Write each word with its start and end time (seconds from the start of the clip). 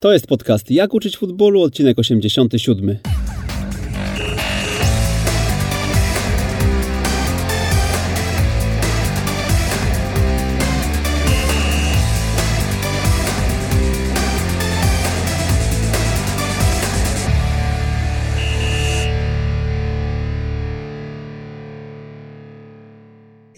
To 0.00 0.12
jest 0.12 0.26
podcast 0.26 0.70
Jak 0.70 0.94
uczyć 0.94 1.16
futbolu, 1.16 1.62
odcinek 1.62 1.98
87. 1.98 3.17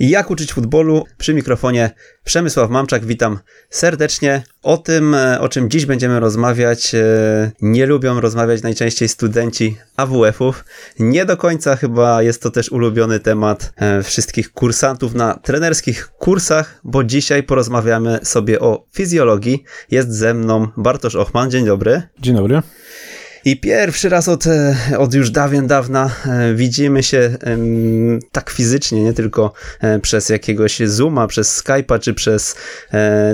Jak 0.01 0.30
uczyć 0.30 0.53
futbolu? 0.53 1.05
Przy 1.19 1.35
mikrofonie 1.35 1.91
Przemysław 2.25 2.71
Mamczak, 2.71 3.05
witam 3.05 3.39
serdecznie. 3.71 4.43
O 4.62 4.77
tym, 4.77 5.14
e, 5.14 5.41
o 5.41 5.49
czym 5.49 5.71
dziś 5.71 5.87
będziemy 5.87 6.21
rozmawiać, 6.21 6.95
e, 6.95 7.50
nie 7.63 7.86
lubią 7.86 8.21
rozmawiać 8.21 8.63
najczęściej 8.63 9.09
studenci 9.09 9.76
AWF-ów. 9.96 10.64
Nie 10.99 11.25
do 11.25 11.36
końca 11.36 11.76
chyba 11.76 12.23
jest 12.23 12.43
to 12.43 12.50
też 12.50 12.73
ulubiony 12.73 13.21
temat 13.21 13.73
e, 13.76 14.03
wszystkich 14.03 14.53
kursantów 14.53 15.14
na 15.14 15.35
trenerskich 15.35 16.09
kursach, 16.09 16.81
bo 16.85 17.04
dzisiaj 17.04 17.43
porozmawiamy 17.43 18.18
sobie 18.23 18.61
o 18.61 18.85
fizjologii. 18.93 19.64
Jest 19.90 20.12
ze 20.12 20.35
mną 20.35 20.68
Bartosz 20.76 21.17
Ochman, 21.17 21.51
dzień 21.51 21.67
dobry. 21.67 22.03
Dzień 22.21 22.35
dobry. 22.35 22.62
I 23.44 23.57
pierwszy 23.57 24.08
raz 24.08 24.29
od, 24.29 24.46
e, 24.46 24.76
od 24.99 25.14
już 25.14 25.30
dawien 25.30 25.67
dawna 25.67 26.11
e, 26.26 26.54
widzimy 26.54 27.03
się 27.03 27.39
tak 28.32 28.50
fizycznie, 28.50 29.04
nie 29.04 29.12
tylko 29.12 29.53
e, 29.81 29.98
przez 29.98 30.29
jakiegoś 30.29 30.79
Zooma, 30.79 31.26
przez 31.26 31.62
Skype'a 31.62 31.98
czy 32.00 32.14
przez 32.14 32.56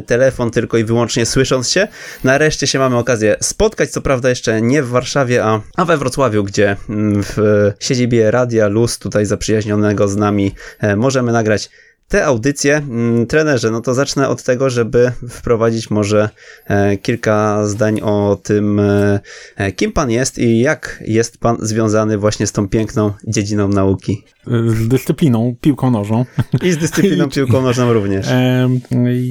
telefon, 0.07 0.51
tylko 0.51 0.79
i 0.79 0.85
wyłącznie 0.85 1.27
słysząc 1.27 1.71
się. 1.71 1.89
Nareszcie 2.25 2.67
się 2.67 2.79
mamy 2.79 2.97
okazję 2.97 3.37
spotkać, 3.41 3.91
co 3.91 4.03
prawda 4.03 4.29
jeszcze 4.29 4.63
nie 4.63 4.83
w 4.83 4.89
Warszawie, 4.89 5.45
a, 5.45 5.61
a 5.77 5.85
we 5.85 5.97
Wrocławiu, 5.97 6.45
gdzie 6.45 6.77
w 7.23 7.73
siedzibie 7.81 8.31
Radia 8.31 8.69
Luz, 8.69 8.99
tutaj 8.99 9.27
zaprzyjaźnionego 9.27 10.09
z 10.09 10.17
nami, 10.17 10.55
możemy 10.97 11.33
nagrać 11.33 11.71
te 12.09 12.25
audycje. 12.25 12.77
Mm, 12.77 13.27
trenerze, 13.27 13.71
no 13.71 13.81
to 13.81 13.95
zacznę 13.95 14.29
od 14.29 14.43
tego, 14.43 14.71
żeby 14.71 15.13
wprowadzić 15.29 15.91
może 15.91 16.29
e, 16.67 16.97
kilka 16.97 17.67
zdań 17.67 18.01
o 18.01 18.39
tym, 18.43 18.81
e, 18.81 19.21
e, 19.57 19.73
kim 19.73 19.93
pan 19.93 20.11
jest 20.11 20.39
i 20.39 20.59
jak 20.59 21.03
jest 21.07 21.39
pan 21.39 21.57
związany 21.61 22.19
właśnie 22.19 22.47
z 22.47 22.53
tą 22.53 22.69
piękną 22.69 23.13
dziedziną 23.27 23.69
nauki. 23.69 24.25
Z 24.67 24.89
dyscypliną 24.89 25.57
piłką 25.61 25.91
nożną. 25.91 26.25
I 26.63 26.73
z 26.73 26.79
dyscypliną 26.79 27.29
piłką 27.37 27.63
nożną 27.63 27.93
również. 27.93 28.27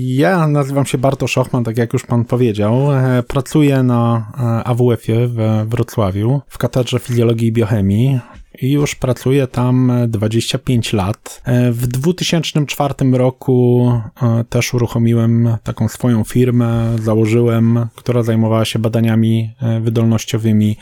Ja 0.06 0.48
nazywam 0.48 0.86
się 0.86 0.98
Bartosz 0.98 1.38
Ochman, 1.38 1.64
tak 1.64 1.78
jak 1.78 1.94
już 1.94 2.06
pan 2.06 2.26
powiedział. 2.26 2.88
Pracuję 3.28 3.84
na 3.84 4.32
AWF-ie 4.66 5.28
we 5.28 5.66
Wrocławiu 5.66 6.42
w 6.48 6.58
katedrze 6.58 7.00
fizjologii 7.00 7.48
i 7.48 7.52
biochemii 7.52 8.20
i 8.62 8.72
już 8.72 8.96
pracuję 8.96 9.48
tam 9.48 9.92
25 10.08 10.94
lat. 10.94 11.42
E, 11.46 11.72
w 11.72 11.88
2004 11.88 12.94
roku 13.12 13.92
e, 14.22 14.44
też 14.50 14.74
uruchomiłem 14.74 15.58
taką 15.64 15.88
swoją 15.88 16.24
firmę, 16.24 16.96
założyłem, 17.04 17.88
która 17.96 18.24
zajmowała 18.24 18.66
się 18.66 18.80
badaniami 18.80 19.54
e, 19.62 19.80
wydolnościowymi 19.80 20.78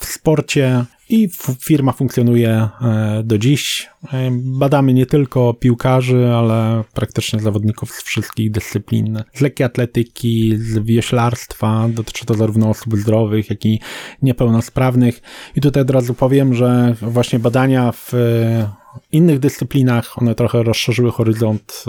w 0.00 0.04
sporcie 0.04 0.84
i 1.08 1.28
firma 1.60 1.92
funkcjonuje 1.92 2.50
e, 2.50 3.22
do 3.24 3.38
dziś. 3.38 3.88
E, 4.12 4.30
badamy 4.32 4.94
nie 4.94 5.06
tylko 5.06 5.54
piłkarzy, 5.54 6.28
ale 6.34 6.84
praktycznie 6.94 7.40
zawodników 7.40 7.90
z 7.90 8.02
wszystkich 8.02 8.50
dyscyplin. 8.50 9.22
Z 9.34 9.40
lekkiej 9.40 9.66
atletyki, 9.66 10.56
z 10.56 10.78
wioślarstwa, 10.78 11.88
dotyczy 11.88 12.26
to 12.26 12.34
zarówno 12.34 12.68
osób 12.68 12.96
zdrowych, 12.96 13.50
jak 13.50 13.66
i 13.66 13.80
niepełnosprawnych. 14.22 15.22
I 15.56 15.60
tutaj 15.60 15.82
od 15.82 15.90
razu 15.90 16.14
powiem, 16.14 16.54
że 16.54 16.94
właśnie 17.02 17.38
badania 17.38 17.92
w 17.92 18.14
e, 18.14 18.70
innych 19.12 19.38
dyscyplinach, 19.38 20.18
one 20.18 20.34
trochę 20.34 20.62
rozszerzyły 20.62 21.12
horyzont 21.12 21.84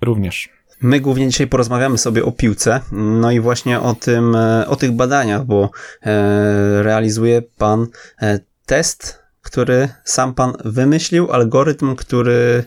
również. 0.00 0.61
My 0.82 1.00
głównie 1.00 1.28
dzisiaj 1.28 1.46
porozmawiamy 1.46 1.98
sobie 1.98 2.24
o 2.24 2.32
piłce, 2.32 2.80
no 2.92 3.30
i 3.30 3.40
właśnie 3.40 3.80
o 3.80 3.94
tym, 3.94 4.36
e, 4.36 4.68
o 4.68 4.76
tych 4.76 4.92
badaniach, 4.92 5.44
bo 5.44 5.70
e, 6.02 6.82
realizuje 6.82 7.42
pan 7.42 7.86
e, 8.22 8.38
test, 8.66 9.22
który 9.42 9.88
sam 10.04 10.34
pan 10.34 10.52
wymyślił, 10.64 11.32
algorytm, 11.32 11.96
który, 11.96 12.64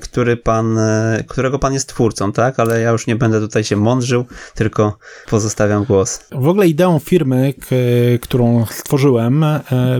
który 0.00 0.36
pan, 0.36 0.78
którego 1.26 1.58
pan 1.58 1.72
jest 1.72 1.88
twórcą, 1.88 2.32
tak? 2.32 2.60
Ale 2.60 2.80
ja 2.80 2.90
już 2.90 3.06
nie 3.06 3.16
będę 3.16 3.40
tutaj 3.40 3.64
się 3.64 3.76
mądrzył, 3.76 4.24
tylko 4.54 4.98
pozostawiam 5.30 5.84
głos. 5.84 6.20
W 6.32 6.48
ogóle 6.48 6.66
ideą 6.66 6.98
firmy, 6.98 7.54
którą 8.20 8.66
stworzyłem, 8.70 9.44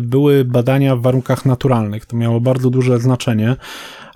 były 0.03 0.44
badania 0.44 0.97
w 0.97 1.03
warunkach 1.03 1.44
naturalnych. 1.44 2.06
To 2.06 2.16
miało 2.16 2.41
bardzo 2.41 2.71
duże 2.71 2.99
znaczenie 2.99 3.56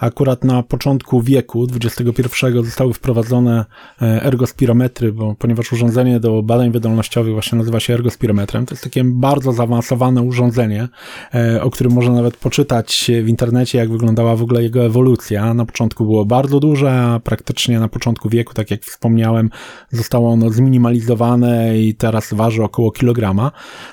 akurat 0.00 0.44
na 0.44 0.62
początku 0.62 1.22
wieku 1.22 1.66
XXI 1.84 2.47
zostały 2.65 2.94
wprowadzone 2.94 3.65
e, 4.03 4.22
ergospirometry, 4.22 5.12
bo 5.12 5.34
ponieważ 5.38 5.72
urządzenie 5.72 6.21
do 6.21 6.43
badań 6.43 6.71
wydolnościowych 6.71 7.33
właśnie 7.33 7.59
nazywa 7.59 7.81
się 7.81 7.94
ergospirometrem, 7.94 8.66
to 8.66 8.75
jest 8.75 8.84
takie 8.84 9.05
bardzo 9.05 9.53
zaawansowane 9.53 10.22
urządzenie, 10.22 10.89
e, 11.34 11.62
o 11.62 11.71
którym 11.71 11.93
można 11.93 12.15
nawet 12.15 12.37
poczytać 12.37 13.10
w 13.25 13.28
internecie, 13.28 13.78
jak 13.78 13.91
wyglądała 13.91 14.37
w 14.37 14.43
ogóle 14.43 14.62
jego 14.62 14.84
ewolucja. 14.84 15.55
Na 15.55 15.65
początku 15.65 16.05
było 16.05 16.25
bardzo 16.25 16.60
duże, 16.60 16.93
a 16.93 17.21
praktycznie 17.21 17.81
na 17.81 17.89
początku 17.89 18.28
wieku, 18.28 18.55
tak 18.55 18.71
jak 18.71 18.84
wspomniałem, 18.84 19.50
zostało 19.91 20.31
ono 20.33 20.50
zminimalizowane 20.50 21.78
i 21.78 21.94
teraz 21.94 22.34
waży 22.34 22.62
około 22.62 22.91
kilograma. 22.91 23.53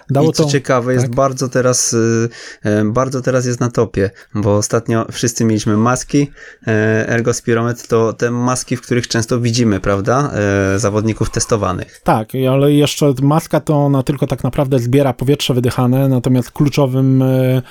Dało 0.10 0.30
I 0.30 0.34
co 0.34 0.44
to, 0.44 0.50
ciekawe, 0.50 0.94
tak? 0.94 1.02
jest 1.02 1.16
bardzo 1.16 1.50
teraz, 1.50 1.94
y, 1.94 2.30
y, 2.66 2.92
bardzo 2.92 3.22
teraz 3.22 3.46
jest 3.46 3.60
na 3.60 3.72
topie, 3.72 4.12
bo 4.36 4.56
ostatnio 4.56 5.06
wszyscy 5.12 5.46
mieliśmy 5.46 5.78
masę 5.78 5.97
maski, 5.98 6.28
e, 6.68 7.10
ergospirometr 7.10 7.88
to 7.88 8.14
te 8.14 8.32
maski, 8.32 8.76
w 8.78 8.82
których 8.82 9.08
często 9.08 9.40
widzimy, 9.40 9.80
prawda, 9.80 10.32
e, 10.76 10.80
zawodników 10.80 11.30
testowanych. 11.30 12.02
Tak, 12.04 12.30
ale 12.52 12.74
jeszcze 12.74 13.14
maska 13.22 13.60
to 13.60 13.76
ona 13.76 14.04
tylko 14.04 14.28
tak 14.28 14.44
naprawdę 14.44 14.80
zbiera 14.80 15.14
powietrze 15.14 15.54
wydychane, 15.54 16.10
natomiast 16.10 16.52
kluczowym, 16.52 17.22
e, 17.22 17.62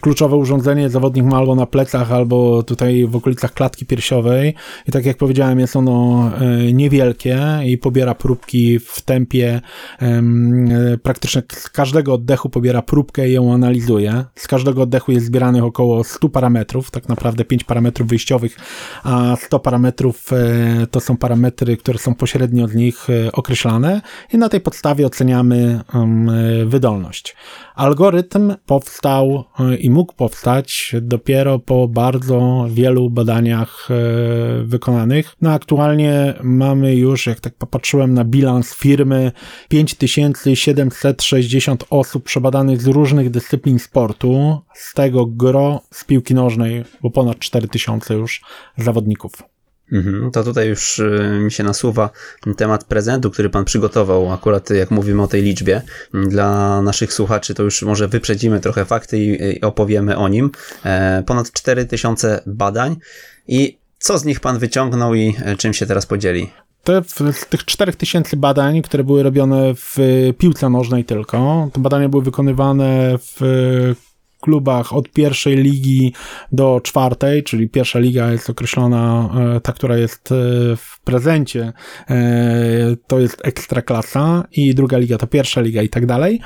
kluczowe 0.00 0.36
urządzenie 0.36 0.90
zawodnik 0.90 1.24
ma 1.24 1.36
albo 1.36 1.54
na 1.54 1.66
plecach, 1.66 2.12
albo 2.12 2.62
tutaj 2.62 3.06
w 3.06 3.16
okolicach 3.16 3.52
klatki 3.52 3.86
piersiowej 3.86 4.54
i 4.88 4.92
tak 4.92 5.06
jak 5.06 5.16
powiedziałem, 5.16 5.60
jest 5.60 5.76
ono 5.76 6.30
niewielkie 6.72 7.38
i 7.66 7.78
pobiera 7.78 8.14
próbki 8.14 8.78
w 8.78 9.02
tempie 9.02 9.60
praktycznie 11.02 11.42
z 11.52 11.70
każdego 11.70 12.14
oddechu 12.14 12.48
pobiera 12.48 12.82
próbkę 12.82 13.28
i 13.28 13.32
ją 13.32 13.54
analizuje. 13.54 14.24
Z 14.34 14.48
każdego 14.48 14.82
oddechu 14.82 15.12
jest 15.12 15.26
zbieranych 15.26 15.64
około 15.64 16.04
100 16.04 16.28
parametrów, 16.28 16.90
tak 16.90 17.08
naprawdę 17.08 17.44
5 17.44 17.64
parametrów 17.64 17.73
parametrów 17.74 18.08
wyjściowych, 18.08 18.56
a 19.04 19.36
100 19.36 19.58
parametrów 19.58 20.32
e, 20.32 20.86
to 20.86 21.00
są 21.00 21.16
parametry, 21.16 21.76
które 21.76 21.98
są 21.98 22.14
pośrednio 22.14 22.68
z 22.68 22.74
nich 22.74 23.10
e, 23.10 23.32
określane 23.32 24.00
i 24.32 24.38
na 24.38 24.48
tej 24.48 24.60
podstawie 24.60 25.06
oceniamy 25.06 25.80
e, 25.94 26.06
wydolność. 26.66 27.36
Algorytm 27.74 28.54
powstał 28.66 29.44
i 29.78 29.90
mógł 29.90 30.14
powstać 30.14 30.94
dopiero 31.02 31.58
po 31.58 31.88
bardzo 31.88 32.66
wielu 32.70 33.10
badaniach 33.10 33.88
wykonanych. 34.64 35.36
No 35.40 35.52
aktualnie 35.52 36.34
mamy 36.42 36.96
już, 36.96 37.26
jak 37.26 37.40
tak 37.40 37.54
popatrzyłem 37.54 38.14
na 38.14 38.24
bilans 38.24 38.74
firmy, 38.74 39.32
5760 39.68 41.84
osób 41.90 42.24
przebadanych 42.24 42.82
z 42.82 42.86
różnych 42.86 43.30
dyscyplin 43.30 43.78
sportu, 43.78 44.60
z 44.74 44.94
tego 44.94 45.26
gro 45.26 45.80
z 45.90 46.04
piłki 46.04 46.34
nożnej, 46.34 46.84
bo 47.02 47.10
ponad 47.10 47.38
4000 47.68 48.14
już 48.14 48.40
zawodników. 48.78 49.32
Mhm, 49.92 50.30
to 50.30 50.44
tutaj 50.44 50.68
już 50.68 50.98
y, 50.98 51.40
mi 51.44 51.52
się 51.52 51.64
nasuwa 51.64 52.10
temat 52.56 52.84
prezentu, 52.84 53.30
który 53.30 53.50
pan 53.50 53.64
przygotował, 53.64 54.32
akurat 54.32 54.70
jak 54.70 54.90
mówimy 54.90 55.22
o 55.22 55.26
tej 55.26 55.42
liczbie. 55.42 55.82
Dla 56.14 56.82
naszych 56.82 57.12
słuchaczy 57.12 57.54
to 57.54 57.62
już 57.62 57.82
może 57.82 58.08
wyprzedzimy 58.08 58.60
trochę 58.60 58.84
fakty 58.84 59.18
i 59.18 59.60
opowiemy 59.60 60.16
o 60.16 60.28
nim. 60.28 60.50
E, 60.84 61.22
ponad 61.26 61.52
4000 61.52 62.42
badań 62.46 62.96
i 63.48 63.78
co 63.98 64.18
z 64.18 64.24
nich 64.24 64.40
pan 64.40 64.58
wyciągnął 64.58 65.14
i 65.14 65.36
e, 65.44 65.56
czym 65.56 65.74
się 65.74 65.86
teraz 65.86 66.06
podzieli? 66.06 66.50
Te, 66.84 67.02
z 67.32 67.46
tych 67.46 67.64
4000 67.64 68.36
badań, 68.36 68.82
które 68.82 69.04
były 69.04 69.22
robione 69.22 69.74
w 69.74 69.98
piłce 70.38 70.70
nożnej 70.70 71.04
tylko, 71.04 71.68
te 71.72 71.80
badania 71.80 72.08
były 72.08 72.22
wykonywane 72.22 73.18
w 73.18 73.40
klubach 74.44 74.92
od 74.92 75.08
pierwszej 75.08 75.56
ligi 75.56 76.12
do 76.52 76.80
czwartej, 76.80 77.42
czyli 77.42 77.68
pierwsza 77.68 77.98
liga 77.98 78.32
jest 78.32 78.50
określona, 78.50 79.30
e, 79.56 79.60
ta, 79.60 79.72
która 79.72 79.96
jest 79.96 80.32
e, 80.32 80.34
w 80.76 81.00
prezencie, 81.04 81.72
e, 82.10 82.96
to 83.06 83.20
jest 83.20 83.40
ekstraklasa 83.44 84.44
i 84.52 84.74
druga 84.74 84.98
liga 84.98 85.18
to 85.18 85.26
pierwsza 85.26 85.60
liga 85.60 85.82
i 85.82 85.88
tak 85.88 86.06
dalej. 86.06 86.40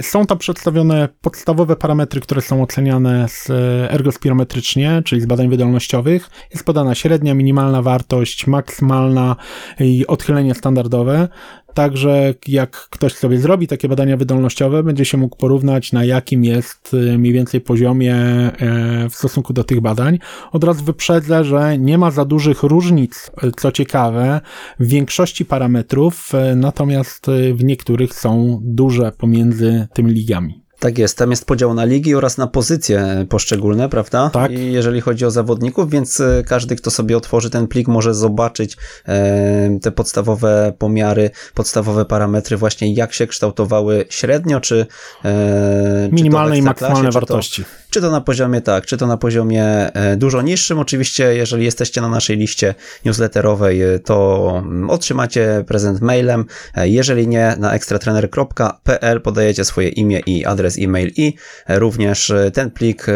Są 0.00 0.26
tam 0.26 0.38
przedstawione 0.38 1.08
podstawowe 1.20 1.76
parametry, 1.76 2.20
które 2.20 2.40
są 2.40 2.62
oceniane 2.62 3.28
z 3.28 3.50
ergospirometrycznie, 3.90 5.02
czyli 5.04 5.20
z 5.20 5.26
badań 5.26 5.48
wydolnościowych. 5.48 6.30
Jest 6.50 6.64
podana 6.64 6.94
średnia, 6.94 7.34
minimalna 7.34 7.82
wartość, 7.82 8.46
maksymalna 8.46 9.36
i 9.80 10.06
odchylenie 10.06 10.54
standardowe. 10.54 11.28
Także 11.74 12.34
jak 12.48 12.70
ktoś 12.70 13.14
sobie 13.14 13.38
zrobi 13.38 13.66
takie 13.66 13.88
badania 13.88 14.16
wydolnościowe, 14.16 14.82
będzie 14.82 15.04
się 15.04 15.18
mógł 15.18 15.36
porównać, 15.36 15.92
na 15.92 16.04
jakim 16.04 16.44
jest 16.44 16.94
y, 16.94 17.18
mniej 17.18 17.32
więcej 17.32 17.60
poziomie 17.60 18.14
e, 18.14 19.08
w 19.10 19.14
stosunku 19.14 19.52
do 19.52 19.64
tych 19.64 19.80
badań. 19.80 20.18
Od 20.52 20.64
razu 20.64 20.84
wyprzedzę, 20.84 21.44
że 21.44 21.78
nie 21.78 21.98
ma 21.98 22.10
za 22.10 22.24
dużych 22.24 22.62
różnic, 22.62 23.30
y, 23.44 23.52
co 23.56 23.72
ciekawe, 23.72 24.40
w 24.80 24.86
większości 24.86 25.44
parametrów, 25.44 26.34
e, 26.34 26.56
natomiast 26.56 27.28
y, 27.28 27.54
w 27.54 27.64
niektórych 27.64 28.14
są 28.14 28.60
duże 28.62 29.12
pomiędzy 29.18 29.88
tymi 29.94 30.12
ligami. 30.12 30.61
Tak 30.82 30.98
jest, 30.98 31.18
tam 31.18 31.30
jest 31.30 31.44
podział 31.44 31.74
na 31.74 31.84
ligi 31.84 32.14
oraz 32.14 32.38
na 32.38 32.46
pozycje 32.46 33.26
poszczególne, 33.28 33.88
prawda? 33.88 34.30
Tak. 34.30 34.52
I 34.52 34.72
jeżeli 34.72 35.00
chodzi 35.00 35.24
o 35.24 35.30
zawodników, 35.30 35.90
więc 35.90 36.20
e, 36.20 36.42
każdy, 36.46 36.76
kto 36.76 36.90
sobie 36.90 37.16
otworzy 37.16 37.50
ten 37.50 37.68
plik, 37.68 37.88
może 37.88 38.14
zobaczyć 38.14 38.76
e, 39.08 39.78
te 39.82 39.92
podstawowe 39.92 40.72
pomiary, 40.78 41.30
podstawowe 41.54 42.04
parametry, 42.04 42.56
właśnie 42.56 42.94
jak 42.94 43.12
się 43.12 43.26
kształtowały 43.26 44.04
średnio, 44.08 44.60
czy. 44.60 44.86
E, 45.24 46.08
Minimalne 46.12 46.54
czy 46.54 46.58
i 46.58 46.62
maksymalne 46.62 47.10
wartości. 47.10 47.64
Czy 47.92 48.00
to 48.00 48.10
na 48.10 48.20
poziomie 48.20 48.60
tak, 48.60 48.86
czy 48.86 48.96
to 48.96 49.06
na 49.06 49.16
poziomie 49.16 49.64
e, 49.64 50.16
dużo 50.16 50.42
niższym. 50.42 50.78
Oczywiście, 50.78 51.34
jeżeli 51.34 51.64
jesteście 51.64 52.00
na 52.00 52.08
naszej 52.08 52.36
liście 52.36 52.74
newsletterowej, 53.04 53.82
e, 53.82 53.98
to 53.98 54.48
mm, 54.64 54.90
otrzymacie 54.90 55.64
prezent 55.66 56.00
mailem. 56.00 56.44
Jeżeli 56.76 57.28
nie, 57.28 57.56
na 57.58 57.72
ekstratrener.pl 57.72 59.20
podajecie 59.20 59.64
swoje 59.64 59.88
imię 59.88 60.20
i 60.26 60.44
adres 60.44 60.78
e-mail 60.78 61.12
i 61.16 61.34
również 61.68 62.30
e, 62.30 62.50
ten 62.50 62.70
plik 62.70 63.08
e, 63.08 63.12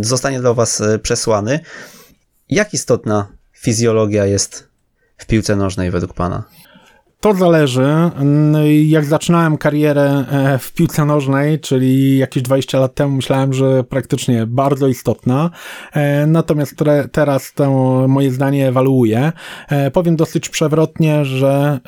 zostanie 0.00 0.40
do 0.40 0.54
Was 0.54 0.80
e, 0.80 0.98
przesłany. 0.98 1.60
Jak 2.48 2.74
istotna 2.74 3.28
fizjologia 3.52 4.26
jest 4.26 4.68
w 5.16 5.26
piłce 5.26 5.56
nożnej 5.56 5.90
według 5.90 6.14
Pana? 6.14 6.44
To 7.22 7.34
zależy. 7.34 7.86
Jak 8.84 9.04
zaczynałem 9.04 9.58
karierę 9.58 10.24
e, 10.30 10.58
w 10.58 10.72
piłce 10.72 11.04
nożnej, 11.04 11.60
czyli 11.60 12.18
jakieś 12.18 12.42
20 12.42 12.78
lat 12.78 12.94
temu, 12.94 13.16
myślałem, 13.16 13.52
że 13.52 13.84
praktycznie 13.84 14.46
bardzo 14.46 14.88
istotna. 14.88 15.50
E, 15.92 16.26
natomiast 16.26 16.74
teraz 17.12 17.52
to 17.52 17.70
moje 18.08 18.30
zdanie 18.30 18.68
ewaluuję. 18.68 19.32
E, 19.68 19.90
powiem 19.90 20.16
dosyć 20.16 20.48
przewrotnie, 20.48 21.24
że 21.24 21.80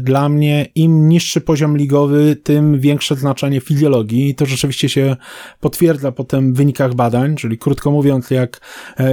dla 0.00 0.28
mnie 0.28 0.66
im 0.74 1.08
niższy 1.08 1.40
poziom 1.40 1.76
ligowy, 1.76 2.36
tym 2.36 2.80
większe 2.80 3.16
znaczenie 3.16 3.60
fizjologii. 3.60 4.28
I 4.28 4.34
to 4.34 4.46
rzeczywiście 4.46 4.88
się 4.88 5.16
potwierdza 5.60 6.12
po 6.12 6.24
tym 6.24 6.54
wynikach 6.54 6.94
badań, 6.94 7.36
czyli 7.36 7.58
krótko 7.58 7.90
mówiąc, 7.90 8.30
jak 8.30 8.60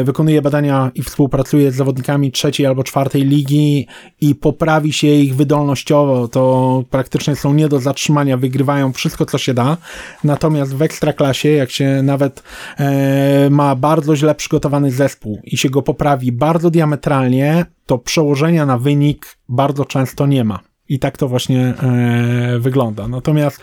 wykonuję 0.03 0.41
badania 0.41 0.91
i 0.95 1.03
współpracuję 1.03 1.71
z 1.71 1.75
zawodnikami 1.75 2.31
trzeciej 2.31 2.65
albo 2.65 2.83
czwartej 2.83 3.23
ligi 3.23 3.87
i 4.21 4.35
poprawi 4.35 4.93
się 4.93 5.07
ich 5.07 5.35
wydolność 5.35 5.60
wydolnościowo 5.61 6.27
to 6.27 6.83
praktycznie 6.89 7.35
są 7.35 7.53
nie 7.53 7.69
do 7.69 7.79
zatrzymania, 7.79 8.37
wygrywają 8.37 8.93
wszystko, 8.93 9.25
co 9.25 9.37
się 9.37 9.53
da. 9.53 9.77
Natomiast 10.23 10.75
w 10.75 10.81
ekstraklasie, 10.81 11.49
jak 11.49 11.71
się 11.71 12.01
nawet 12.03 12.43
e, 12.77 13.49
ma 13.49 13.75
bardzo 13.75 14.15
źle 14.15 14.35
przygotowany 14.35 14.91
zespół 14.91 15.41
i 15.43 15.57
się 15.57 15.69
go 15.69 15.81
poprawi 15.81 16.31
bardzo 16.31 16.69
diametralnie, 16.69 17.65
to 17.85 17.97
przełożenia 17.97 18.65
na 18.65 18.77
wynik 18.77 19.37
bardzo 19.49 19.85
często 19.85 20.27
nie 20.27 20.43
ma. 20.43 20.59
I 20.89 20.99
tak 20.99 21.17
to 21.17 21.27
właśnie 21.27 21.73
e, 21.83 22.59
wygląda. 22.59 23.07
Natomiast 23.07 23.61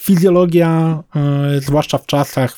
Fizjologia, 0.00 1.02
e, 1.16 1.60
zwłaszcza 1.60 1.98
w 1.98 2.06
czasach, 2.06 2.56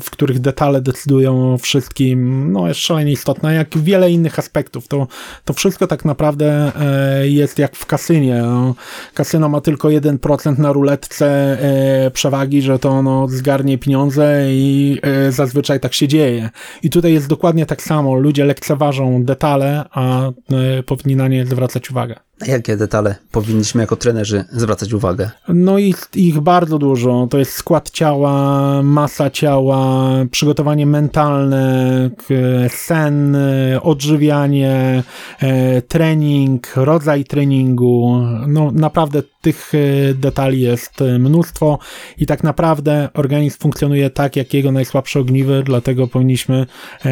w, 0.00 0.10
których 0.10 0.38
detale 0.38 0.80
decydują 0.80 1.54
o 1.54 1.58
wszystkim, 1.58 2.52
no 2.52 2.68
jest 2.68 2.80
szalenie 2.80 3.12
istotna, 3.12 3.52
jak 3.52 3.78
wiele 3.78 4.10
innych 4.10 4.38
aspektów. 4.38 4.88
To, 4.88 5.06
to 5.44 5.52
wszystko 5.52 5.86
tak 5.86 6.04
naprawdę 6.04 6.72
e, 6.80 7.28
jest 7.28 7.58
jak 7.58 7.76
w 7.76 7.86
kasynie. 7.86 8.42
No, 8.42 8.74
kasyno 9.14 9.48
ma 9.48 9.60
tylko 9.60 9.88
1% 9.88 10.58
na 10.58 10.72
ruletce 10.72 11.26
e, 12.06 12.10
przewagi, 12.10 12.62
że 12.62 12.78
to 12.78 12.88
ono 12.88 13.28
zgarnie 13.28 13.78
pieniądze 13.78 14.46
i 14.48 15.00
zazwyczaj 15.30 15.80
tak 15.80 15.94
się 15.94 16.08
dzieje. 16.08 16.50
I 16.82 16.90
tutaj 16.90 17.12
jest 17.12 17.28
dokładnie 17.28 17.66
tak 17.66 17.82
samo. 17.82 18.14
Ludzie 18.14 18.44
lekceważą 18.44 19.24
detale, 19.24 19.84
a 19.90 20.30
powinni 20.86 21.16
na 21.16 21.28
nie 21.28 21.46
zwracać 21.46 21.90
uwagę. 21.90 22.25
Na 22.40 22.46
jakie 22.46 22.76
detale 22.76 23.14
powinniśmy 23.30 23.80
jako 23.80 23.96
trenerzy 23.96 24.44
zwracać 24.52 24.92
uwagę? 24.92 25.30
No 25.48 25.78
ich 26.14 26.40
bardzo 26.40 26.78
dużo. 26.78 27.26
To 27.30 27.38
jest 27.38 27.52
skład 27.52 27.90
ciała, 27.90 28.82
masa 28.82 29.30
ciała, 29.30 30.12
przygotowanie 30.30 30.86
mentalne, 30.86 32.10
sen, 32.68 33.36
odżywianie, 33.82 35.02
e, 35.40 35.82
trening, 35.82 36.72
rodzaj 36.76 37.24
treningu. 37.24 38.22
No 38.46 38.70
naprawdę 38.70 39.22
tych 39.40 39.72
e, 39.74 40.14
detali 40.14 40.60
jest 40.60 41.00
mnóstwo 41.18 41.78
i 42.18 42.26
tak 42.26 42.44
naprawdę 42.44 43.08
organizm 43.14 43.58
funkcjonuje 43.58 44.10
tak, 44.10 44.36
jak 44.36 44.54
jego 44.54 44.72
najsłabsze 44.72 45.20
ogniwy, 45.20 45.62
dlatego 45.64 46.06
powinniśmy 46.06 46.66
e, 47.04 47.10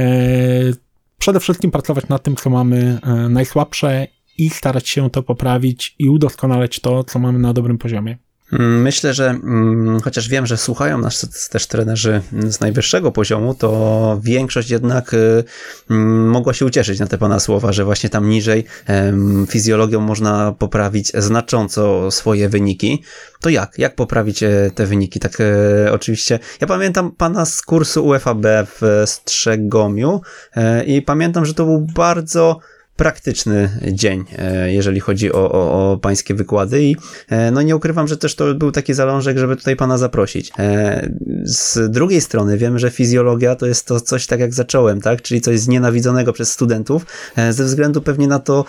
przede 1.19 1.41
wszystkim 1.41 1.71
pracować 1.71 2.09
nad 2.09 2.23
tym, 2.23 2.37
co 2.37 2.51
mamy 2.51 2.99
najsłabsze 3.29 4.07
i 4.39 4.51
starać 4.51 4.89
się 4.89 5.11
to 5.11 5.23
poprawić 5.23 5.95
i 5.99 6.09
udoskonalać 6.09 6.81
to, 6.81 7.05
co 7.05 7.19
mamy 7.19 7.39
na 7.39 7.53
dobrym 7.53 7.79
poziomie. 7.79 8.19
Mm, 8.53 8.83
myślę, 8.83 9.15
że 9.15 9.31
mm, 9.31 10.01
chociaż 10.01 10.29
wiem, 10.29 10.47
że 10.47 10.57
słuchają 10.57 10.99
nas 10.99 11.49
też 11.51 11.67
trenerzy 11.67 12.23
z 12.49 12.61
najwyższego 12.61 13.13
poziomu, 13.13 13.55
to 13.55 14.21
większość 14.23 14.71
jednak 14.71 15.15
y, 15.15 15.45
mm, 15.91 16.29
mogła 16.29 16.55
się 16.55 16.67
ucieszyć 16.67 17.01
na 17.01 17.07
te 17.07 17.19
pana 17.19 17.41
słowa, 17.41 17.73
że 17.73 17.85
właśnie 17.85 18.11
tam 18.11 18.29
niżej 18.29 18.65
fizjologią 19.49 20.01
można 20.01 20.53
poprawić 20.59 21.13
znacząco 21.15 22.11
swoje 22.11 22.49
wyniki. 22.49 23.03
To 23.41 23.49
jak? 23.49 23.79
Jak 23.79 23.95
poprawić 23.95 24.43
e, 24.43 24.71
te 24.75 24.87
wyniki? 24.87 25.21
Tak 25.21 25.39
e, 25.41 25.93
oczywiście. 25.93 26.39
Ja 26.61 26.67
pamiętam 26.67 27.13
pana 27.13 27.45
z 27.45 27.63
kursu 27.63 28.07
UFAB 28.07 28.47
w 28.47 29.03
Strzegomiu 29.07 30.21
e, 30.57 30.85
i 30.85 31.03
pamiętam, 31.03 31.45
że 31.45 31.55
to 31.55 31.65
był 31.65 31.81
bardzo 31.81 32.59
praktyczny 32.97 33.71
dzień, 33.93 34.25
e, 34.39 34.73
jeżeli 34.73 35.01
chodzi 35.01 35.33
o, 35.33 35.53
o, 35.53 35.93
o 35.93 35.97
pańskie 35.97 36.35
wykłady 36.35 36.83
i 36.83 36.97
e, 37.29 37.51
no 37.51 37.63
nie 37.63 37.77
ukrywam, 37.77 38.09
że 38.09 38.17
też 38.17 38.35
to 38.35 38.55
był 38.55 38.73
taki 38.73 38.95
zalążek, 38.95 39.39
żeby 39.39 39.57
tutaj 39.57 39.77
pana 39.77 39.99
zaprosić. 39.99 40.53
E, 40.59 41.11
z 41.45 41.91
drugiej 41.91 42.21
strony 42.21 42.59
wiemy, 42.59 42.79
że 42.79 42.91
fizjologia 42.91 43.57
to 43.57 43.67
jest 43.67 43.87
to 43.87 44.01
coś 44.01 44.27
tak 44.27 44.41
jak 44.41 44.55
zacząłem, 44.55 45.01
tak? 45.01 45.23
Czyli 45.23 45.41
coś 45.41 45.61
znienawidzonego 45.61 46.33
przez 46.33 46.53
studentów, 46.53 47.07
ze 47.51 47.65
względu 47.65 48.03
pewnie 48.03 48.29
na 48.29 48.39
to 48.39 48.65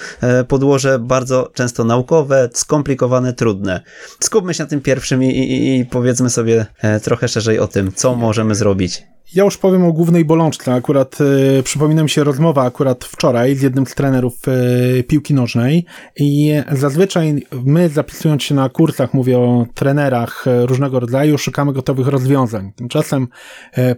podłoże 0.47 0.99
bardzo 0.99 1.51
często 1.53 1.83
naukowe, 1.83 2.49
skomplikowane, 2.53 3.33
trudne. 3.33 3.81
Skupmy 4.19 4.53
się 4.53 4.63
na 4.63 4.69
tym 4.69 4.81
pierwszym 4.81 5.23
i, 5.23 5.27
i, 5.27 5.79
i 5.79 5.85
powiedzmy 5.85 6.29
sobie 6.29 6.65
trochę 7.03 7.27
szerzej 7.27 7.59
o 7.59 7.67
tym, 7.67 7.91
co 7.95 8.15
możemy 8.15 8.55
zrobić. 8.55 9.14
Ja 9.33 9.43
już 9.43 9.57
powiem 9.57 9.83
o 9.83 9.93
głównej 9.93 10.25
bolączce. 10.25 10.73
Akurat 10.73 11.17
e, 11.59 11.63
przypomina 11.63 12.03
mi 12.03 12.09
się 12.09 12.23
rozmowa 12.23 12.63
akurat 12.63 13.05
wczoraj 13.05 13.55
z 13.55 13.61
jednym 13.61 13.85
z 13.85 13.95
trenerów 13.95 14.33
e, 14.47 15.03
piłki 15.03 15.33
nożnej 15.33 15.85
i 16.15 16.51
zazwyczaj 16.71 17.45
my 17.65 17.89
zapisując 17.89 18.43
się 18.43 18.55
na 18.55 18.69
kursach, 18.69 19.13
mówię 19.13 19.39
o 19.39 19.65
trenerach 19.73 20.47
e, 20.47 20.65
różnego 20.65 20.99
rodzaju, 20.99 21.37
szukamy 21.37 21.73
gotowych 21.73 22.07
rozwiązań. 22.07 22.71
Tymczasem 22.75 23.27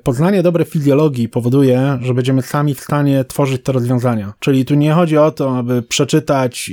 poznanie 0.04 0.44
dobrej 0.44 0.66
fizjologii 0.66 1.30
powoduje, 1.30 2.00
że 2.02 2.14
będziemy 2.14 2.42
sami 2.42 2.76
w 2.76 2.80
stanie 2.80 3.24
tworzyć 3.24 3.64
te 3.64 3.72
rozwiązania. 3.72 4.34
Czyli 4.40 4.66
tu 4.66 4.76
nie 4.76 4.94
chodzi 4.94 5.18
o 5.18 5.32
to, 5.32 5.58
aby 5.58 5.82
przeczytać 5.82 6.72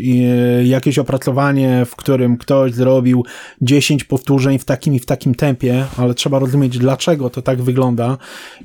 jakieś 0.64 0.98
opracowanie, 0.98 1.84
w 1.86 1.96
którym 1.96 2.36
ktoś 2.36 2.72
zrobił 2.72 3.24
10 3.60 4.04
powtórzeń 4.04 4.58
w 4.58 4.64
takim 4.64 4.94
i 4.94 4.98
w 4.98 5.06
takim 5.06 5.34
tempie, 5.34 5.84
ale 5.96 6.14
trzeba 6.14 6.38
rozumieć, 6.38 6.78
dlaczego 6.78 7.30
to 7.30 7.42
tak 7.42 7.62
wygląda 7.62 8.18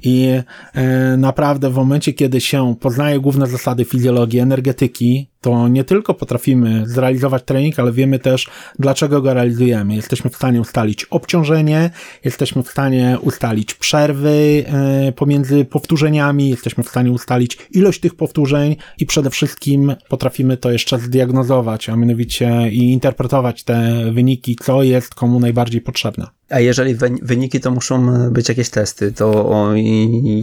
i 0.03 0.27
e, 0.74 1.17
naprawdę 1.17 1.69
w 1.69 1.75
momencie, 1.75 2.13
kiedy 2.13 2.41
się 2.41 2.75
poznaje 2.79 3.19
główne 3.19 3.48
zasady 3.48 3.86
fizjologii, 3.86 4.39
energetyki, 4.39 5.27
to 5.41 5.67
nie 5.67 5.84
tylko 5.84 6.13
potrafimy 6.13 6.84
zrealizować 6.88 7.43
trening, 7.43 7.79
ale 7.79 7.91
wiemy 7.91 8.19
też, 8.19 8.50
dlaczego 8.79 9.22
go 9.22 9.34
realizujemy. 9.34 9.96
Jesteśmy 9.96 10.29
w 10.29 10.36
stanie 10.36 10.62
ustalić 10.62 11.05
obciążenie, 11.05 11.89
jesteśmy 12.24 12.63
w 12.63 12.67
stanie 12.67 13.17
ustalić 13.22 13.74
przerwy 13.74 14.65
e, 14.67 15.12
pomiędzy 15.12 15.65
powtórzeniami, 15.65 16.50
jesteśmy 16.50 16.84
w 16.84 16.89
stanie 16.89 17.12
ustalić 17.12 17.58
ilość 17.72 18.00
tych 18.00 18.15
powtórzeń 18.15 18.75
i 18.98 19.05
przede 19.05 19.29
wszystkim 19.29 19.96
potrafimy 20.10 20.58
to 20.58 20.72
jeszcze 20.72 21.00
zdiagnozować, 21.00 21.89
a 21.89 21.96
mianowicie 21.96 22.69
i 22.72 22.91
interpretować 22.91 23.63
te 23.63 24.03
wyniki, 24.12 24.55
co 24.55 24.84
jest 24.84 25.15
komu 25.15 25.39
najbardziej 25.39 25.81
potrzebne. 25.81 26.27
A 26.50 26.60
jeżeli 26.60 26.96
wyniki 27.22 27.60
to 27.60 27.72
muszą 27.72 28.08
być 28.31 28.50
jakieś 28.50 28.69
testy, 28.69 29.12
to 29.12 29.69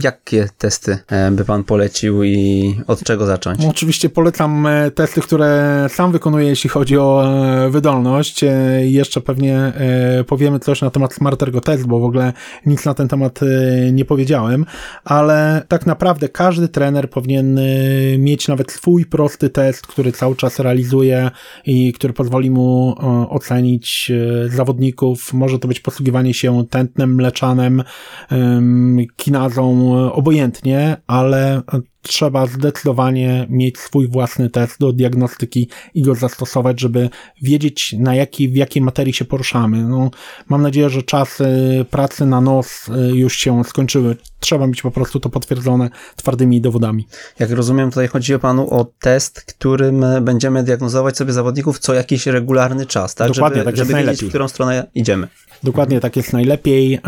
jakie 0.03 0.49
testy 0.57 0.97
e, 1.07 1.31
by 1.31 1.45
pan 1.45 1.63
polecił 1.63 2.23
i 2.23 2.75
od 2.87 3.03
czego 3.03 3.25
zacząć? 3.25 3.65
Oczywiście 3.65 4.09
polecam 4.09 4.67
e, 4.67 4.86
testy, 4.95 5.21
które 5.21 5.85
sam 5.89 6.11
wykonuję, 6.11 6.47
jeśli 6.47 6.69
chodzi 6.69 6.97
o 6.97 7.23
e, 7.25 7.69
wydolność. 7.69 8.43
E, 8.43 8.49
jeszcze 8.81 9.21
pewnie 9.21 9.73
powiemy 10.27 10.59
coś 10.59 10.81
na 10.81 10.89
temat 10.89 11.13
Smart 11.13 11.43
Ergo 11.43 11.61
Test, 11.61 11.87
bo 11.87 11.99
w 11.99 12.03
ogóle 12.03 12.33
nic 12.65 12.85
na 12.85 12.93
ten 12.93 13.07
temat 13.07 13.39
nie 13.91 14.05
powiedziałem, 14.05 14.65
ale 15.03 15.63
tak 15.67 15.85
naprawdę 15.85 16.29
każdy 16.29 16.67
trener 16.67 17.09
powinien 17.09 17.59
mieć 18.17 18.47
nawet 18.47 18.71
swój 18.71 19.05
prosty 19.05 19.49
test, 19.49 19.87
który 19.87 20.11
cały 20.11 20.35
czas 20.35 20.59
realizuje 20.59 21.31
i 21.65 21.93
który 21.93 22.13
pozwoli 22.13 22.51
mu 22.51 22.95
ocenić 23.29 24.11
zawodników. 24.47 25.33
Może 25.33 25.59
to 25.59 25.67
być 25.67 25.79
posługiwanie 25.79 26.33
się 26.33 26.65
tętnem 26.69 27.15
mleczanem, 27.15 27.83
kinazą, 29.15 29.93
obojętnie, 30.11 30.97
ale 31.07 31.61
trzeba 32.07 32.45
zdecydowanie 32.45 33.47
mieć 33.49 33.77
swój 33.79 34.07
własny 34.07 34.49
test 34.49 34.79
do 34.79 34.93
diagnostyki 34.93 35.69
i 35.93 36.01
go 36.01 36.15
zastosować, 36.15 36.79
żeby 36.79 37.09
wiedzieć 37.41 37.95
na 37.99 38.15
jaki, 38.15 38.49
w 38.49 38.55
jakiej 38.55 38.83
materii 38.83 39.13
się 39.13 39.25
poruszamy. 39.25 39.83
No, 39.83 40.11
mam 40.49 40.61
nadzieję, 40.61 40.89
że 40.89 41.03
czasy 41.03 41.45
pracy 41.91 42.25
na 42.25 42.41
nos 42.41 42.87
y, 42.87 43.15
już 43.15 43.37
się 43.37 43.63
skończyły. 43.63 44.15
Trzeba 44.39 44.67
mieć 44.67 44.81
po 44.81 44.91
prostu 44.91 45.19
to 45.19 45.29
potwierdzone 45.29 45.89
twardymi 46.15 46.61
dowodami. 46.61 47.07
Jak 47.39 47.51
rozumiem, 47.51 47.89
tutaj 47.89 48.07
chodzi 48.07 48.33
o 48.33 48.39
panu 48.39 48.73
o 48.73 48.85
test, 48.99 49.41
którym 49.41 50.05
będziemy 50.21 50.63
diagnozować 50.63 51.17
sobie 51.17 51.33
zawodników 51.33 51.79
co 51.79 51.93
jakiś 51.93 52.25
regularny 52.25 52.85
czas, 52.85 53.15
tak? 53.15 53.31
Dokładnie, 53.31 53.57
żeby, 53.57 53.65
tak 53.65 53.77
żeby 53.77 53.93
wiedzieć, 53.93 54.23
w 54.23 54.29
którą 54.29 54.47
stronę 54.47 54.87
idziemy. 54.95 55.27
Dokładnie 55.63 55.99
tak 55.99 56.15
jest 56.15 56.33
najlepiej 56.33 56.93
e, 56.93 56.99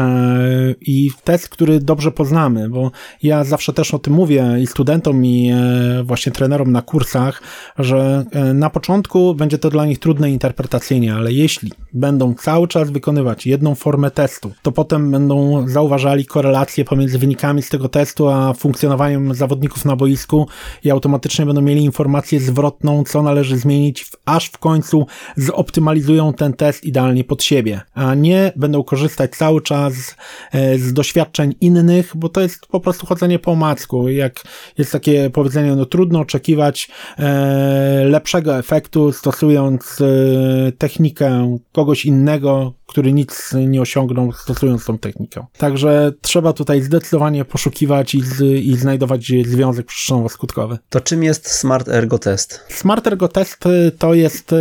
i 0.82 1.12
test, 1.24 1.50
który 1.50 1.80
dobrze 1.80 2.12
poznamy, 2.12 2.70
bo 2.70 2.92
ja 3.24 3.44
zawsze 3.44 3.74
też 3.74 3.94
o 3.94 4.00
tym 4.00 4.14
mówię 4.14 4.56
i 4.62 4.68
studentom 4.68 4.89
i 5.24 5.50
e, 5.50 6.04
właśnie 6.04 6.32
trenerom 6.32 6.72
na 6.72 6.82
kursach, 6.82 7.42
że 7.80 8.26
e, 8.32 8.54
na 8.54 8.70
początku 8.70 9.36
będzie 9.36 9.58
to 9.58 9.70
dla 9.70 9.86
nich 9.86 10.00
trudne 10.00 10.32
interpretacyjnie, 10.32 11.14
ale 11.14 11.34
jeśli 11.34 11.72
będą 11.94 12.34
cały 12.34 12.68
czas 12.68 12.92
wykonywać 12.92 13.46
jedną 13.48 13.76
formę 13.76 14.12
testu, 14.12 14.52
to 14.62 14.72
potem 14.72 15.12
będą 15.12 15.68
zauważali 15.68 16.26
korelacje 16.26 16.86
pomiędzy 16.86 17.20
wynikami 17.20 17.62
z 17.62 17.70
tego 17.70 17.90
testu, 17.90 18.28
a 18.28 18.54
funkcjonowaniem 18.54 19.34
zawodników 19.34 19.86
na 19.86 19.96
boisku 19.96 20.48
i 20.84 20.92
automatycznie 20.92 21.46
będą 21.46 21.62
mieli 21.62 21.84
informację 21.84 22.40
zwrotną, 22.40 23.04
co 23.04 23.22
należy 23.22 23.58
zmienić, 23.58 24.12
aż 24.26 24.46
w 24.46 24.58
końcu 24.58 25.08
zoptymalizują 25.38 26.34
ten 26.34 26.54
test 26.54 26.84
idealnie 26.86 27.24
pod 27.24 27.44
siebie, 27.44 27.82
a 27.94 28.16
nie 28.16 28.52
będą 28.56 28.84
korzystać 28.84 29.32
cały 29.32 29.62
czas 29.62 30.16
e, 30.52 30.78
z 30.78 30.94
doświadczeń 30.94 31.56
innych, 31.62 32.12
bo 32.16 32.30
to 32.30 32.42
jest 32.42 32.68
po 32.68 32.80
prostu 32.80 33.06
chodzenie 33.06 33.40
po 33.40 33.52
omacku. 33.52 34.10
Jak 34.10 34.44
jest 34.80 34.92
takie 34.92 35.30
powiedzenie, 35.30 35.76
no 35.76 35.86
trudno 35.86 36.20
oczekiwać 36.20 36.90
e, 37.20 38.04
lepszego 38.06 38.58
efektu 38.58 39.12
stosując 39.12 40.02
e, 40.02 40.72
technikę 40.72 41.58
kogoś 41.72 42.06
innego, 42.06 42.74
który 42.90 43.14
nic 43.14 43.54
nie 43.68 43.82
osiągnął 43.82 44.32
stosując 44.32 44.86
tą 44.86 44.98
technikę. 44.98 45.46
Także 45.58 46.12
trzeba 46.22 46.54
tutaj 46.54 46.82
zdecydowanie 46.82 47.46
poszukiwać 47.46 48.16
i, 48.16 48.22
z, 48.22 48.42
i 48.42 48.78
znajdować 48.78 49.32
związek 49.46 49.88
przyczynowo-skutkowy. 49.88 50.78
To 50.90 51.02
czym 51.02 51.24
jest 51.24 51.52
Smart 51.52 51.88
Ergo 51.88 52.20
Test? 52.20 52.66
Smart 52.70 53.08
Ergo 53.08 53.28
Test 53.28 53.64
to 53.98 54.14
jest 54.14 54.56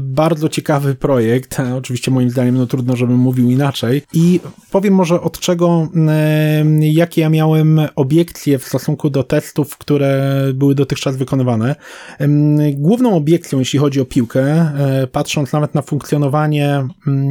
bardzo 0.00 0.48
ciekawy 0.48 0.94
projekt. 0.94 1.56
Oczywiście 1.78 2.10
moim 2.10 2.30
zdaniem 2.30 2.56
no, 2.56 2.66
trudno, 2.66 2.96
żebym 2.96 3.16
mówił 3.16 3.50
inaczej. 3.50 4.02
I 4.12 4.40
powiem 4.70 4.94
może 4.94 5.20
od 5.20 5.38
czego, 5.38 5.88
jakie 6.80 7.20
ja 7.20 7.28
miałem 7.28 7.80
obiekcje 7.96 8.58
w 8.58 8.64
stosunku 8.64 9.10
do 9.10 9.24
testów, 9.24 9.78
które 9.78 10.42
były 10.54 10.74
dotychczas 10.74 11.16
wykonywane. 11.16 11.74
Główną 12.72 13.16
obiekcją, 13.16 13.58
jeśli 13.58 13.78
chodzi 13.78 14.00
o 14.00 14.04
piłkę, 14.04 14.72
patrząc 15.12 15.52
nawet 15.52 15.74
na 15.74 15.82
funkcjonowanie 15.82 16.86
e, 17.06 17.27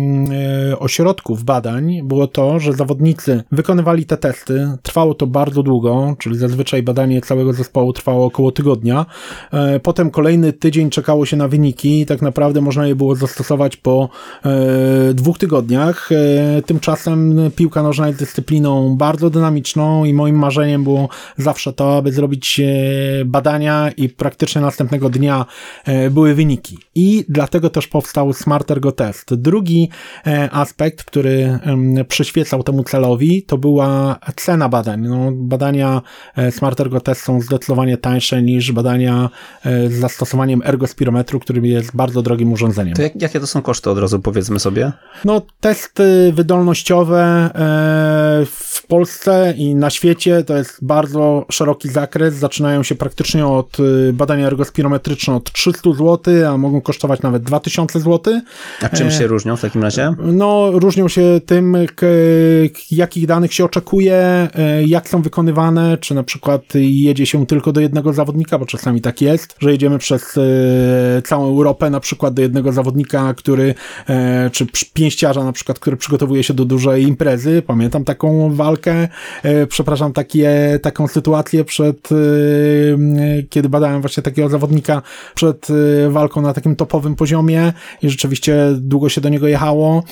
ośrodków 0.79 1.43
badań, 1.43 2.01
było 2.03 2.27
to, 2.27 2.59
że 2.59 2.73
zawodnicy 2.73 3.43
wykonywali 3.51 4.05
te 4.05 4.17
testy. 4.17 4.71
Trwało 4.81 5.13
to 5.13 5.27
bardzo 5.27 5.63
długo, 5.63 6.15
czyli 6.19 6.37
zazwyczaj 6.37 6.83
badanie 6.83 7.21
całego 7.21 7.53
zespołu 7.53 7.93
trwało 7.93 8.25
około 8.25 8.51
tygodnia. 8.51 9.05
E, 9.53 9.79
potem 9.79 10.11
kolejny 10.11 10.53
tydzień 10.53 10.89
czekało 10.89 11.25
się 11.25 11.37
na 11.37 11.47
wyniki 11.47 12.01
i 12.01 12.05
tak 12.05 12.21
naprawdę 12.21 12.61
można 12.61 12.87
je 12.87 12.95
było 12.95 13.15
zastosować 13.15 13.77
po 13.77 14.09
dwóch 15.13 15.27
dwóch 15.27 15.37
tygodniach. 15.37 16.09
E, 16.11 16.61
tymczasem 16.61 17.51
piłka 17.55 17.83
nożna 17.83 18.07
jest 18.07 18.19
dyscypliną 18.19 18.97
bardzo 18.97 19.29
dynamiczną 19.29 20.05
i 20.05 20.13
moim 20.13 20.35
marzeniem 20.35 20.83
było 20.83 21.09
zawsze 21.37 21.73
to, 21.73 21.97
aby 21.97 22.11
zrobić 22.11 22.59
e, 22.59 23.25
badania 23.25 23.91
i 23.97 24.09
praktycznie 24.09 24.61
następnego 24.61 25.09
dnia 25.09 25.45
e, 25.85 26.09
były 26.09 26.35
wyniki. 26.35 26.77
I 26.95 27.25
dlatego 27.29 27.69
też 27.69 27.87
powstał 27.87 28.33
Smart 28.33 28.71
Ergo 28.71 28.91
Test. 28.91 29.35
Drugi 29.35 29.86
aspekt, 30.51 31.03
który 31.03 31.59
przyświecał 32.07 32.63
temu 32.63 32.83
celowi, 32.83 33.43
to 33.43 33.57
była 33.57 34.19
cena 34.35 34.69
badań. 34.69 35.01
No, 35.01 35.31
badania 35.31 36.01
Smart 36.51 36.79
Ergo 36.79 37.01
Test 37.01 37.21
są 37.21 37.41
zdecydowanie 37.41 37.97
tańsze 37.97 38.41
niż 38.41 38.71
badania 38.71 39.29
z 39.65 39.93
zastosowaniem 39.93 40.61
ergospirometru, 40.65 41.39
który 41.39 41.67
jest 41.67 41.95
bardzo 41.95 42.21
drogim 42.21 42.53
urządzeniem. 42.53 42.95
To 42.95 43.01
jak, 43.01 43.21
jakie 43.21 43.39
to 43.39 43.47
są 43.47 43.61
koszty 43.61 43.89
od 43.89 43.97
razu 43.97 44.19
powiedzmy 44.19 44.59
sobie? 44.59 44.91
No, 45.25 45.41
testy 45.59 46.31
wydolnościowe 46.33 47.21
e, 47.21 48.45
w 48.45 48.87
Polsce 48.87 49.53
i 49.57 49.75
na 49.75 49.89
świecie 49.89 50.43
to 50.43 50.57
jest 50.57 50.77
bardzo 50.81 51.45
szeroki 51.51 51.89
zakres. 51.89 52.35
Zaczynają 52.35 52.83
się 52.83 52.95
praktycznie 52.95 53.45
od 53.47 53.77
e, 53.79 54.13
badania 54.13 54.47
ergospirometryczne 54.47 55.35
od 55.35 55.51
300 55.51 55.91
zł, 55.93 56.19
a 56.49 56.57
mogą 56.57 56.81
kosztować 56.81 57.21
nawet 57.21 57.43
2000 57.43 57.99
zł. 57.99 58.41
A 58.81 58.89
czym 58.89 59.11
się 59.11 59.27
różnią 59.27 59.55
w 59.55 59.61
takim 59.61 59.76
razie? 59.81 60.13
No, 60.17 60.71
różnią 60.73 61.07
się 61.07 61.41
tym, 61.45 61.77
jakich 62.91 63.27
danych 63.27 63.53
się 63.53 63.65
oczekuje, 63.65 64.15
e, 64.15 64.83
jak 64.83 65.09
są 65.09 65.21
wykonywane, 65.21 65.97
czy 65.97 66.15
na 66.15 66.23
przykład 66.23 66.61
jedzie 66.75 67.25
się 67.25 67.45
tylko 67.45 67.71
do 67.71 67.81
jednego 67.81 68.13
zawodnika, 68.13 68.59
bo 68.59 68.65
czasami 68.65 69.01
tak 69.01 69.21
jest, 69.21 69.55
że 69.59 69.71
jedziemy 69.71 69.97
przez 69.97 70.39
całą 71.25 71.47
Europę 71.47 71.89
na 71.89 71.99
przykład 71.99 72.33
do 72.33 72.41
jednego 72.41 72.71
zawodnika, 72.71 73.33
który, 73.33 73.75
czy 74.51 74.65
pięć 74.93 75.17
pięściarza 75.17 75.43
na 75.43 75.51
przykład, 75.51 75.79
który 75.79 75.97
przygotowuje 75.97 76.43
się 76.43 76.53
do 76.53 76.65
dużej 76.65 77.03
imprezy. 77.03 77.61
Pamiętam 77.61 78.03
taką 78.03 78.55
walkę, 78.55 79.07
e, 79.43 79.67
przepraszam, 79.67 80.13
takie, 80.13 80.79
taką 80.81 81.07
sytuację 81.07 81.63
przed, 81.63 82.09
e, 82.11 82.15
kiedy 83.49 83.69
badałem 83.69 84.01
właśnie 84.01 84.23
takiego 84.23 84.49
zawodnika 84.49 85.01
przed 85.35 85.67
e, 85.69 86.09
walką 86.09 86.41
na 86.41 86.53
takim 86.53 86.75
topowym 86.75 87.15
poziomie 87.15 87.73
i 88.01 88.09
rzeczywiście 88.09 88.57
długo 88.77 89.09
się 89.09 89.21
do 89.21 89.29
niego 89.29 89.47
jechało. 89.67 90.03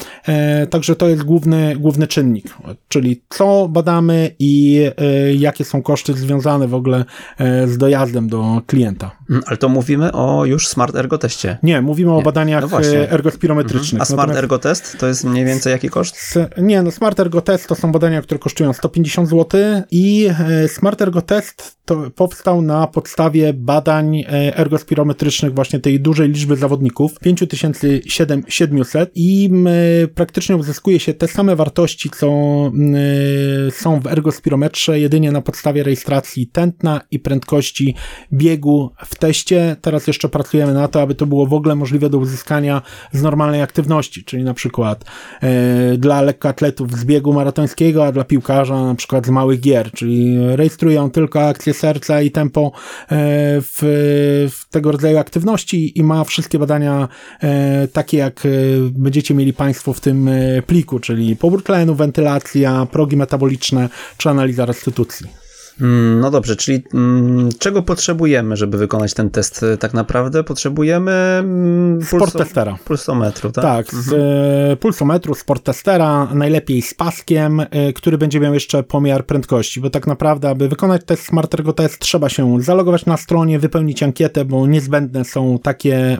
Także 0.69 0.95
to 0.95 1.09
jest 1.09 1.23
główny, 1.23 1.75
główny 1.75 2.07
czynnik, 2.07 2.57
czyli 2.87 3.21
co 3.29 3.67
badamy 3.69 4.31
i 4.39 4.81
jakie 5.37 5.63
są 5.63 5.81
koszty 5.81 6.13
związane 6.13 6.67
w 6.67 6.73
ogóle 6.73 7.05
z 7.65 7.77
dojazdem 7.77 8.29
do 8.29 8.61
klienta. 8.67 9.11
Mm, 9.29 9.43
ale 9.45 9.57
to 9.57 9.69
mówimy 9.69 10.11
o 10.11 10.45
już 10.45 10.67
Smart 10.67 10.95
Ergo 10.95 11.17
teście. 11.17 11.57
Nie, 11.63 11.81
mówimy 11.81 12.11
Nie. 12.11 12.17
o 12.17 12.21
badaniach 12.21 12.71
no 12.71 12.79
ergospirometrycznych. 13.09 14.01
A 14.01 14.05
Smart 14.05 14.35
Ergo 14.35 14.59
test 14.59 14.97
to 14.99 15.07
jest 15.07 15.23
mniej 15.23 15.45
więcej 15.45 15.71
jaki 15.71 15.89
koszt? 15.89 16.39
Nie, 16.57 16.81
no 16.81 16.91
Smart 16.91 17.19
Ergo 17.19 17.41
Test 17.41 17.67
to 17.67 17.75
są 17.75 17.91
badania, 17.91 18.21
które 18.21 18.39
kosztują 18.39 18.73
150 18.73 19.29
zł 19.29 19.61
i 19.91 20.29
e, 20.39 20.67
Smart 20.67 21.01
Ergo 21.01 21.21
Test 21.21 21.75
to 21.85 22.11
powstał 22.15 22.61
na 22.61 22.87
podstawie 22.87 23.53
badań 23.53 24.17
e, 24.17 24.57
ergospirometrycznych 24.57 25.53
właśnie 25.53 25.79
tej 25.79 25.99
dużej 25.99 26.29
liczby 26.29 26.55
zawodników, 26.55 27.19
5700 27.19 29.11
i 29.15 29.49
praktycznie 30.15 30.55
uzyskuje 30.55 30.99
się 30.99 31.13
te 31.13 31.27
same 31.27 31.55
wartości, 31.55 32.09
co 32.09 32.27
są 33.71 33.99
w 33.99 34.07
ergospirometrze, 34.07 34.99
jedynie 34.99 35.31
na 35.31 35.41
podstawie 35.41 35.83
rejestracji 35.83 36.47
tętna 36.47 37.01
i 37.11 37.19
prędkości 37.19 37.95
biegu 38.33 38.91
w 39.05 39.14
teście. 39.17 39.75
Teraz 39.81 40.07
jeszcze 40.07 40.29
pracujemy 40.29 40.73
na 40.73 40.87
to, 40.87 41.01
aby 41.01 41.15
to 41.15 41.25
było 41.25 41.45
w 41.45 41.53
ogóle 41.53 41.75
możliwe 41.75 42.09
do 42.09 42.17
uzyskania 42.17 42.81
z 43.11 43.21
normalnej 43.21 43.61
aktywności, 43.61 44.23
czyli 44.23 44.43
na 44.43 44.53
przykład 44.53 45.05
e, 45.41 45.97
dla 45.97 46.21
lekkoatletów 46.21 46.91
z 46.91 47.05
biegu 47.05 47.33
maratońskiego, 47.33 48.05
a 48.05 48.11
dla 48.11 48.23
piłkarza 48.23 48.85
na 48.85 48.95
przykład 48.95 49.25
z 49.25 49.29
małych 49.29 49.59
gier, 49.59 49.91
czyli 49.91 50.37
rejestrują 50.55 51.11
tylko 51.11 51.47
akcje 51.47 51.73
serca 51.73 52.21
i 52.21 52.31
tempo 52.31 52.71
e, 52.71 53.07
w, 53.61 53.79
w 54.51 54.69
tego 54.69 54.91
rodzaju 54.91 55.17
aktywności 55.17 55.99
i 55.99 56.03
ma 56.03 56.23
wszystkie 56.23 56.59
badania 56.59 57.07
e, 57.43 57.87
takie, 57.87 58.17
jak 58.17 58.43
będziecie 58.91 59.33
mieli 59.33 59.53
Państwo 59.53 59.93
w 59.93 59.99
tym 59.99 60.29
pliku, 60.67 60.99
czyli 60.99 61.35
pobór 61.35 61.63
tlenu, 61.63 61.95
wentylacja, 61.95 62.87
progi 62.91 63.17
metaboliczne 63.17 63.89
czy 64.17 64.29
analiza 64.29 64.65
restytucji. 64.65 65.44
Mm, 65.81 66.19
no 66.19 66.31
dobrze, 66.31 66.55
czyli 66.55 66.83
mm, 66.93 67.49
czego 67.59 67.81
potrzebujemy, 67.81 68.57
żeby 68.57 68.77
wykonać 68.77 69.13
ten 69.13 69.29
test? 69.29 69.65
Tak 69.79 69.93
naprawdę 69.93 70.43
potrzebujemy 70.43 71.11
mm, 71.11 72.01
sport 72.03 72.37
testera. 72.37 72.77
Pulsometru, 72.85 73.51
tak? 73.51 73.63
Tak, 73.63 73.93
z 73.93 74.13
mhm. 74.13 74.21
E, 74.71 74.75
pulsometru, 74.75 75.35
sport 75.35 75.63
testera, 75.63 76.27
najlepiej 76.33 76.81
z 76.81 76.93
paskiem, 76.93 77.59
e, 77.59 77.93
który 77.93 78.17
będzie 78.17 78.39
miał 78.39 78.53
jeszcze 78.53 78.83
pomiar 78.83 79.25
prędkości, 79.25 79.81
bo 79.81 79.89
tak 79.89 80.07
naprawdę, 80.07 80.49
aby 80.49 80.69
wykonać 80.69 81.01
test 81.05 81.23
Smart 81.23 81.53
Ergo 81.53 81.73
Test, 81.73 81.99
trzeba 81.99 82.29
się 82.29 82.61
zalogować 82.61 83.05
na 83.05 83.17
stronie, 83.17 83.59
wypełnić 83.59 84.03
ankietę, 84.03 84.45
bo 84.45 84.67
niezbędne 84.67 85.25
są 85.25 85.59
takie 85.63 86.17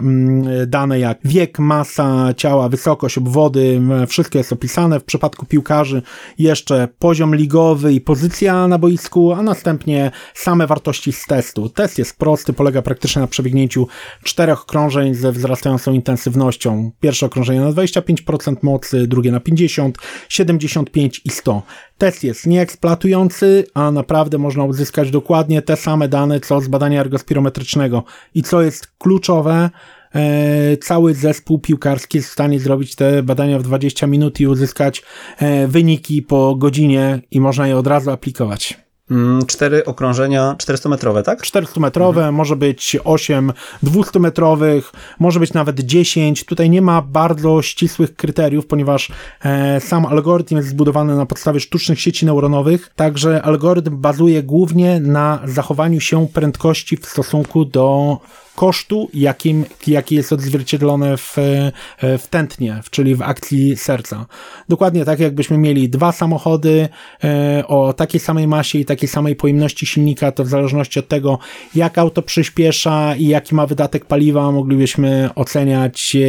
dane 0.67 0.99
jak 0.99 1.17
wiek, 1.25 1.59
masa 1.59 2.33
ciała, 2.33 2.69
wysokość, 2.69 3.17
obwody, 3.17 3.81
wszystko 4.07 4.37
jest 4.37 4.53
opisane. 4.53 4.99
W 4.99 5.03
przypadku 5.03 5.45
piłkarzy 5.45 6.01
jeszcze 6.39 6.87
poziom 6.99 7.35
ligowy 7.35 7.93
i 7.93 8.01
pozycja 8.01 8.67
na 8.67 8.77
boisku, 8.77 9.33
a 9.33 9.44
następnie 9.45 10.11
same 10.33 10.67
wartości 10.67 11.11
z 11.11 11.25
testu. 11.25 11.69
Test 11.69 11.97
jest 11.97 12.17
prosty, 12.17 12.53
polega 12.53 12.81
praktycznie 12.81 13.21
na 13.21 13.27
przebiegnięciu 13.27 13.87
czterech 14.23 14.61
okrążeń 14.61 15.13
ze 15.13 15.31
wzrastającą 15.31 15.93
intensywnością. 15.93 16.91
Pierwsze 16.99 17.25
okrążenie 17.25 17.61
na 17.61 17.71
25% 17.71 18.55
mocy, 18.61 19.07
drugie 19.07 19.31
na 19.31 19.39
50, 19.39 19.97
75 20.29 21.21
i 21.25 21.29
100. 21.29 21.63
Test 21.97 22.23
jest 22.23 22.47
nieeksploatujący, 22.47 23.63
a 23.73 23.91
naprawdę 23.91 24.37
można 24.37 24.63
uzyskać 24.63 25.11
dokładnie 25.11 25.61
te 25.61 25.75
same 25.75 26.07
dane 26.07 26.39
co 26.39 26.61
z 26.61 26.67
badania 26.67 27.01
ergospirometrycznego. 27.01 28.03
I 28.33 28.43
co 28.43 28.61
jest 28.61 28.87
kluczowe, 28.97 29.69
e, 30.15 30.77
cały 30.77 31.13
zespół 31.13 31.59
piłkarski 31.59 32.17
jest 32.17 32.29
w 32.29 32.33
stanie 32.33 32.59
zrobić 32.59 32.95
te 32.95 33.23
badania 33.23 33.59
w 33.59 33.63
20 33.63 34.07
minut 34.07 34.39
i 34.39 34.47
uzyskać 34.47 35.03
e, 35.37 35.67
wyniki 35.67 36.21
po 36.21 36.55
godzinie 36.55 37.21
i 37.31 37.41
można 37.41 37.67
je 37.67 37.77
od 37.77 37.87
razu 37.87 38.11
aplikować. 38.11 38.84
Mm, 39.11 39.45
cztery 39.45 39.85
okrążenia 39.85 40.55
400-metrowe, 40.57 41.23
tak? 41.23 41.41
400-metrowe, 41.41 42.17
mhm. 42.17 42.35
może 42.35 42.55
być 42.55 42.97
8 43.03 43.53
200-metrowych, 43.83 44.81
może 45.19 45.39
być 45.39 45.53
nawet 45.53 45.79
10. 45.79 46.45
Tutaj 46.45 46.69
nie 46.69 46.81
ma 46.81 47.01
bardzo 47.01 47.61
ścisłych 47.61 48.15
kryteriów, 48.15 48.67
ponieważ 48.67 49.11
e, 49.43 49.81
sam 49.81 50.05
algorytm 50.05 50.55
jest 50.55 50.69
zbudowany 50.69 51.15
na 51.15 51.25
podstawie 51.25 51.59
sztucznych 51.59 52.01
sieci 52.01 52.25
neuronowych, 52.25 52.91
także 52.95 53.41
algorytm 53.41 53.97
bazuje 53.97 54.43
głównie 54.43 54.99
na 54.99 55.39
zachowaniu 55.45 55.99
się 55.99 56.27
prędkości 56.27 56.97
w 56.97 57.05
stosunku 57.05 57.65
do 57.65 58.17
kosztu, 58.55 59.09
jakim, 59.13 59.65
jaki 59.87 60.15
jest 60.15 60.33
odzwierciedlone 60.33 61.17
w, 61.17 61.37
e, 61.37 61.71
w 62.17 62.27
tętnie, 62.27 62.81
czyli 62.91 63.15
w 63.15 63.21
akcji 63.21 63.77
serca. 63.77 64.25
Dokładnie 64.69 65.05
tak, 65.05 65.19
jakbyśmy 65.19 65.57
mieli 65.57 65.89
dwa 65.89 66.11
samochody 66.11 66.89
e, 67.23 67.63
o 67.67 67.93
takiej 67.93 68.19
samej 68.19 68.47
masie 68.47 68.79
i 68.79 68.85
takiej 68.85 69.09
samej 69.09 69.35
pojemności 69.35 69.85
silnika, 69.85 70.31
to 70.31 70.43
w 70.43 70.47
zależności 70.47 70.99
od 70.99 71.07
tego, 71.07 71.39
jak 71.75 71.97
auto 71.97 72.21
przyspiesza 72.21 73.15
i 73.15 73.27
jaki 73.27 73.55
ma 73.55 73.67
wydatek 73.67 74.05
paliwa, 74.05 74.51
moglibyśmy 74.51 75.29
oceniać, 75.35 76.15
e, 76.15 76.19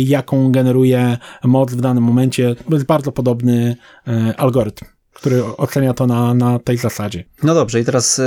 jaką 0.00 0.52
generuje 0.52 1.18
moc 1.44 1.72
w 1.72 1.80
danym 1.80 2.04
momencie. 2.04 2.54
To 2.68 2.74
jest 2.74 2.86
bardzo 2.86 3.12
podobny 3.12 3.76
algorytm 4.36 4.84
który 5.14 5.44
ocenia 5.44 5.94
to 5.94 6.06
na, 6.06 6.34
na 6.34 6.58
tej 6.58 6.78
zasadzie. 6.78 7.24
No 7.42 7.54
dobrze, 7.54 7.80
i 7.80 7.84
teraz 7.84 8.18
y, 8.18 8.22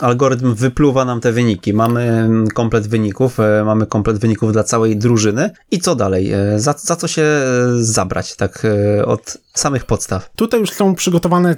algorytm 0.00 0.54
wypluwa 0.54 1.04
nam 1.04 1.20
te 1.20 1.32
wyniki. 1.32 1.72
Mamy 1.72 2.28
komplet 2.54 2.86
wyników, 2.86 3.40
y, 3.40 3.64
mamy 3.64 3.86
komplet 3.86 4.18
wyników 4.18 4.52
dla 4.52 4.64
całej 4.64 4.96
drużyny. 4.96 5.50
I 5.70 5.78
co 5.78 5.94
dalej? 5.94 6.34
Y, 6.54 6.60
za, 6.60 6.74
za 6.78 6.96
co 6.96 7.08
się 7.08 7.26
zabrać, 7.76 8.36
tak 8.36 8.66
od 9.06 9.38
samych 9.54 9.84
podstaw? 9.84 10.30
Tutaj 10.36 10.60
już 10.60 10.70
są 10.70 10.94
przygotowane 10.94 11.54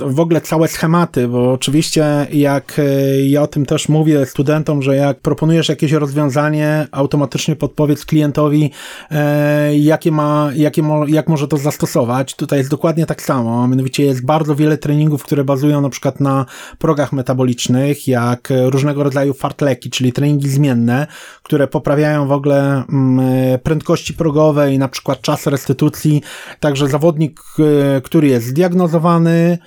w 0.00 0.20
ogóle 0.20 0.40
całe 0.40 0.68
schematy, 0.68 1.28
bo 1.28 1.52
oczywiście 1.52 2.26
jak 2.32 2.78
e, 2.78 2.82
ja 3.28 3.42
o 3.42 3.46
tym 3.46 3.66
też 3.66 3.88
mówię 3.88 4.26
studentom, 4.26 4.82
że 4.82 4.96
jak 4.96 5.20
proponujesz 5.20 5.68
jakieś 5.68 5.92
rozwiązanie, 5.92 6.86
automatycznie 6.92 7.56
podpowiedz 7.56 8.04
klientowi, 8.04 8.70
e, 9.10 9.76
jakie 9.76 10.12
ma, 10.12 10.50
jakie 10.54 10.82
mo, 10.82 11.06
jak 11.06 11.28
może 11.28 11.48
to 11.48 11.56
zastosować. 11.56 12.34
Tutaj 12.34 12.58
jest 12.58 12.70
dokładnie 12.70 13.06
tak 13.06 13.22
samo, 13.22 13.68
mianowicie 13.68 14.04
jest 14.04 14.24
bardzo 14.24 14.54
wiele 14.54 14.78
treningów, 14.78 15.22
które 15.22 15.44
bazują 15.44 15.80
na 15.80 15.88
przykład 15.88 16.20
na 16.20 16.46
progach 16.78 17.12
metabolicznych, 17.12 18.08
jak 18.08 18.52
różnego 18.64 19.02
rodzaju 19.02 19.34
fartleki, 19.34 19.90
czyli 19.90 20.12
treningi 20.12 20.48
zmienne, 20.48 21.06
które 21.42 21.66
poprawiają 21.66 22.26
w 22.26 22.32
ogóle 22.32 22.84
mm, 22.88 23.20
e, 23.54 23.58
prędkości 23.58 24.14
progowe 24.14 24.74
i 24.74 24.78
na 24.78 24.88
przykład 24.88 25.20
czas 25.20 25.46
restytucji, 25.46 26.22
także 26.60 26.88
zawodnik, 26.88 27.40
który 28.02 28.28
jest 28.28 28.46
zdiagnozowany, 28.46 29.58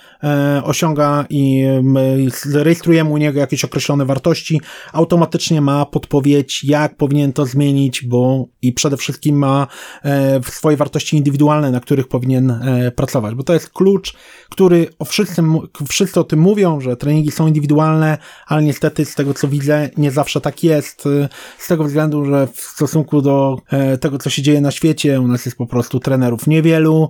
osiąga 0.63 1.25
i 1.29 1.63
rejestrujemy 2.53 3.09
u 3.09 3.17
niego 3.17 3.39
jakieś 3.39 3.65
określone 3.65 4.05
wartości, 4.05 4.61
automatycznie 4.93 5.61
ma 5.61 5.85
podpowiedź, 5.85 6.63
jak 6.63 6.97
powinien 6.97 7.33
to 7.33 7.45
zmienić, 7.45 8.05
bo 8.05 8.45
i 8.61 8.73
przede 8.73 8.97
wszystkim 8.97 9.37
ma 9.37 9.67
e, 10.03 10.39
swoje 10.43 10.77
wartości 10.77 11.17
indywidualne, 11.17 11.71
na 11.71 11.79
których 11.79 12.07
powinien 12.07 12.51
e, 12.51 12.91
pracować, 12.91 13.35
bo 13.35 13.43
to 13.43 13.53
jest 13.53 13.69
klucz, 13.69 14.13
który 14.49 14.87
o 14.99 15.05
wszyscy, 15.05 15.43
wszyscy 15.89 16.19
o 16.19 16.23
tym 16.23 16.39
mówią, 16.39 16.81
że 16.81 16.97
treningi 16.97 17.31
są 17.31 17.47
indywidualne, 17.47 18.17
ale 18.47 18.63
niestety 18.63 19.05
z 19.05 19.15
tego 19.15 19.33
co 19.33 19.47
widzę, 19.47 19.89
nie 19.97 20.11
zawsze 20.11 20.41
tak 20.41 20.63
jest, 20.63 21.03
z 21.57 21.67
tego 21.67 21.83
względu, 21.83 22.25
że 22.25 22.47
w 22.47 22.61
stosunku 22.61 23.21
do 23.21 23.57
tego, 24.01 24.17
co 24.17 24.29
się 24.29 24.41
dzieje 24.41 24.61
na 24.61 24.71
świecie, 24.71 25.21
u 25.21 25.27
nas 25.27 25.45
jest 25.45 25.57
po 25.57 25.65
prostu 25.65 25.99
trenerów 25.99 26.47
niewielu 26.47 27.09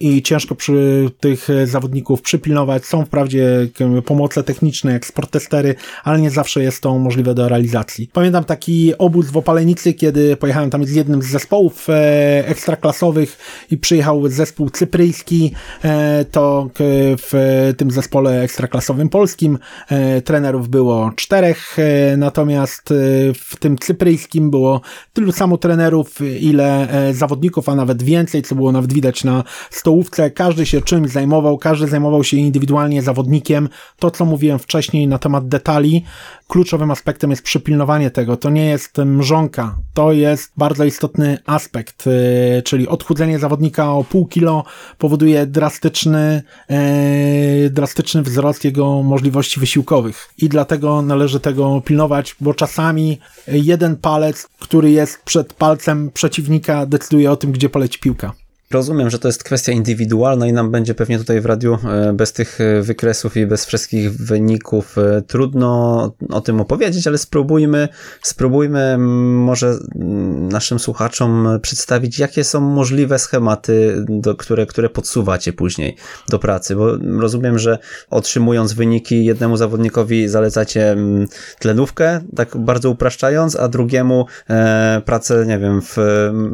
i 0.00 0.22
ciężko 0.22 0.54
przy 0.54 1.10
tych 1.20 1.48
zawodników 1.64 2.13
przypilnować. 2.22 2.84
Są 2.84 3.04
wprawdzie 3.04 3.68
pomoce 4.04 4.42
techniczne, 4.42 4.92
jak 4.92 5.06
sporttestery, 5.06 5.74
ale 6.04 6.20
nie 6.20 6.30
zawsze 6.30 6.62
jest 6.62 6.82
to 6.82 6.98
możliwe 6.98 7.34
do 7.34 7.48
realizacji. 7.48 8.08
Pamiętam 8.12 8.44
taki 8.44 8.98
obóz 8.98 9.26
w 9.30 9.36
Opalenicy, 9.36 9.94
kiedy 9.94 10.36
pojechałem 10.36 10.70
tam 10.70 10.84
z 10.84 10.90
jednym 10.90 11.22
z 11.22 11.26
zespołów 11.26 11.90
e, 11.90 12.48
ekstraklasowych 12.48 13.38
i 13.70 13.78
przyjechał 13.78 14.28
zespół 14.28 14.70
cypryjski, 14.70 15.52
e, 15.84 16.24
to 16.24 16.70
w 17.18 17.72
tym 17.76 17.90
zespole 17.90 18.42
ekstraklasowym 18.42 19.08
polskim 19.08 19.58
e, 19.88 20.22
trenerów 20.22 20.68
było 20.68 21.10
czterech, 21.16 21.78
e, 21.78 22.16
natomiast 22.16 22.90
e, 22.90 22.94
w 23.34 23.56
tym 23.56 23.78
cypryjskim 23.78 24.50
było 24.50 24.80
tylu 25.12 25.32
samo 25.32 25.58
trenerów, 25.58 26.20
ile 26.40 26.90
e, 26.90 27.14
zawodników, 27.14 27.68
a 27.68 27.74
nawet 27.74 28.02
więcej, 28.02 28.42
co 28.42 28.54
było 28.54 28.72
nawet 28.72 28.92
widać 28.92 29.24
na 29.24 29.44
stołówce. 29.70 30.30
Każdy 30.30 30.66
się 30.66 30.80
czymś 30.80 31.10
zajmował, 31.10 31.58
każdy 31.58 31.86
zajmował 31.86 32.03
zajmował 32.04 32.24
się 32.24 32.36
indywidualnie 32.36 33.02
zawodnikiem. 33.02 33.68
To, 33.98 34.10
co 34.10 34.24
mówiłem 34.24 34.58
wcześniej 34.58 35.08
na 35.08 35.18
temat 35.18 35.48
detali, 35.48 36.04
kluczowym 36.48 36.90
aspektem 36.90 37.30
jest 37.30 37.42
przypilnowanie 37.42 38.10
tego. 38.10 38.36
To 38.36 38.50
nie 38.50 38.66
jest 38.66 38.98
mrzonka, 38.98 39.76
to 39.94 40.12
jest 40.12 40.52
bardzo 40.56 40.84
istotny 40.84 41.38
aspekt, 41.46 42.06
y, 42.06 42.62
czyli 42.64 42.88
odchudzenie 42.88 43.38
zawodnika 43.38 43.92
o 43.92 44.04
pół 44.04 44.26
kilo 44.26 44.64
powoduje 44.98 45.46
drastyczny, 45.46 46.42
e, 46.68 47.70
drastyczny 47.70 48.22
wzrost 48.22 48.64
jego 48.64 49.02
możliwości 49.02 49.60
wysiłkowych 49.60 50.28
i 50.38 50.48
dlatego 50.48 51.02
należy 51.02 51.40
tego 51.40 51.82
pilnować, 51.84 52.36
bo 52.40 52.54
czasami 52.54 53.18
jeden 53.48 53.96
palec, 53.96 54.48
który 54.60 54.90
jest 54.90 55.22
przed 55.24 55.52
palcem 55.52 56.10
przeciwnika 56.14 56.86
decyduje 56.86 57.30
o 57.30 57.36
tym, 57.36 57.52
gdzie 57.52 57.68
poleci 57.68 57.98
piłka. 57.98 58.43
Rozumiem, 58.74 59.10
że 59.10 59.18
to 59.18 59.28
jest 59.28 59.44
kwestia 59.44 59.72
indywidualna 59.72 60.46
i 60.46 60.52
nam 60.52 60.70
będzie 60.70 60.94
pewnie 60.94 61.18
tutaj 61.18 61.40
w 61.40 61.46
radiu 61.46 61.78
e, 61.88 62.12
bez 62.12 62.32
tych 62.32 62.60
e, 62.60 62.82
wykresów 62.82 63.36
i 63.36 63.46
bez 63.46 63.66
wszystkich 63.66 64.12
wyników 64.12 64.98
e, 64.98 65.22
trudno 65.22 66.12
o 66.30 66.40
tym 66.40 66.60
opowiedzieć, 66.60 67.06
ale 67.06 67.18
spróbujmy, 67.18 67.88
spróbujmy 68.22 68.98
może 68.98 69.74
naszym 70.50 70.78
słuchaczom 70.78 71.48
przedstawić, 71.62 72.18
jakie 72.18 72.44
są 72.44 72.60
możliwe 72.60 73.18
schematy, 73.18 74.04
do, 74.08 74.34
które, 74.34 74.66
które 74.66 74.88
podsuwacie 74.88 75.52
później 75.52 75.96
do 76.28 76.38
pracy, 76.38 76.76
bo 76.76 76.96
rozumiem, 77.20 77.58
że 77.58 77.78
otrzymując 78.10 78.72
wyniki 78.72 79.24
jednemu 79.24 79.56
zawodnikowi 79.56 80.28
zalecacie 80.28 80.96
tlenówkę, 81.58 82.20
tak 82.36 82.56
bardzo 82.56 82.90
upraszczając, 82.90 83.56
a 83.56 83.68
drugiemu 83.68 84.26
pracę, 85.04 85.46
nie 85.46 85.58
wiem, 85.58 85.82
w 85.82 85.96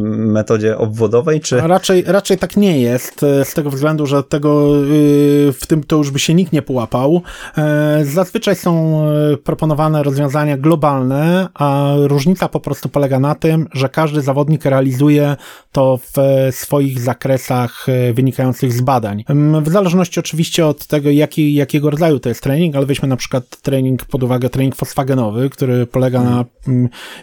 metodzie 0.08 0.78
obwodowej, 0.78 1.40
czy... 1.40 1.62
A 1.62 1.66
raczej 1.66 2.04
raczej 2.12 2.38
tak 2.38 2.56
nie 2.56 2.80
jest, 2.80 3.22
e, 3.22 3.44
z 3.44 3.54
tego 3.54 3.70
względu, 3.70 4.06
że 4.06 4.22
tego 4.22 4.76
y, 4.84 5.52
w 5.52 5.66
tym 5.66 5.84
to 5.84 5.96
już 5.96 6.10
by 6.10 6.18
się 6.18 6.34
nikt 6.34 6.52
nie 6.52 6.62
połapał. 6.62 7.22
E, 7.58 8.00
zazwyczaj 8.04 8.56
są 8.56 9.02
e, 9.04 9.36
proponowane 9.36 10.02
rozwiązania 10.02 10.56
globalne, 10.56 11.48
a 11.54 11.92
różnica 11.96 12.48
po 12.48 12.60
prostu 12.60 12.88
polega 12.88 13.20
na 13.20 13.34
tym, 13.34 13.66
że 13.72 13.88
każdy 13.88 14.20
zawodnik 14.20 14.64
realizuje 14.64 15.36
to 15.72 15.98
w 15.98 16.16
swoich 16.50 17.00
zakresach 17.00 17.86
wynikających 18.14 18.72
z 18.72 18.80
badań. 18.80 19.24
W 19.62 19.68
zależności 19.68 20.20
oczywiście 20.20 20.66
od 20.66 20.86
tego, 20.86 21.10
jaki, 21.10 21.54
jakiego 21.54 21.90
rodzaju 21.90 22.20
to 22.20 22.28
jest 22.28 22.42
trening, 22.42 22.76
ale 22.76 22.86
weźmy 22.86 23.08
na 23.08 23.16
przykład 23.16 23.60
trening 23.62 24.04
pod 24.04 24.22
uwagę, 24.22 24.50
trening 24.50 24.76
fosfagenowy, 24.76 25.50
który 25.50 25.86
polega 25.86 26.22
na 26.22 26.44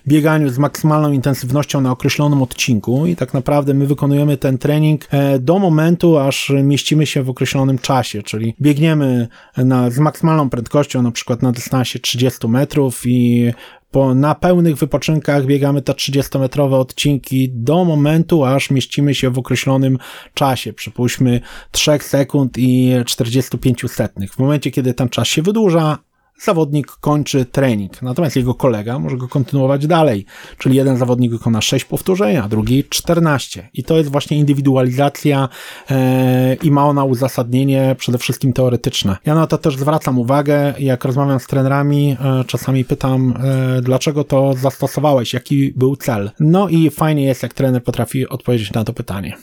bieganiu 0.07 0.49
z 0.49 0.57
maksymalną 0.57 1.11
intensywnością 1.11 1.81
na 1.81 1.91
określonym 1.91 2.41
odcinku 2.41 3.05
i 3.05 3.15
tak 3.15 3.33
naprawdę 3.33 3.73
my 3.73 3.87
wykonujemy 3.87 4.37
ten 4.37 4.57
trening 4.57 4.76
trening 4.77 5.07
do 5.39 5.59
momentu, 5.59 6.17
aż 6.17 6.51
mieścimy 6.63 7.05
się 7.05 7.23
w 7.23 7.29
określonym 7.29 7.77
czasie, 7.77 8.23
czyli 8.23 8.55
biegniemy 8.61 9.27
na, 9.57 9.89
z 9.89 9.99
maksymalną 9.99 10.49
prędkością, 10.49 11.01
na 11.01 11.11
przykład 11.11 11.41
na 11.41 11.51
dystansie 11.51 11.99
30 11.99 12.47
metrów 12.47 13.01
i 13.05 13.51
po, 13.91 14.15
na 14.15 14.35
pełnych 14.35 14.75
wypoczynkach 14.75 15.45
biegamy 15.45 15.81
te 15.81 15.93
30-metrowe 15.93 16.73
odcinki 16.73 17.49
do 17.53 17.85
momentu, 17.85 18.45
aż 18.45 18.71
mieścimy 18.71 19.15
się 19.15 19.29
w 19.29 19.39
określonym 19.39 19.97
czasie. 20.33 20.73
Przypuśćmy 20.73 21.41
3 21.71 21.91
sekund 22.01 22.57
i 22.57 22.91
45 23.05 23.91
setnych. 23.91 24.33
W 24.33 24.39
momencie, 24.39 24.71
kiedy 24.71 24.93
ten 24.93 25.09
czas 25.09 25.27
się 25.27 25.41
wydłuża, 25.41 25.97
zawodnik 26.39 26.87
kończy 26.87 27.45
trening, 27.45 28.01
natomiast 28.01 28.35
jego 28.35 28.53
kolega 28.53 28.99
może 28.99 29.17
go 29.17 29.27
kontynuować 29.27 29.87
dalej, 29.87 30.25
czyli 30.57 30.75
jeden 30.75 30.97
zawodnik 30.97 31.31
wykona 31.31 31.61
6 31.61 31.85
powtórzeń, 31.85 32.37
a 32.37 32.47
drugi 32.47 32.83
14. 32.89 33.69
I 33.73 33.83
to 33.83 33.97
jest 33.97 34.11
właśnie 34.11 34.37
indywidualizacja 34.37 35.49
e, 35.89 36.55
i 36.55 36.71
ma 36.71 36.85
ona 36.85 37.03
uzasadnienie 37.03 37.95
przede 37.97 38.17
wszystkim 38.17 38.53
teoretyczne. 38.53 39.17
Ja 39.25 39.35
na 39.35 39.47
to 39.47 39.57
też 39.57 39.77
zwracam 39.77 40.19
uwagę, 40.19 40.73
jak 40.79 41.05
rozmawiam 41.05 41.39
z 41.39 41.47
trenerami, 41.47 42.17
e, 42.21 42.43
czasami 42.47 42.85
pytam, 42.85 43.33
e, 43.77 43.81
dlaczego 43.81 44.23
to 44.23 44.53
zastosowałeś, 44.53 45.33
jaki 45.33 45.73
był 45.75 45.95
cel. 45.95 46.31
No 46.39 46.69
i 46.69 46.89
fajnie 46.89 47.23
jest, 47.23 47.43
jak 47.43 47.53
trener 47.53 47.83
potrafi 47.83 48.29
odpowiedzieć 48.29 48.73
na 48.73 48.83
to 48.83 48.93
pytanie. 48.93 49.37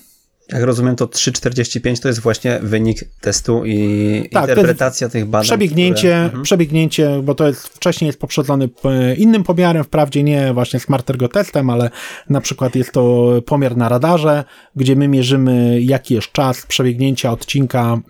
Jak 0.52 0.62
rozumiem, 0.62 0.96
to 0.96 1.07
3,45 1.07 2.02
to 2.02 2.09
jest 2.09 2.20
właśnie 2.20 2.59
wynik 2.62 3.04
testu 3.20 3.64
i 3.64 4.28
tak, 4.33 4.48
interpretacja 4.48 5.09
tych 5.09 5.24
badań. 5.24 5.44
Przebiegnięcie, 5.44 5.98
które... 6.00 6.24
mhm. 6.24 6.42
przebiegnięcie, 6.42 7.22
bo 7.22 7.35
to 7.35 7.46
jest 7.46 7.66
wcześniej 7.66 8.07
jest 8.07 8.20
poprzedzony 8.20 8.68
innym 9.16 9.44
pomiarem, 9.44 9.85
wprawdzie 9.85 10.22
nie 10.22 10.54
właśnie 10.54 10.80
smartergo 10.80 11.28
testem, 11.28 11.70
ale 11.70 11.90
na 12.30 12.40
przykład 12.40 12.74
jest 12.74 12.92
to 12.92 13.33
pomiar 13.46 13.76
na 13.76 13.88
radarze, 13.88 14.44
gdzie 14.76 14.96
my 14.96 15.09
mierzymy 15.09 15.80
jaki 15.80 16.14
jest 16.14 16.33
czas 16.33 16.66
przebiegnięcia 16.66 17.33
odcinka 17.33 18.00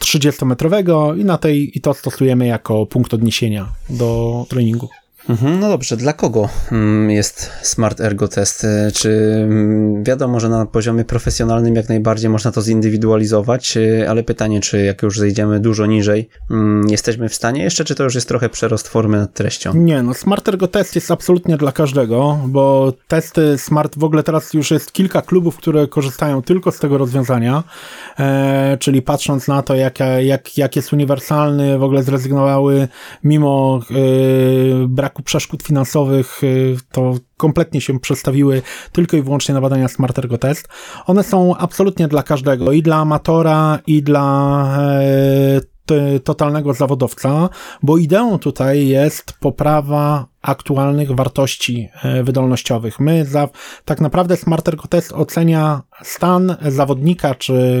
30-metrowego 0.00 1.04
mm, 1.04 1.20
i 1.20 1.24
na 1.24 1.38
tej 1.38 1.78
i 1.78 1.80
to 1.80 1.94
stosujemy 1.94 2.46
jako 2.46 2.86
punkt 2.86 3.14
odniesienia 3.14 3.68
do 3.90 4.46
treningu. 4.48 4.88
Mhm, 5.28 5.60
no 5.60 5.68
dobrze, 5.68 5.96
dla 5.96 6.12
kogo 6.12 6.48
mm, 6.72 7.10
jest 7.10 7.50
Smart 7.62 8.00
Ergo 8.00 8.28
Test? 8.28 8.64
E, 8.64 8.90
czy 8.94 9.10
mm, 9.44 10.04
wiadomo, 10.04 10.40
że 10.40 10.48
na 10.48 10.66
poziomie 10.66 11.04
profesjonalnym 11.04 11.74
jak 11.74 11.88
najbardziej 11.88 12.30
można 12.30 12.52
to 12.52 12.62
zindywidualizować, 12.62 13.76
e, 13.76 14.10
ale 14.10 14.22
pytanie, 14.22 14.60
czy 14.60 14.84
jak 14.84 15.02
już 15.02 15.18
zejdziemy 15.18 15.60
dużo 15.60 15.86
niżej, 15.86 16.28
mm, 16.50 16.88
jesteśmy 16.90 17.28
w 17.28 17.34
stanie 17.34 17.62
jeszcze, 17.62 17.84
czy 17.84 17.94
to 17.94 18.04
już 18.04 18.14
jest 18.14 18.28
trochę 18.28 18.48
przerost 18.48 18.88
formy 18.88 19.16
nad 19.16 19.34
treścią? 19.34 19.74
Nie, 19.74 20.02
no 20.02 20.14
Smart 20.14 20.48
Ergo 20.48 20.68
Test 20.68 20.94
jest 20.94 21.10
absolutnie 21.10 21.56
dla 21.56 21.72
każdego, 21.72 22.38
bo 22.46 22.92
testy 23.08 23.58
Smart 23.58 23.98
w 23.98 24.04
ogóle 24.04 24.22
teraz 24.22 24.54
już 24.54 24.70
jest 24.70 24.92
kilka 24.92 25.22
klubów, 25.22 25.56
które 25.56 25.86
korzystają 25.86 26.42
tylko 26.42 26.72
z 26.72 26.78
tego 26.78 26.98
rozwiązania, 26.98 27.62
e, 28.18 28.76
czyli 28.80 29.02
patrząc 29.02 29.48
na 29.48 29.62
to, 29.62 29.74
jak, 29.74 29.98
jak, 30.20 30.58
jak 30.58 30.76
jest 30.76 30.92
uniwersalny, 30.92 31.78
w 31.78 31.82
ogóle 31.82 32.02
zrezygnowały 32.02 32.88
mimo 33.24 33.80
e, 33.90 33.94
braku 34.88 35.11
braku 35.12 35.22
przeszkód 35.22 35.62
finansowych 35.62 36.44
y, 36.44 36.76
to 36.92 37.14
kompletnie 37.36 37.80
się 37.80 38.00
przestawiły 38.00 38.62
tylko 38.92 39.16
i 39.16 39.22
wyłącznie 39.22 39.54
na 39.54 39.60
badania 39.60 39.88
Smart 39.88 40.18
Ergo 40.18 40.38
Test. 40.38 40.68
One 41.06 41.22
są 41.22 41.56
absolutnie 41.56 42.08
dla 42.08 42.22
każdego, 42.22 42.72
i 42.72 42.82
dla 42.82 42.96
amatora, 42.96 43.78
i 43.86 44.02
dla 44.02 44.78
e, 44.80 45.71
totalnego 46.24 46.74
zawodowca, 46.74 47.48
bo 47.82 47.98
ideą 47.98 48.38
tutaj 48.38 48.88
jest 48.88 49.32
poprawa 49.40 50.26
aktualnych 50.42 51.10
wartości 51.10 51.88
e, 52.02 52.22
wydolnościowych. 52.22 53.00
My 53.00 53.24
za, 53.24 53.48
tak 53.84 54.00
naprawdę 54.00 54.36
Smart 54.36 54.68
Ergo 54.68 54.88
Test 54.88 55.12
ocenia 55.12 55.82
stan 56.02 56.56
zawodnika, 56.68 57.34
czy 57.34 57.76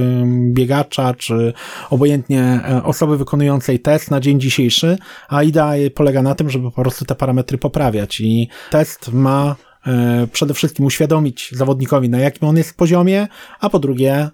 biegacza, 0.52 1.14
czy 1.14 1.52
obojętnie 1.90 2.42
e, 2.42 2.82
osoby 2.84 3.18
wykonującej 3.18 3.80
test 3.80 4.10
na 4.10 4.20
dzień 4.20 4.40
dzisiejszy, 4.40 4.98
a 5.28 5.42
idea 5.42 5.72
polega 5.94 6.22
na 6.22 6.34
tym, 6.34 6.50
żeby 6.50 6.70
po 6.70 6.82
prostu 6.82 7.04
te 7.04 7.14
parametry 7.14 7.58
poprawiać 7.58 8.20
i 8.20 8.48
test 8.70 9.12
ma 9.12 9.56
e, 9.86 10.26
przede 10.32 10.54
wszystkim 10.54 10.86
uświadomić 10.86 11.50
zawodnikowi, 11.52 12.08
na 12.08 12.18
jakim 12.18 12.48
on 12.48 12.56
jest 12.56 12.76
poziomie, 12.76 13.28
a 13.60 13.70
po 13.70 13.78
drugie 13.78 14.30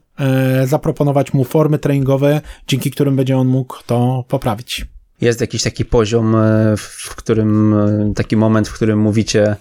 zaproponować 0.65 1.33
mu 1.33 1.45
formy 1.45 1.79
treningowe, 1.79 2.41
dzięki 2.67 2.91
którym 2.91 3.17
będzie 3.17 3.37
on 3.37 3.47
mógł 3.47 3.77
to 3.87 4.25
poprawić. 4.29 4.87
Jest 5.21 5.41
jakiś 5.41 5.63
taki 5.63 5.85
poziom, 5.85 6.35
e, 6.37 6.75
w 6.77 7.15
którym, 7.17 7.75
e, 7.75 8.13
taki 8.15 8.37
moment, 8.37 8.69
w 8.69 8.73
którym 8.73 8.99
mówicie, 8.99 9.57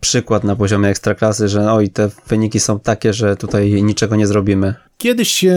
przykład 0.00 0.44
na 0.44 0.56
poziomie 0.56 0.88
ekstraklasy, 0.88 1.48
że 1.48 1.72
oj, 1.72 1.90
te 1.90 2.10
wyniki 2.26 2.60
są 2.60 2.80
takie, 2.80 3.12
że 3.12 3.36
tutaj 3.36 3.82
niczego 3.82 4.16
nie 4.16 4.26
zrobimy. 4.26 4.74
Kiedyś, 5.02 5.44
e, 5.44 5.50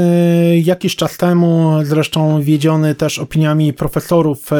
jakiś 0.63 0.95
czas 0.95 1.17
temu, 1.17 1.73
zresztą 1.83 2.41
wiedziony 2.41 2.95
też 2.95 3.19
opiniami 3.19 3.73
profesorów, 3.73 4.53
e, 4.53 4.55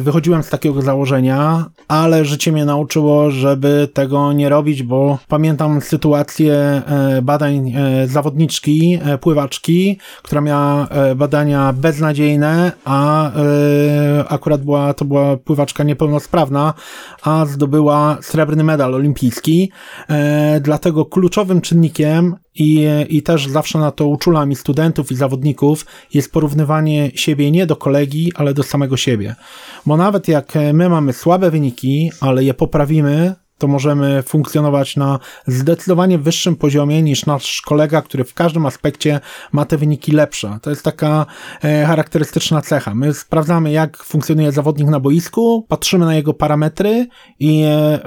wychodziłem 0.00 0.42
z 0.42 0.48
takiego 0.48 0.82
założenia, 0.82 1.64
ale 1.88 2.24
życie 2.24 2.52
mnie 2.52 2.64
nauczyło, 2.64 3.30
żeby 3.30 3.88
tego 3.92 4.32
nie 4.32 4.48
robić, 4.48 4.82
bo 4.82 5.18
pamiętam 5.28 5.80
sytuację 5.80 6.54
e, 6.54 7.22
badań 7.22 7.72
zawodniczki, 8.06 8.98
pływaczki, 9.20 9.98
która 10.22 10.40
miała 10.40 10.88
badania 11.16 11.72
beznadziejne, 11.72 12.72
a 12.84 13.30
akurat 14.28 14.64
była, 14.64 14.94
to 14.94 15.04
była 15.04 15.36
pływaczka 15.36 15.84
niepełnosprawna, 15.84 16.74
a 17.22 17.46
zdobyła 17.46 18.18
srebrny 18.22 18.64
medal 18.64 18.94
olimpijski. 18.94 19.72
Dlatego 20.60 21.04
kluczowym 21.04 21.60
czynnikiem 21.60 22.36
i, 22.54 22.86
I 23.08 23.22
też 23.22 23.46
zawsze 23.46 23.78
na 23.78 23.90
to 23.90 24.06
uczulam 24.06 24.52
i 24.52 24.56
studentów, 24.56 25.12
i 25.12 25.14
zawodników 25.14 25.86
jest 26.14 26.32
porównywanie 26.32 27.10
siebie 27.14 27.50
nie 27.50 27.66
do 27.66 27.76
kolegi, 27.76 28.32
ale 28.34 28.54
do 28.54 28.62
samego 28.62 28.96
siebie. 28.96 29.34
Bo 29.86 29.96
nawet 29.96 30.28
jak 30.28 30.52
my 30.72 30.88
mamy 30.88 31.12
słabe 31.12 31.50
wyniki, 31.50 32.10
ale 32.20 32.44
je 32.44 32.54
poprawimy, 32.54 33.34
to 33.60 33.68
możemy 33.68 34.22
funkcjonować 34.22 34.96
na 34.96 35.18
zdecydowanie 35.46 36.18
wyższym 36.18 36.56
poziomie 36.56 37.02
niż 37.02 37.26
nasz 37.26 37.62
kolega, 37.62 38.02
który 38.02 38.24
w 38.24 38.34
każdym 38.34 38.66
aspekcie 38.66 39.20
ma 39.52 39.64
te 39.64 39.76
wyniki 39.76 40.12
lepsze. 40.12 40.58
To 40.62 40.70
jest 40.70 40.82
taka 40.82 41.26
e, 41.64 41.84
charakterystyczna 41.86 42.62
cecha. 42.62 42.94
My 42.94 43.14
sprawdzamy, 43.14 43.72
jak 43.72 43.96
funkcjonuje 43.96 44.52
zawodnik 44.52 44.88
na 44.88 45.00
boisku, 45.00 45.66
patrzymy 45.68 46.04
na 46.04 46.14
jego 46.14 46.34
parametry 46.34 47.06
i 47.40 47.62
e, 47.62 47.98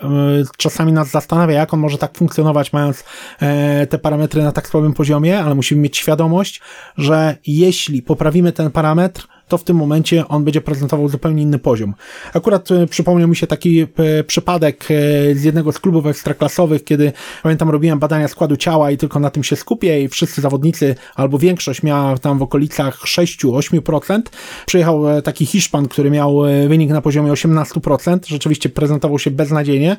czasami 0.57 0.93
nas 0.93 1.09
zastanawia, 1.09 1.55
jak 1.55 1.73
on 1.73 1.79
może 1.79 1.97
tak 1.97 2.17
funkcjonować, 2.17 2.73
mając 2.73 3.03
e, 3.39 3.87
te 3.87 3.99
parametry 3.99 4.43
na 4.43 4.51
tak 4.51 4.67
słabym 4.67 4.93
poziomie, 4.93 5.39
ale 5.39 5.55
musimy 5.55 5.81
mieć 5.81 5.97
świadomość, 5.97 6.61
że 6.97 7.37
jeśli 7.47 8.01
poprawimy 8.01 8.51
ten 8.51 8.71
parametr, 8.71 9.27
to 9.53 9.57
w 9.57 9.63
tym 9.63 9.77
momencie 9.77 10.27
on 10.27 10.43
będzie 10.43 10.61
prezentował 10.61 11.09
zupełnie 11.09 11.41
inny 11.41 11.59
poziom. 11.59 11.93
Akurat 12.33 12.71
e, 12.71 12.87
przypomniał 12.87 13.27
mi 13.27 13.35
się 13.35 13.47
taki 13.47 13.81
e, 13.81 14.23
przypadek 14.23 14.83
e, 14.83 15.35
z 15.35 15.43
jednego 15.43 15.71
z 15.71 15.79
klubów 15.79 16.05
ekstraklasowych, 16.05 16.83
kiedy 16.83 17.11
pamiętam 17.43 17.69
robiłem 17.69 17.99
badania 17.99 18.27
składu 18.27 18.57
ciała 18.57 18.91
i 18.91 18.97
tylko 18.97 19.19
na 19.19 19.29
tym 19.29 19.43
się 19.43 19.55
skupię 19.55 20.03
i 20.03 20.09
wszyscy 20.09 20.41
zawodnicy, 20.41 20.95
albo 21.15 21.37
większość 21.37 21.83
miała 21.83 22.17
tam 22.17 22.39
w 22.39 22.41
okolicach 22.41 22.99
6-8%. 22.99 24.21
Przyjechał 24.65 25.21
taki 25.21 25.45
Hiszpan, 25.45 25.87
który 25.87 26.11
miał 26.11 26.41
wynik 26.67 26.89
na 26.89 27.01
poziomie 27.01 27.31
18%, 27.31 28.19
rzeczywiście 28.27 28.69
prezentował 28.69 29.19
się 29.19 29.31
beznadziejnie, 29.31 29.97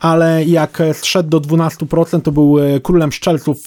ale 0.00 0.44
jak 0.44 0.82
zszedł 0.92 1.28
do 1.28 1.40
12%, 1.40 2.20
to 2.20 2.32
był 2.32 2.56
królem 2.82 3.12
szczelców 3.12 3.58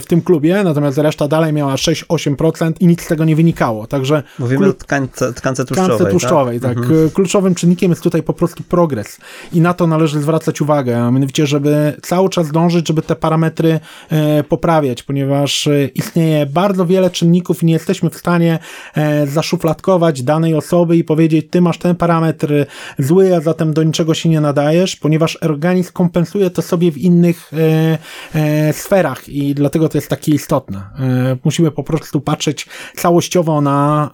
w 0.00 0.04
tym 0.08 0.22
klubie, 0.22 0.62
natomiast 0.64 0.98
reszta 0.98 1.28
dalej 1.28 1.52
miała 1.52 1.74
6-8% 1.74 2.72
i 2.80 2.86
nic 2.86 3.02
z 3.02 3.06
tego 3.06 3.24
nie 3.24 3.36
wynikało. 3.36 3.86
Także 3.86 4.22
Mówimy 4.38 4.69
tkance, 4.74 5.32
tkance 5.32 5.64
tłuszczowej. 5.64 5.96
Tkance 5.96 6.10
tłuszczowej, 6.10 6.60
tak. 6.60 6.74
tak. 6.74 6.84
Mhm. 6.84 7.10
Kluczowym 7.10 7.54
czynnikiem 7.54 7.90
jest 7.90 8.02
tutaj 8.02 8.22
po 8.22 8.32
prostu 8.32 8.62
progres. 8.62 9.18
I 9.52 9.60
na 9.60 9.74
to 9.74 9.86
należy 9.86 10.20
zwracać 10.20 10.60
uwagę, 10.60 11.02
a 11.02 11.10
mianowicie, 11.10 11.46
żeby 11.46 11.96
cały 12.02 12.28
czas 12.28 12.52
dążyć, 12.52 12.88
żeby 12.88 13.02
te 13.02 13.16
parametry 13.16 13.80
e, 14.10 14.44
poprawiać, 14.44 15.02
ponieważ 15.02 15.66
e, 15.66 15.84
istnieje 15.86 16.46
bardzo 16.46 16.86
wiele 16.86 17.10
czynników 17.10 17.62
i 17.62 17.66
nie 17.66 17.72
jesteśmy 17.72 18.10
w 18.10 18.16
stanie 18.16 18.58
e, 18.94 19.26
zaszufladkować 19.26 20.22
danej 20.22 20.54
osoby 20.54 20.96
i 20.96 21.04
powiedzieć, 21.04 21.46
ty 21.50 21.60
masz 21.60 21.78
ten 21.78 21.96
parametr 21.96 22.66
zły, 22.98 23.36
a 23.36 23.40
zatem 23.40 23.72
do 23.72 23.82
niczego 23.82 24.14
się 24.14 24.28
nie 24.28 24.40
nadajesz, 24.40 24.96
ponieważ 24.96 25.36
organizm 25.36 25.92
kompensuje 25.92 26.50
to 26.50 26.62
sobie 26.62 26.92
w 26.92 26.98
innych 26.98 27.50
e, 27.52 27.98
e, 28.34 28.72
sferach 28.72 29.28
i 29.28 29.54
dlatego 29.54 29.88
to 29.88 29.98
jest 29.98 30.08
takie 30.08 30.32
istotne. 30.32 30.78
E, 30.78 31.36
musimy 31.44 31.70
po 31.70 31.82
prostu 31.82 32.20
patrzeć 32.20 32.66
całościowo 32.96 33.60
na 33.60 34.10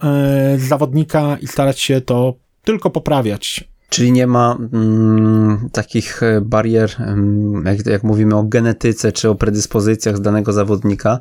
zawodnika 0.57 1.37
i 1.41 1.47
starać 1.47 1.79
się 1.79 2.01
to 2.01 2.33
tylko 2.63 2.89
poprawiać. 2.89 3.63
Czyli 3.89 4.11
nie 4.11 4.27
ma 4.27 4.57
mm, 4.73 5.69
takich 5.71 6.23
e, 6.23 6.41
barier, 6.41 6.95
jak, 7.65 7.85
jak, 7.85 8.03
mówimy 8.03 8.35
o 8.35 8.43
genetyce 8.43 9.11
czy 9.11 9.29
o 9.29 9.35
predyspozycjach 9.35 10.17
z 10.17 10.21
danego 10.21 10.53
zawodnika. 10.53 11.19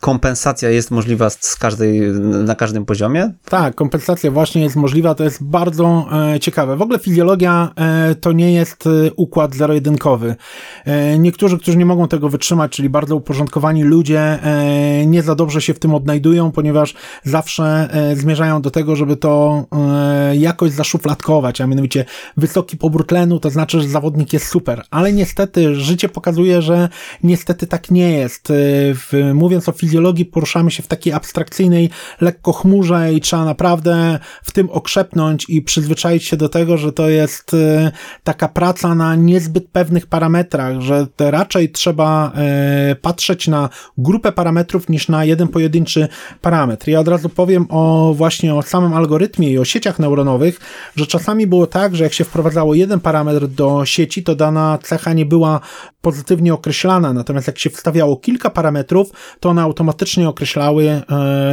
Kompensacja 0.00 0.70
jest 0.70 0.90
możliwa 0.90 1.30
z 1.30 1.56
każdej, 1.56 2.00
na 2.20 2.54
każdym 2.54 2.84
poziomie? 2.84 3.32
Tak, 3.44 3.74
kompensacja 3.74 4.30
właśnie 4.30 4.62
jest 4.62 4.76
możliwa, 4.76 5.14
to 5.14 5.24
jest 5.24 5.44
bardzo 5.44 6.06
e, 6.34 6.40
ciekawe. 6.40 6.76
W 6.76 6.82
ogóle 6.82 6.98
fizjologia 6.98 7.70
e, 7.76 8.14
to 8.14 8.32
nie 8.32 8.52
jest 8.52 8.86
e, 8.86 8.90
układ 9.16 9.54
zero-jedynkowy. 9.54 10.36
E, 10.84 11.18
niektórzy, 11.18 11.58
którzy 11.58 11.78
nie 11.78 11.86
mogą 11.86 12.08
tego 12.08 12.28
wytrzymać, 12.28 12.72
czyli 12.72 12.90
bardzo 12.90 13.16
uporządkowani 13.16 13.84
ludzie, 13.84 14.20
e, 14.20 15.06
nie 15.06 15.22
za 15.22 15.34
dobrze 15.34 15.60
się 15.60 15.74
w 15.74 15.78
tym 15.78 15.94
odnajdują, 15.94 16.52
ponieważ 16.52 16.94
zawsze 17.24 17.88
zmierzają 18.14 18.62
do 18.62 18.70
tego, 18.70 18.96
żeby 18.96 19.16
to 19.16 19.64
jakoś 20.34 20.70
zaszufladkować, 20.70 21.60
a 21.60 21.66
mianowicie 21.66 22.03
wysoki 22.36 22.76
pobór 22.76 23.06
tlenu, 23.06 23.40
to 23.40 23.50
znaczy, 23.50 23.80
że 23.80 23.88
zawodnik 23.88 24.32
jest 24.32 24.48
super. 24.48 24.82
Ale 24.90 25.12
niestety 25.12 25.74
życie 25.74 26.08
pokazuje, 26.08 26.62
że 26.62 26.88
niestety 27.22 27.66
tak 27.66 27.90
nie 27.90 28.12
jest. 28.12 28.50
Y, 28.50 29.34
mówiąc 29.34 29.68
o 29.68 29.72
fizjologii, 29.72 30.24
poruszamy 30.24 30.70
się 30.70 30.82
w 30.82 30.86
takiej 30.86 31.12
abstrakcyjnej, 31.12 31.90
lekko 32.20 32.52
chmurze 32.52 33.14
i 33.14 33.20
trzeba 33.20 33.44
naprawdę 33.44 34.18
w 34.42 34.52
tym 34.52 34.70
okrzepnąć 34.70 35.44
i 35.48 35.62
przyzwyczaić 35.62 36.24
się 36.24 36.36
do 36.36 36.48
tego, 36.48 36.78
że 36.78 36.92
to 36.92 37.08
jest 37.08 37.54
y, 37.54 37.90
taka 38.24 38.48
praca 38.48 38.94
na 38.94 39.14
niezbyt 39.14 39.68
pewnych 39.68 40.06
parametrach, 40.06 40.80
że 40.80 41.06
raczej 41.18 41.70
trzeba 41.70 42.32
y, 42.92 42.94
patrzeć 42.96 43.48
na 43.48 43.68
grupę 43.98 44.32
parametrów 44.32 44.88
niż 44.88 45.08
na 45.08 45.24
jeden 45.24 45.48
pojedynczy 45.48 46.08
parametr. 46.42 46.88
Ja 46.88 47.00
od 47.00 47.08
razu 47.08 47.28
powiem 47.28 47.66
o 47.68 48.14
właśnie 48.16 48.54
o 48.54 48.62
samym 48.62 48.94
algorytmie 48.94 49.50
i 49.50 49.58
o 49.58 49.64
sieciach 49.64 49.98
neuronowych, 49.98 50.60
że 50.96 51.06
czasami 51.06 51.46
było 51.46 51.66
tak, 51.66 51.93
że 51.94 52.04
jak 52.04 52.12
się 52.12 52.24
wprowadzało 52.24 52.74
jeden 52.74 53.00
parametr 53.00 53.48
do 53.48 53.84
sieci, 53.84 54.22
to 54.22 54.34
dana 54.34 54.78
cecha 54.82 55.12
nie 55.12 55.26
była 55.26 55.60
pozytywnie 56.00 56.54
określana, 56.54 57.12
natomiast 57.12 57.46
jak 57.46 57.58
się 57.58 57.70
wstawiało 57.70 58.16
kilka 58.16 58.50
parametrów, 58.50 59.10
to 59.40 59.48
one 59.48 59.62
automatycznie 59.62 60.28
określały 60.28 60.84
e, 60.88 61.02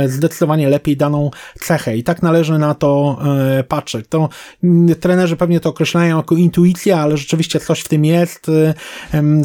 zdecydowanie 0.09 0.69
lepiej 0.69 0.97
daną 0.97 1.31
cechę 1.59 1.97
i 1.97 2.03
tak 2.03 2.23
należy 2.23 2.57
na 2.57 2.73
to 2.73 3.17
e, 3.59 3.63
patrzeć. 3.63 4.05
To 4.09 4.29
mm, 4.63 4.95
trenerzy 4.95 5.35
pewnie 5.35 5.59
to 5.59 5.69
określają 5.69 6.17
jako 6.17 6.35
intuicja, 6.35 6.99
ale 6.99 7.17
rzeczywiście 7.17 7.59
coś 7.59 7.81
w 7.81 7.87
tym 7.87 8.05
jest. 8.05 8.49
E, 8.49 8.73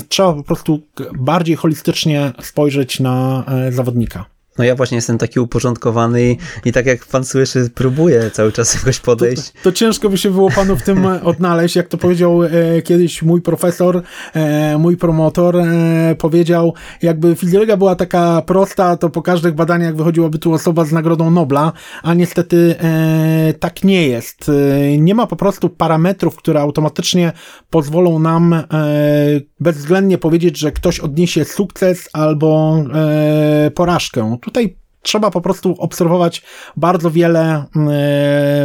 trzeba 0.08 0.32
po 0.32 0.42
prostu 0.42 0.80
bardziej 1.18 1.56
holistycznie 1.56 2.32
spojrzeć 2.40 3.00
na 3.00 3.44
zawodnika. 3.70 4.35
No 4.58 4.64
ja 4.64 4.74
właśnie 4.74 4.96
jestem 4.96 5.18
taki 5.18 5.40
uporządkowany 5.40 6.30
i, 6.30 6.36
i 6.64 6.72
tak 6.72 6.86
jak 6.86 7.06
pan 7.06 7.24
słyszy, 7.24 7.70
próbuję 7.74 8.30
cały 8.30 8.52
czas 8.52 8.74
jakoś 8.74 9.00
podejść. 9.00 9.52
To, 9.52 9.58
to, 9.62 9.72
ciężko 9.72 10.08
by 10.08 10.18
się 10.18 10.30
było 10.30 10.50
panu 10.50 10.76
w 10.76 10.82
tym 10.82 11.06
odnaleźć, 11.22 11.76
jak 11.76 11.88
to 11.88 11.98
powiedział 11.98 12.42
e, 12.42 12.82
kiedyś 12.82 13.22
mój 13.22 13.42
profesor, 13.42 14.02
e, 14.34 14.78
mój 14.78 14.96
promotor, 14.96 15.56
e, 15.56 16.14
powiedział, 16.18 16.74
jakby 17.02 17.36
fizjologia 17.36 17.76
była 17.76 17.96
taka 17.96 18.42
prosta, 18.42 18.96
to 18.96 19.10
po 19.10 19.22
każdych 19.22 19.54
badaniach 19.54 19.96
wychodziłaby 19.96 20.38
tu 20.38 20.52
osoba 20.52 20.84
z 20.84 20.92
Nagrodą 20.92 21.30
Nobla, 21.30 21.72
a 22.02 22.14
niestety 22.14 22.74
e, 22.80 23.54
tak 23.60 23.84
nie 23.84 24.08
jest. 24.08 24.48
E, 24.48 24.98
nie 24.98 25.14
ma 25.14 25.26
po 25.26 25.36
prostu 25.36 25.68
parametrów, 25.68 26.36
które 26.36 26.60
automatycznie 26.60 27.32
pozwolą 27.70 28.18
nam 28.18 28.52
e, 28.52 28.64
bezwzględnie 29.60 30.18
powiedzieć, 30.18 30.58
że 30.58 30.72
ktoś 30.72 31.00
odniesie 31.00 31.44
sukces 31.44 32.08
albo 32.12 32.76
porażkę 33.74 34.38
Tutaj 34.46 34.76
trzeba 35.02 35.30
po 35.30 35.40
prostu 35.40 35.74
obserwować 35.78 36.42
bardzo 36.76 37.10
wiele 37.10 37.64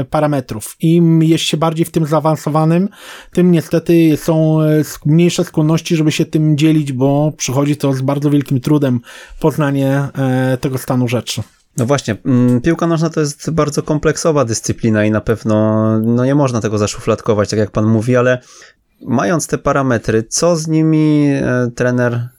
y, 0.02 0.06
parametrów. 0.06 0.76
Im 0.80 1.24
jest 1.24 1.44
się 1.44 1.58
bardziej 1.58 1.86
w 1.86 1.92
tym 1.92 2.06
zaawansowanym, 2.06 2.90
tym 3.34 3.52
niestety 3.52 4.18
są 4.18 4.62
e, 4.62 4.84
mniejsze 5.06 5.44
skłonności, 5.44 5.96
żeby 5.96 6.12
się 6.12 6.26
tym 6.26 6.58
dzielić, 6.58 6.94
bo 6.94 7.32
przychodzi 7.38 7.78
to 7.78 7.94
z 7.94 8.02
bardzo 8.02 8.30
wielkim 8.30 8.62
trudem 8.62 9.00
poznanie 9.40 10.08
y, 10.54 10.58
tego 10.58 10.78
stanu 10.78 11.08
rzeczy. 11.08 11.44
No 11.78 11.86
właśnie, 11.86 12.18
mm, 12.26 12.62
piłka 12.62 12.88
nożna 12.88 13.10
to 13.10 13.20
jest 13.20 13.50
bardzo 13.50 13.84
kompleksowa 13.84 14.46
dyscyplina 14.46 15.06
i 15.06 15.12
na 15.12 15.22
pewno 15.22 15.86
no 16.00 16.26
nie 16.26 16.36
można 16.36 16.62
tego 16.62 16.78
zaszufladkować, 16.78 17.50
tak 17.50 17.60
jak 17.60 17.72
pan 17.72 17.86
mówi, 17.86 18.16
ale 18.16 18.42
mając 19.08 19.48
te 19.48 19.58
parametry, 19.58 20.24
co 20.24 20.56
z 20.56 20.68
nimi 20.68 21.28
trener 21.76 22.30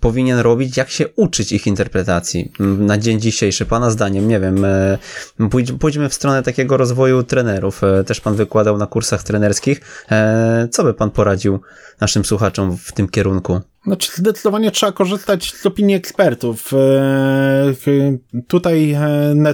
powinien 0.00 0.38
robić, 0.38 0.76
jak 0.76 0.90
się 0.90 1.08
uczyć 1.08 1.52
ich 1.52 1.66
interpretacji 1.66 2.52
na 2.60 2.98
dzień 2.98 3.20
dzisiejszy, 3.20 3.66
Pana 3.66 3.90
zdaniem, 3.90 4.28
nie 4.28 4.40
wiem, 4.40 4.64
e, 4.64 4.98
pójdźmy 5.80 6.08
w 6.08 6.14
stronę 6.14 6.42
takiego 6.42 6.76
rozwoju 6.76 7.22
trenerów, 7.22 7.84
e, 7.84 8.04
też 8.04 8.20
Pan 8.20 8.34
wykładał 8.34 8.78
na 8.78 8.86
kursach 8.86 9.22
trenerskich, 9.22 9.80
e, 10.10 10.68
co 10.70 10.84
by 10.84 10.94
Pan 10.94 11.10
poradził 11.10 11.60
naszym 12.00 12.24
słuchaczom 12.24 12.76
w 12.76 12.92
tym 12.92 13.08
kierunku? 13.08 13.60
Znaczy, 13.84 14.10
zdecydowanie 14.14 14.70
trzeba 14.70 14.92
korzystać 14.92 15.54
z 15.54 15.66
opinii 15.66 15.94
ekspertów. 15.94 16.70
Tutaj 18.48 18.96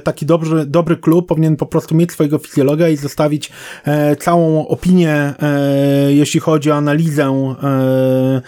taki 0.04 0.26
dobry, 0.26 0.66
dobry 0.66 0.96
klub 0.96 1.28
powinien 1.28 1.56
po 1.56 1.66
prostu 1.66 1.94
mieć 1.94 2.12
swojego 2.12 2.38
fizjologa 2.38 2.88
i 2.88 2.96
zostawić 2.96 3.52
całą 4.20 4.68
opinię, 4.68 5.34
jeśli 6.08 6.40
chodzi 6.40 6.70
o 6.70 6.74
analizę 6.74 7.54
Mm, 7.62 8.42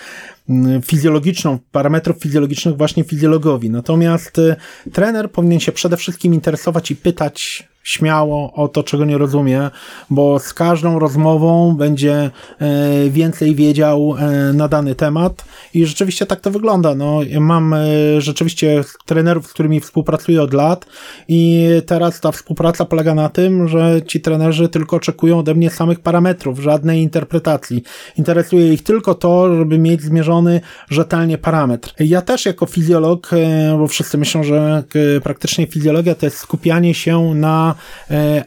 fizjologiczną, 0.84 1.58
parametrów 1.72 2.16
fizjologicznych 2.18 2.76
właśnie 2.76 3.04
fizjologowi. 3.04 3.70
Natomiast 3.70 4.38
y, 4.38 4.56
trener 4.92 5.30
powinien 5.30 5.60
się 5.60 5.72
przede 5.72 5.96
wszystkim 5.96 6.34
interesować 6.34 6.90
i 6.90 6.96
pytać 6.96 7.68
śmiało 7.86 8.52
o 8.52 8.68
to, 8.68 8.82
czego 8.82 9.04
nie 9.04 9.18
rozumie, 9.18 9.70
bo 10.10 10.38
z 10.38 10.54
każdą 10.54 10.98
rozmową 10.98 11.76
będzie 11.76 12.30
e, 12.58 13.10
więcej 13.10 13.54
wiedział 13.54 14.16
e, 14.18 14.52
na 14.52 14.68
dany 14.68 14.94
temat 14.94 15.44
i 15.74 15.86
rzeczywiście 15.86 16.26
tak 16.26 16.40
to 16.40 16.50
wygląda. 16.50 16.94
No, 16.94 17.20
mam 17.40 17.74
e, 17.74 17.86
rzeczywiście 18.18 18.84
trenerów, 19.04 19.46
z 19.46 19.52
którymi 19.52 19.80
współpracuję 19.80 20.42
od 20.42 20.54
lat 20.54 20.86
i 21.28 21.68
teraz 21.86 22.20
ta 22.20 22.32
współpraca 22.32 22.84
polega 22.84 23.14
na 23.14 23.28
tym, 23.28 23.68
że 23.68 24.02
ci 24.06 24.20
trenerzy 24.20 24.68
tylko 24.68 24.96
oczekują 24.96 25.38
ode 25.38 25.54
mnie 25.54 25.70
samych 25.70 26.00
parametrów, 26.00 26.58
żadnej 26.58 27.02
interpretacji. 27.02 27.82
Interesuje 28.18 28.72
ich 28.72 28.82
tylko 28.82 29.14
to, 29.14 29.56
żeby 29.56 29.78
mieć 29.78 30.02
zmierzony 30.02 30.60
rzetelnie 30.90 31.38
parametr. 31.38 31.94
Ja 31.98 32.22
też 32.22 32.46
jako 32.46 32.66
fizjolog, 32.66 33.30
bo 33.78 33.88
wszyscy 33.88 34.18
myślą, 34.18 34.42
że 34.42 34.84
praktycznie 35.22 35.66
fizjologia 35.66 36.14
to 36.14 36.26
jest 36.26 36.38
skupianie 36.38 36.94
się 36.94 37.34
na 37.34 37.75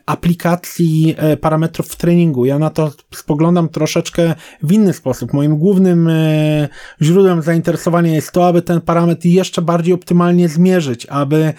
aplikacji 0.06 1.16
e, 1.18 1.38
parametrów 1.38 1.88
w 1.88 1.96
treningu. 1.96 2.46
Ja 2.46 2.60
na 2.60 2.70
to 2.70 2.92
spoglądam 3.16 3.70
troszeczkę 3.70 4.36
w 4.64 4.72
inny 4.72 4.94
sposób. 4.94 5.34
Moim 5.34 5.58
głównym 5.58 6.08
e, 6.08 6.70
źródłem 7.02 7.42
zainteresowania 7.42 8.14
jest 8.14 8.32
to, 8.32 8.48
aby 8.48 8.62
ten 8.62 8.82
parametr 8.82 9.26
jeszcze 9.26 9.62
bardziej 9.62 9.94
optymalnie 9.94 10.50
zmierzyć, 10.50 11.06
aby 11.06 11.54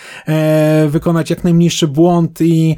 wykonać 0.88 1.30
jak 1.30 1.44
najmniejszy 1.44 1.88
błąd 1.88 2.40
i 2.40 2.76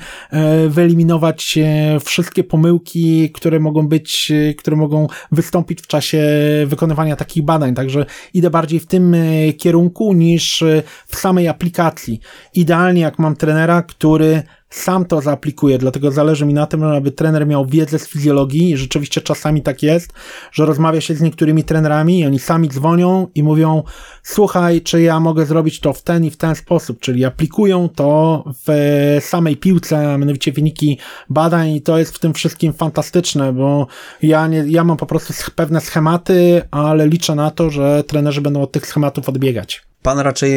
wyeliminować 0.68 1.58
wszystkie 2.04 2.44
pomyłki, 2.44 3.30
które 3.30 3.60
mogą 3.60 3.88
być, 3.88 4.32
które 4.58 4.76
mogą 4.76 5.06
wystąpić 5.32 5.80
w 5.80 5.86
czasie 5.86 6.22
wykonywania 6.66 7.16
takich 7.16 7.44
badań. 7.44 7.74
Także 7.74 8.06
idę 8.34 8.50
bardziej 8.50 8.80
w 8.80 8.86
tym 8.86 9.16
kierunku 9.58 10.12
niż 10.12 10.64
w 11.06 11.16
samej 11.16 11.48
aplikacji. 11.48 12.20
Idealnie 12.54 13.00
jak 13.00 13.18
mam 13.18 13.36
trenera, 13.36 13.82
który 13.82 14.42
sam 14.72 15.04
to 15.04 15.20
zaaplikuje, 15.20 15.78
dlatego 15.78 16.10
zależy 16.10 16.46
mi 16.46 16.54
na 16.54 16.66
tym, 16.66 16.82
aby 16.82 17.12
trener 17.12 17.46
miał 17.46 17.66
wiedzę 17.66 17.98
z 17.98 18.08
fizjologii 18.08 18.76
rzeczywiście 18.76 19.20
czasami 19.20 19.62
tak 19.62 19.82
jest, 19.82 20.12
że 20.52 20.66
rozmawia 20.66 21.00
się 21.00 21.14
z 21.14 21.20
niektórymi 21.20 21.64
trenerami 21.64 22.20
i 22.20 22.26
oni 22.26 22.38
sami 22.38 22.68
dzwonią 22.68 23.26
i 23.34 23.42
mówią, 23.42 23.82
słuchaj, 24.22 24.80
czy 24.80 25.02
ja 25.02 25.20
mogę 25.20 25.46
zrobić 25.46 25.80
to 25.80 25.92
w 25.92 26.02
ten 26.02 26.24
i 26.24 26.30
w 26.30 26.36
ten 26.36 26.54
sposób, 26.54 27.00
czyli 27.00 27.24
aplikują 27.24 27.88
to 27.88 28.44
w 28.66 28.72
samej 29.20 29.56
piłce, 29.56 30.12
a 30.12 30.18
mianowicie 30.18 30.52
wyniki 30.52 30.98
badań 31.30 31.70
i 31.70 31.82
to 31.82 31.98
jest 31.98 32.14
w 32.14 32.18
tym 32.18 32.34
wszystkim 32.34 32.72
fantastyczne, 32.72 33.52
bo 33.52 33.86
ja, 34.22 34.46
nie, 34.46 34.64
ja 34.66 34.84
mam 34.84 34.96
po 34.96 35.06
prostu 35.06 35.32
pewne 35.54 35.80
schematy, 35.80 36.62
ale 36.70 37.08
liczę 37.08 37.34
na 37.34 37.50
to, 37.50 37.70
że 37.70 38.04
trenerzy 38.04 38.40
będą 38.40 38.62
od 38.62 38.72
tych 38.72 38.86
schematów 38.86 39.28
odbiegać. 39.28 39.91
Pan 40.02 40.18
raczej 40.18 40.52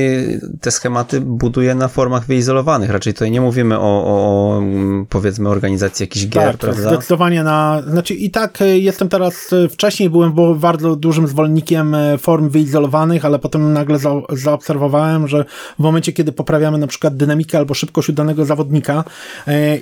te 0.61 0.71
schematy 0.71 1.21
buduje 1.21 1.75
na 1.75 1.87
formach 1.87 2.25
wyizolowanych. 2.25 2.89
Raczej 2.89 3.13
tutaj 3.13 3.31
nie 3.31 3.41
mówimy 3.41 3.79
o, 3.79 3.81
o, 3.81 4.05
o 4.05 4.61
powiedzmy 5.09 5.49
organizacji 5.49 6.03
jakichś 6.03 6.27
gier, 6.27 6.51
tak, 6.51 6.57
prawda? 6.57 6.89
zdecydowanie 6.89 7.43
na, 7.43 7.81
znaczy 7.87 8.13
i 8.13 8.29
tak 8.31 8.61
e, 8.61 8.79
jestem 8.79 9.09
teraz, 9.09 9.53
e, 9.53 9.69
wcześniej 9.69 10.09
byłem 10.09 10.33
bardzo 10.55 10.95
dużym 10.95 11.27
zwolennikiem 11.27 11.95
e, 11.95 12.17
form 12.17 12.49
wyizolowanych, 12.49 13.25
ale 13.25 13.39
potem 13.39 13.73
nagle 13.73 13.99
za, 13.99 14.11
zaobserwowałem, 14.29 15.27
że 15.27 15.45
w 15.79 15.83
momencie, 15.83 16.13
kiedy 16.13 16.31
poprawiamy 16.31 16.77
na 16.77 16.87
przykład 16.87 17.17
dynamikę 17.17 17.57
albo 17.57 17.73
szybkość 17.73 18.09
udanego 18.09 18.45
zawodnika 18.45 19.03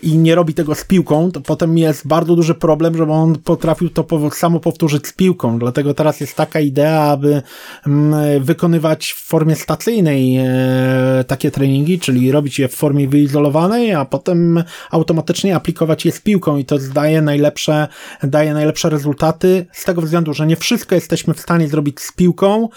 i 0.01 0.17
nie 0.17 0.35
robi 0.35 0.53
tego 0.53 0.75
z 0.75 0.85
piłką, 0.85 1.31
to 1.31 1.41
potem 1.41 1.77
jest 1.77 2.07
bardzo 2.07 2.35
duży 2.35 2.55
problem, 2.55 2.97
żeby 2.97 3.11
on 3.11 3.35
potrafił 3.35 3.89
to 3.89 4.05
samo 4.31 4.59
powtórzyć 4.59 5.07
z 5.07 5.13
piłką. 5.13 5.59
Dlatego 5.59 5.93
teraz 5.93 6.19
jest 6.19 6.35
taka 6.35 6.59
idea, 6.59 7.01
aby 7.01 7.41
mm, 7.87 8.43
wykonywać 8.43 9.11
w 9.11 9.27
formie 9.27 9.52
formie 9.53 9.63
stacyjnej 9.63 10.37
e, 10.37 11.23
takie 11.27 11.51
treningi, 11.51 11.99
czyli 11.99 12.31
robić 12.31 12.59
je 12.59 12.67
w 12.67 12.75
formie 12.75 13.07
wyizolowanej, 13.07 13.93
a 13.93 14.05
potem 14.05 14.63
automatycznie 14.91 15.55
aplikować 15.55 16.05
je 16.05 16.11
z 16.11 16.21
piłką 16.21 16.57
i 16.57 16.65
to 16.65 16.77
daje 16.93 17.21
najlepsze, 17.21 17.87
daje 18.23 18.53
najlepsze 18.53 18.89
rezultaty 18.89 19.65
z 19.71 19.83
tego 19.85 20.01
względu, 20.01 20.33
że 20.33 20.47
nie 20.47 20.55
wszystko 20.55 20.95
jesteśmy 20.95 21.33
w 21.33 21.39
stanie 21.39 21.67
zrobić 21.67 21.99
z 21.99 22.11
piłką 22.11 22.69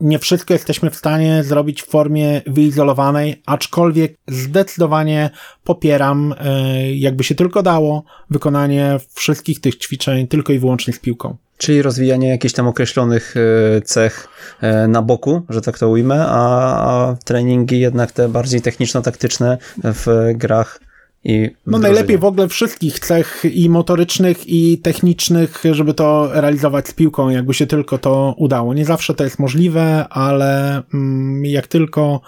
nie 0.00 0.18
wszystko 0.18 0.54
jesteśmy 0.54 0.90
w 0.90 0.96
stanie 0.96 1.44
zrobić 1.44 1.82
w 1.82 1.86
formie 1.86 2.42
wyizolowanej, 2.46 3.42
aczkolwiek 3.46 4.16
zdecydowanie 4.28 5.30
popieram, 5.64 6.34
e, 6.38 6.94
jakby 6.94 7.24
się 7.24 7.34
tylko 7.34 7.62
dało, 7.62 8.04
wykonanie 8.30 8.98
wszystkich 9.14 9.60
tych 9.60 9.76
ćwiczeń 9.78 10.28
tylko 10.28 10.52
i 10.52 10.58
wyłącznie 10.58 10.92
z 10.94 10.98
piłką. 10.98 11.36
Czyli 11.58 11.82
rozwijanie 11.82 12.28
jakichś 12.28 12.54
tam 12.54 12.68
określonych 12.68 13.34
e, 13.36 13.80
cech 13.80 14.28
e, 14.60 14.88
na 14.88 15.02
boku, 15.02 15.42
że 15.48 15.60
tak 15.60 15.78
to 15.78 15.88
ujmę, 15.88 16.24
a, 16.28 17.16
treningi 17.24 17.80
jednak 17.80 18.12
te 18.12 18.28
bardziej 18.28 18.60
techniczno-taktyczne 18.60 19.58
w 19.84 20.32
grach 20.34 20.80
i 21.24 21.50
no 21.66 21.78
najlepiej 21.78 22.18
w 22.18 22.24
ogóle 22.24 22.48
wszystkich 22.48 23.00
cech 23.00 23.42
i 23.52 23.70
motorycznych 23.70 24.48
i 24.48 24.78
technicznych, 24.78 25.62
żeby 25.70 25.94
to 25.94 26.28
realizować 26.32 26.88
z 26.88 26.92
piłką, 26.92 27.28
jakby 27.30 27.54
się 27.54 27.66
tylko 27.66 27.98
to 27.98 28.34
udało. 28.38 28.74
Nie 28.74 28.84
zawsze 28.84 29.14
to 29.14 29.24
jest 29.24 29.38
możliwe, 29.38 30.06
ale 30.10 30.82
mm, 30.94 31.44
jak 31.44 31.66
tylko 31.66 32.20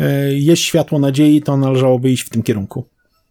y, 0.00 0.04
jest 0.38 0.62
światło 0.62 0.98
nadziei, 0.98 1.42
to 1.42 1.56
należałoby 1.56 2.10
iść 2.10 2.22
w 2.22 2.30
tym 2.30 2.42
kierunku. 2.42 2.84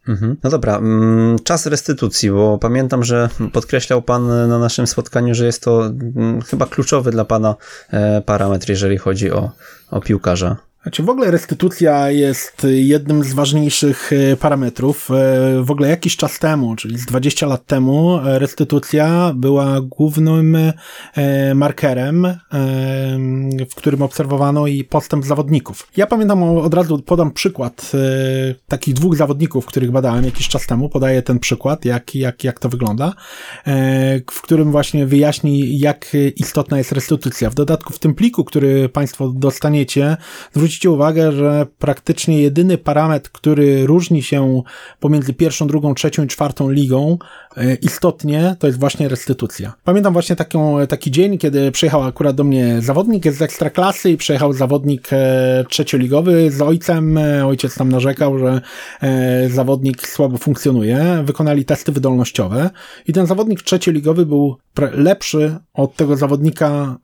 Mhm. 0.08 0.38
No 0.44 0.50
dobra, 0.50 0.78
mm, 0.78 1.40
czas 1.40 1.66
restytucji, 1.66 2.32
bo 2.32 2.58
pamiętam, 2.58 3.04
że 3.04 3.30
podkreślał 3.54 4.02
Pan 4.02 4.28
na 4.28 4.60
naszym 4.60 4.88
spotkaniu, 4.88 5.36
że 5.36 5.46
jest 5.46 5.64
to 5.64 5.86
mm, 5.86 6.42
chyba 6.42 6.66
kluczowy 6.66 7.12
dla 7.12 7.26
Pana 7.26 7.56
e, 7.90 8.22
parametr, 8.22 8.70
jeżeli 8.70 8.98
chodzi 8.98 9.32
o, 9.32 9.52
o 9.92 10.02
piłkarza. 10.02 10.58
Znaczy 10.84 11.04
w 11.04 11.10
ogóle 11.10 11.32
restytucja 11.32 12.12
jest 12.12 12.68
jednym 12.74 13.24
z 13.24 13.34
ważniejszych 13.34 14.14
e, 14.14 14.38
parametrów. 14.38 15.12
E, 15.12 15.64
w 15.64 15.72
ogóle 15.72 15.90
jakiś 15.90 16.18
czas 16.18 16.40
temu, 16.40 16.76
czyli 16.76 16.98
z 16.98 17.06
20 17.06 17.48
lat 17.48 17.66
temu, 17.66 18.18
e, 18.18 18.40
restytucja 18.40 19.32
była 19.36 19.82
głównym 19.82 20.58
markerem, 21.56 22.28
w 23.70 23.76
którym 23.76 24.02
obserwowano 24.02 24.68
i 24.68 24.84
postęp 24.84 25.26
zawodników. 25.26 25.88
Ja 25.98 26.08
pamiętam, 26.08 26.44
od 26.44 26.74
razu 26.74 27.00
podam 27.00 27.32
przykład 27.32 27.92
takich 28.68 28.94
dwóch 28.94 29.16
zawodników, 29.16 29.66
których 29.66 29.92
badałem 29.92 30.26
jakiś 30.26 30.48
czas 30.48 30.68
temu. 30.68 30.90
Podaję 30.90 31.22
ten 31.22 31.40
przykład, 31.40 31.86
jak, 31.86 32.16
jak, 32.16 32.44
jak 32.44 32.60
to 32.60 32.70
wygląda, 32.70 33.14
w 34.32 34.42
którym 34.42 34.72
właśnie 34.72 35.06
wyjaśni, 35.06 35.80
jak 35.80 36.12
istotna 36.36 36.78
jest 36.78 36.92
restytucja. 36.92 37.50
W 37.50 37.56
dodatku 37.56 37.94
w 37.94 38.00
tym 38.00 38.16
pliku, 38.16 38.44
który 38.44 38.90
Państwo 38.90 39.30
dostaniecie, 39.30 40.18
zwróćcie 40.54 40.73
zwróćcie 40.74 40.92
uwagę, 40.92 41.32
że 41.32 41.66
praktycznie 41.80 42.42
jedyny 42.42 42.78
parametr, 42.78 43.32
który 43.32 43.88
różni 43.88 44.24
się 44.24 44.62
pomiędzy 45.00 45.34
pierwszą, 45.34 45.68
drugą, 45.68 45.94
trzecią 45.94 46.24
i 46.24 46.28
czwartą 46.28 46.70
ligą 46.70 47.18
istotnie, 47.82 48.56
to 48.60 48.68
jest 48.68 48.80
właśnie 48.80 49.08
restytucja. 49.08 49.74
Pamiętam 49.84 50.14
właśnie 50.14 50.36
taką, 50.36 50.88
taki 50.88 51.12
dzień, 51.12 51.38
kiedy 51.38 51.72
przyjechał 51.72 52.04
akurat 52.04 52.36
do 52.36 52.44
mnie 52.44 52.82
zawodnik 52.82 53.32
z 53.32 53.42
ekstraklasy 53.42 54.10
i 54.10 54.18
przyjechał 54.18 54.54
zawodnik 54.54 55.10
e, 55.12 55.66
trzecioligowy 55.70 56.52
z 56.52 56.62
ojcem. 56.62 57.18
E, 57.18 57.46
ojciec 57.46 57.76
tam 57.76 57.90
narzekał, 57.90 58.40
że 58.40 58.62
zawodnik 59.50 60.08
słabo 60.08 60.38
funkcjonuje. 60.38 61.24
Wykonali 61.26 61.66
testy 61.66 61.92
wydolnościowe 61.92 62.70
i 63.08 63.14
ten 63.14 63.26
zawodnik 63.26 63.62
trzecioligowy 63.62 64.26
był 64.26 64.58
lepszy 64.94 65.56
od 65.74 65.96
tego 65.96 66.16
zawodnika 66.16 66.98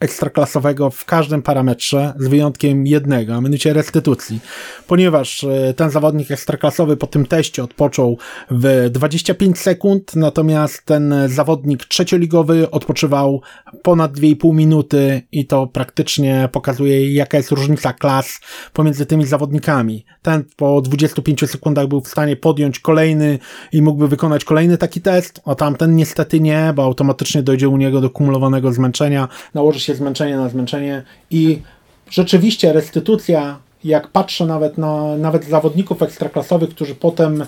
ekstraklasowego 0.00 0.90
w 0.90 1.04
każdym 1.04 1.42
parametrze, 1.42 2.12
z 2.18 2.28
wyjątkiem 2.28 2.86
jednego, 2.86 3.34
a 3.34 3.36
mianowicie 3.36 3.72
restytucji, 3.72 4.40
ponieważ 4.86 5.44
e, 5.44 5.74
ten 5.74 5.90
zawodnik 5.90 6.30
ekstraklasowy 6.30 6.96
po 6.96 7.06
tym 7.06 7.26
teście 7.26 7.64
odpoczął 7.64 8.18
w 8.50 8.90
25 8.90 9.58
sekund, 9.62 10.16
natomiast 10.16 10.86
ten 10.86 11.14
zawodnik 11.26 11.84
trzecioligowy 11.84 12.70
odpoczywał 12.70 13.40
ponad 13.82 14.12
2,5 14.12 14.54
minuty 14.54 15.22
i 15.32 15.46
to 15.46 15.66
praktycznie 15.66 16.48
pokazuje, 16.52 17.12
jaka 17.12 17.36
jest 17.36 17.50
różnica 17.50 17.92
klas 17.92 18.40
pomiędzy 18.72 19.06
tymi 19.06 19.26
zawodnikami. 19.26 20.04
Ten 20.22 20.44
po 20.56 20.80
25 20.80 21.50
sekundach 21.50 21.86
był 21.86 22.00
w 22.00 22.08
stanie 22.08 22.36
podjąć 22.36 22.80
kolejny 22.80 23.38
i 23.72 23.82
mógłby 23.82 24.08
wykonać 24.08 24.44
kolejny 24.44 24.78
taki 24.78 25.00
test, 25.00 25.40
a 25.44 25.54
tamten 25.54 25.96
niestety 25.96 26.40
nie, 26.40 26.72
bo 26.76 26.84
automatycznie 26.84 27.42
dojdzie 27.42 27.68
u 27.68 27.76
niego 27.76 28.00
do 28.00 28.10
kumulowanego 28.10 28.72
zmęczenia, 28.72 29.28
nałoży 29.54 29.80
się 29.80 29.94
zmęczenie 29.94 30.36
na 30.36 30.48
zmęczenie 30.48 31.02
i 31.30 31.62
rzeczywiście 32.10 32.72
restytucja, 32.72 33.58
jak 33.84 34.08
patrzę 34.08 34.46
nawet 34.46 34.78
na 34.78 35.16
nawet 35.16 35.44
zawodników 35.44 36.02
ekstraklasowych, 36.02 36.70
którzy 36.70 36.94
potem 36.94 37.42
e, 37.42 37.46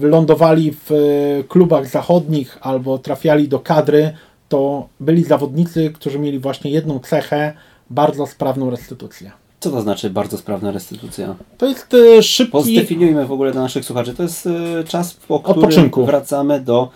lądowali 0.00 0.72
w 0.72 0.92
e, 0.92 1.44
klubach 1.44 1.88
zachodnich 1.88 2.58
albo 2.60 2.98
trafiali 2.98 3.48
do 3.48 3.58
kadry, 3.58 4.12
to 4.48 4.88
byli 5.00 5.24
zawodnicy, 5.24 5.90
którzy 5.94 6.18
mieli 6.18 6.38
właśnie 6.38 6.70
jedną 6.70 6.98
cechę, 6.98 7.52
bardzo 7.90 8.26
sprawną 8.26 8.70
restytucję. 8.70 9.32
Co 9.60 9.70
to 9.70 9.80
znaczy 9.82 10.10
bardzo 10.10 10.38
sprawna 10.38 10.70
restytucja? 10.70 11.34
To 11.58 11.66
jest 11.66 11.94
e, 11.94 12.22
szybki... 12.22 12.72
Zdefiniujmy 12.72 13.26
w 13.26 13.32
ogóle 13.32 13.52
dla 13.52 13.62
naszych 13.62 13.84
słuchaczy. 13.84 14.14
To 14.14 14.22
jest 14.22 14.48
czas, 14.88 15.14
po 15.14 15.40
którym 15.40 15.58
Odpoczynku. 15.58 16.06
wracamy 16.06 16.60
do 16.60 16.88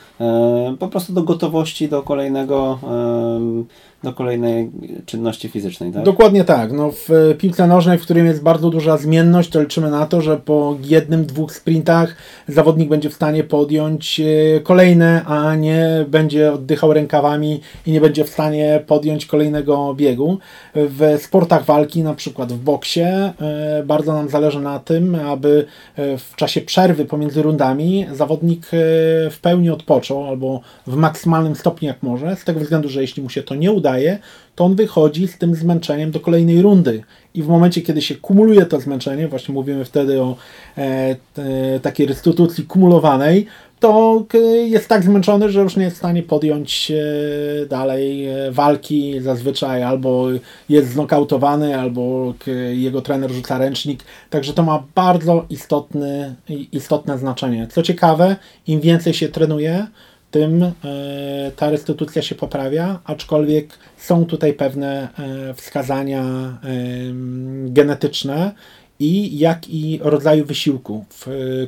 po 0.79 0.89
prostu 0.89 1.13
do 1.13 1.23
gotowości 1.23 1.89
do 1.89 2.03
kolejnego 2.03 2.79
do 4.05 4.13
kolejnej 4.13 4.71
czynności 5.07 5.49
fizycznej, 5.49 5.93
tak? 5.93 6.05
Dokładnie 6.05 6.45
tak. 6.45 6.73
No, 6.73 6.91
w 6.91 7.35
piłce 7.39 7.67
nożnej, 7.67 7.99
w 7.99 8.03
którym 8.03 8.27
jest 8.27 8.43
bardzo 8.43 8.71
duża 8.71 8.97
zmienność, 8.97 9.51
to 9.51 9.61
liczymy 9.61 9.91
na 9.91 10.07
to, 10.07 10.21
że 10.21 10.37
po 10.37 10.77
jednym, 10.83 11.27
dwóch 11.27 11.53
sprintach 11.53 12.17
zawodnik 12.49 12.89
będzie 12.89 13.11
w 13.11 13.15
stanie 13.15 13.45
podjąć 13.45 14.21
e, 14.21 14.61
kolejne, 14.61 15.25
a 15.25 15.55
nie 15.55 16.05
będzie 16.09 16.53
oddychał 16.53 16.93
rękawami 16.93 17.61
i 17.87 17.93
nie 17.93 18.01
będzie 18.01 18.25
w 18.25 18.29
stanie 18.29 18.83
podjąć 18.87 19.27
kolejnego 19.27 19.95
biegu. 19.95 20.39
W 20.75 21.19
sportach 21.23 21.65
walki, 21.65 22.03
na 22.03 22.15
przykład 22.15 22.53
w 22.53 22.59
boksie, 22.59 23.01
e, 23.01 23.33
bardzo 23.87 24.13
nam 24.13 24.29
zależy 24.29 24.61
na 24.61 24.79
tym, 24.79 25.15
aby 25.15 25.67
e, 25.97 26.19
w 26.19 26.37
czasie 26.37 26.61
przerwy 26.61 27.05
pomiędzy 27.05 27.43
rundami 27.43 28.07
zawodnik 28.13 28.67
w 29.31 29.39
pełni 29.43 29.71
odpoczął 29.71 30.29
albo 30.29 30.61
w 30.87 30.97
maksymalnym 30.97 31.55
stopniu 31.55 31.89
jak 31.89 32.03
może, 32.03 32.37
z 32.37 32.45
tego 32.45 32.61
względu, 32.61 32.89
że 32.89 33.01
jeśli 33.01 33.23
mu 33.23 33.31
się 33.31 33.43
to 33.43 33.55
nie 33.55 33.73
to 34.55 34.65
on 34.65 34.75
wychodzi 34.75 35.29
z 35.29 35.39
tym 35.39 35.55
zmęczeniem 35.55 36.11
do 36.11 36.21
kolejnej 36.21 36.63
rundy. 36.63 37.03
I 37.35 37.43
w 37.43 37.49
momencie, 37.49 37.83
kiedy 37.83 38.03
się 38.03 38.15
kumuluje 38.15 38.67
to 38.67 38.81
zmęczenie, 38.81 39.29
właśnie 39.29 39.55
mówimy 39.55 39.85
wtedy 39.85 40.23
o 40.23 40.37
e, 40.79 41.17
te, 41.35 41.81
takiej 41.81 42.07
restytucji 42.07 42.65
kumulowanej, 42.65 43.47
to 43.81 44.25
jest 44.67 44.89
tak 44.89 45.03
zmęczony, 45.03 45.51
że 45.51 45.61
już 45.61 45.77
nie 45.77 45.85
jest 45.85 45.97
w 45.97 45.99
stanie 45.99 46.23
podjąć 46.23 46.91
e, 46.91 47.67
dalej 47.67 48.29
e, 48.29 48.53
walki 48.53 49.21
zazwyczaj, 49.21 49.83
albo 49.83 50.27
jest 50.69 50.89
znokautowany, 50.89 51.79
albo 51.79 52.35
jego 52.73 53.03
trener 53.03 53.31
rzuca 53.31 53.59
ręcznik. 53.59 54.05
Także 54.31 54.53
to 54.53 54.63
ma 54.63 54.83
bardzo 54.95 55.45
istotny, 55.51 56.35
istotne 56.73 57.19
znaczenie. 57.19 57.67
Co 57.71 57.83
ciekawe, 57.83 58.37
im 58.67 58.81
więcej 58.81 59.15
się 59.15 59.29
trenuje, 59.29 59.87
tym 60.37 60.63
e, 60.63 60.73
ta 61.57 61.71
restytucja 61.71 62.23
się 62.23 62.35
poprawia, 62.35 63.01
aczkolwiek 63.05 63.79
są 63.97 64.27
tutaj 64.27 64.53
pewne 64.53 65.09
e, 65.19 65.55
wskazania 65.55 66.23
genetyczne 67.67 68.53
i 69.01 69.39
jak 69.39 69.69
i 69.69 70.01
rodzaju 70.03 70.45
wysiłku. 70.45 71.05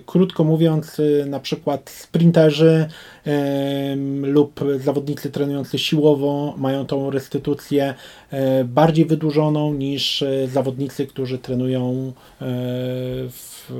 Krótko 0.07 0.45
mówiąc, 0.45 1.01
e, 1.01 1.27
na 1.27 1.41
przykład 1.41 1.91
sprinterzy 1.91 2.89
lub 4.23 4.61
zawodnicy 4.85 5.31
trenujący 5.31 5.79
siłowo 5.79 6.55
mają 6.59 6.87
tą 6.87 7.11
restytucję 7.11 7.95
bardziej 8.65 9.07
wydłużoną 9.07 9.75
niż 9.75 10.25
zawodnicy, 10.53 11.07
którzy 11.07 11.39
trenują 11.39 12.13
w, 13.31 13.73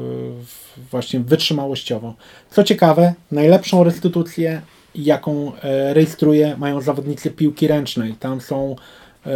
właśnie 0.91 1.21
wytrzymałościowo. 1.21 2.15
Co 2.51 2.65
ciekawe, 2.65 3.15
najlepszą 3.33 3.85
restytucję 3.85 4.63
jaką 4.95 5.53
e, 5.63 5.95
rejestruje, 5.95 6.57
mają 6.59 6.81
zawodnicy 6.81 7.31
piłki 7.31 7.69
ręcznej. 7.69 8.15
Tam 8.15 8.41
są 8.41 8.77
e, 9.27 9.31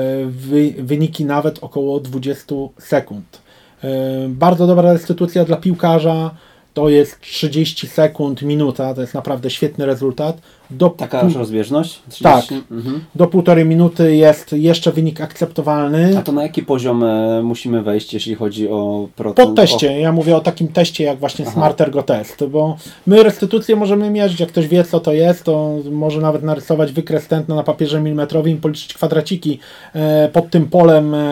wyniki 0.79 1.25
nawet 1.25 1.59
około 1.61 2.01
20 2.01 2.55
sekund. 2.79 3.43
E, 3.85 3.89
bardzo 4.29 4.67
dobra 4.67 4.93
restytucja 4.93 5.45
dla 5.45 5.57
piłkarza 5.57 6.35
to 6.75 6.89
jest 6.89 7.21
30 7.21 7.89
sekund, 7.89 8.43
minuta, 8.43 8.95
to 8.95 9.01
jest 9.01 9.15
naprawdę 9.15 9.51
świetny 9.51 9.87
rezultat. 9.87 10.41
Do 10.73 10.91
Taka 10.91 11.21
pół... 11.21 11.39
rozbieżność? 11.39 12.03
30? 12.09 12.23
Tak. 12.23 12.45
Mhm. 12.71 13.05
Do 13.15 13.27
półtorej 13.27 13.65
minuty 13.65 14.17
jest 14.17 14.53
jeszcze 14.53 14.93
wynik 14.93 15.21
akceptowalny. 15.21 16.19
A 16.19 16.23
to 16.23 16.33
na 16.33 16.43
jaki 16.43 16.63
poziom 16.63 17.05
e, 17.05 17.43
musimy 17.43 17.83
wejść, 17.83 18.15
jeśli 18.15 18.35
chodzi 18.35 18.69
o 18.69 19.09
procent? 19.17 19.49
Po 19.49 19.55
teście. 19.55 20.01
Ja 20.01 20.13
mówię 20.13 20.37
o 20.37 20.41
takim 20.41 20.69
teście 20.69 21.05
jak 21.05 21.19
właśnie 21.19 21.45
Aha. 21.49 21.55
Smart 21.55 21.81
Ergo 21.81 22.03
Test, 22.03 22.45
bo 22.45 22.77
my 23.07 23.23
restytucję 23.23 23.77
możemy 23.77 24.11
mierzyć. 24.11 24.41
Jak 24.41 24.49
ktoś 24.49 24.69
wie, 24.69 24.85
co 24.85 25.01
to 25.01 25.13
jest, 25.13 25.45
to 25.45 25.77
może 25.91 26.21
nawet 26.21 26.43
narysować 26.43 26.93
wykres 26.93 27.29
tętna 27.29 27.55
na 27.55 27.63
papierze 27.63 28.01
milimetrowym 28.01 28.53
i 28.53 28.57
policzyć 28.57 28.95
kwadraciki 28.95 29.59
e, 29.95 30.29
pod 30.29 30.51
tym 30.51 30.67
polem 30.67 31.15
e, 31.15 31.23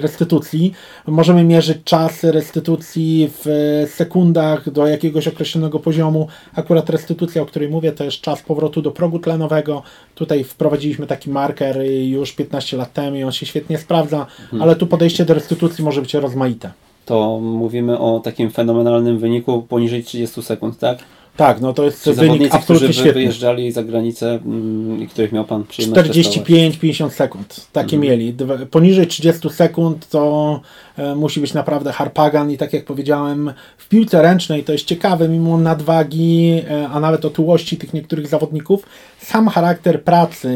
restytucji. 0.00 0.72
Możemy 1.06 1.44
mierzyć 1.44 1.78
czas 1.84 2.24
restytucji 2.24 3.30
w 3.44 3.46
sekundach 3.94 4.70
do 4.70 4.86
jakiegoś 4.86 5.28
określonego 5.28 5.78
poziomu. 5.78 6.28
Akurat 6.54 6.90
restytucja, 6.90 7.42
o 7.42 7.46
której 7.46 7.57
mówię, 7.68 7.92
to 7.92 8.04
jest 8.04 8.20
czas 8.20 8.42
powrotu 8.42 8.82
do 8.82 8.90
progu 8.90 9.18
tlenowego. 9.18 9.82
Tutaj 10.14 10.44
wprowadziliśmy 10.44 11.06
taki 11.06 11.30
marker 11.30 11.82
już 11.86 12.32
15 12.32 12.76
lat 12.76 12.92
temu 12.92 13.16
i 13.16 13.24
on 13.24 13.32
się 13.32 13.46
świetnie 13.46 13.78
sprawdza, 13.78 14.26
hmm. 14.50 14.62
ale 14.62 14.76
tu 14.76 14.86
podejście 14.86 15.24
do 15.24 15.34
restytucji 15.34 15.84
może 15.84 16.02
być 16.02 16.14
rozmaite. 16.14 16.70
To 17.06 17.40
mówimy 17.40 17.98
o 17.98 18.20
takim 18.20 18.50
fenomenalnym 18.50 19.18
wyniku 19.18 19.62
poniżej 19.62 20.04
30 20.04 20.42
sekund, 20.42 20.78
tak? 20.78 20.98
Tak, 21.38 21.60
no 21.60 21.72
to 21.72 21.84
jest 21.84 22.10
wynik 22.10 22.54
absolutnie 22.54 22.88
którzy 22.88 22.92
świetny. 22.92 23.12
wyjeżdżali 23.12 23.72
za 23.72 23.82
granicę 23.82 24.30
mm, 24.30 25.02
i 25.02 25.08
których 25.08 25.32
miał 25.32 25.44
Pan 25.44 25.64
przyjemność 25.64 26.10
45-50 26.10 27.10
sekund, 27.10 27.66
takie 27.72 27.96
mhm. 27.96 28.02
mieli. 28.02 28.36
Poniżej 28.70 29.06
30 29.06 29.50
sekund 29.50 30.08
to 30.08 30.60
e, 30.96 31.14
musi 31.14 31.40
być 31.40 31.54
naprawdę 31.54 31.92
harpagan 31.92 32.50
i 32.50 32.56
tak 32.56 32.72
jak 32.72 32.84
powiedziałem, 32.84 33.52
w 33.78 33.88
piłce 33.88 34.22
ręcznej 34.22 34.64
to 34.64 34.72
jest 34.72 34.84
ciekawe, 34.84 35.28
mimo 35.28 35.58
nadwagi, 35.58 36.62
e, 36.70 36.88
a 36.88 37.00
nawet 37.00 37.24
otyłości 37.24 37.76
tych 37.76 37.94
niektórych 37.94 38.26
zawodników, 38.26 38.82
sam 39.18 39.48
charakter 39.48 40.04
pracy, 40.04 40.48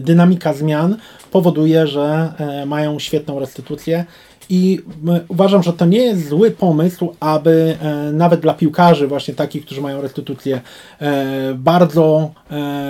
dynamika 0.00 0.52
zmian 0.52 0.96
powoduje, 1.30 1.86
że 1.86 2.32
e, 2.38 2.66
mają 2.66 2.98
świetną 2.98 3.40
restytucję 3.40 4.04
i 4.50 4.80
e, 5.08 5.20
uważam, 5.28 5.62
że 5.62 5.72
to 5.72 5.86
nie 5.86 5.98
jest 5.98 6.28
zły 6.28 6.50
pomysł, 6.50 7.14
aby 7.20 7.76
e, 7.80 8.12
nawet 8.12 8.40
dla 8.40 8.54
piłkarzy, 8.54 9.06
właśnie 9.06 9.34
takich, 9.34 9.64
którzy 9.64 9.80
mają 9.80 10.00
restytucję 10.00 10.60
e, 11.00 11.54
bardzo 11.54 12.30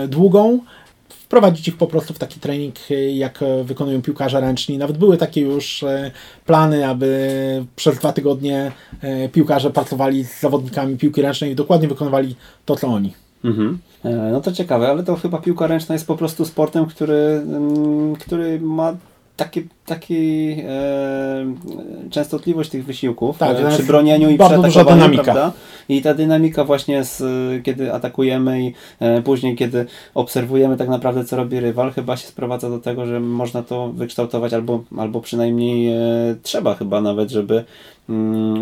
długą, 0.09 0.59
wprowadzić 1.09 1.69
ich 1.69 1.77
po 1.77 1.87
prostu 1.87 2.15
w 2.15 2.19
taki 2.19 2.41
trening, 2.41 2.75
jak 3.15 3.41
wykonują 3.65 4.03
piłkarze 4.03 4.41
ręczni. 4.41 4.79
Nawet 4.79 4.99
były 4.99 5.17
takie 5.17 5.41
już 5.41 5.85
plany, 6.47 6.87
aby 6.87 7.65
przez 7.77 7.99
dwa 7.99 8.13
tygodnie 8.13 8.73
piłkarze 9.33 9.71
pracowali 9.71 10.25
z 10.25 10.41
zawodnikami 10.41 10.97
piłki 10.97 11.23
ręcznej 11.23 11.53
i 11.53 11.55
dokładnie 11.55 11.89
wykonywali 11.89 12.37
to, 12.65 12.77
co 12.77 12.89
oni. 12.89 13.15
Mhm. 13.45 13.79
No 14.33 14.41
to 14.41 14.53
ciekawe, 14.53 14.89
ale 14.89 15.03
to 15.03 15.17
chyba 15.17 15.39
piłka 15.39 15.67
ręczna 15.67 15.93
jest 15.93 16.07
po 16.07 16.17
prostu 16.17 16.45
sportem, 16.45 16.87
który, 16.87 17.15
mm, 17.15 18.17
który 18.17 18.61
ma 18.61 18.97
takie, 19.39 19.63
taki 19.87 20.51
e, 20.69 21.55
częstotliwość 22.11 22.71
tych 22.71 22.85
wysiłków 22.85 23.39
tak, 23.39 23.57
e, 23.61 23.69
przy 23.69 23.83
bronieniu 23.83 24.31
i 24.31 24.39
przy 24.39 24.55
atakowaniu, 24.55 25.23
prawda? 25.23 25.53
I 25.89 26.03
ta 26.03 26.15
dynamika 26.15 26.65
właśnie 26.65 27.05
z, 27.05 27.23
kiedy 27.63 27.95
atakujemy 27.95 28.63
i 28.63 28.75
e, 29.01 29.23
później 29.23 29.57
kiedy 29.57 29.87
obserwujemy 30.15 30.77
tak 30.77 30.89
naprawdę 30.89 31.25
co 31.25 31.37
robi 31.37 31.61
rywal, 31.61 31.93
chyba 31.93 32.17
się 32.17 32.27
sprowadza 32.27 32.71
do 32.71 32.79
tego, 32.79 33.07
że 33.07 33.21
można 33.21 33.63
to 33.63 33.93
wykształtować 33.93 34.53
albo, 34.53 34.85
albo 34.97 35.21
przynajmniej 35.21 35.89
e, 35.89 35.97
trzeba 36.43 36.75
chyba 36.75 37.01
nawet, 37.01 37.31
żeby 37.31 37.65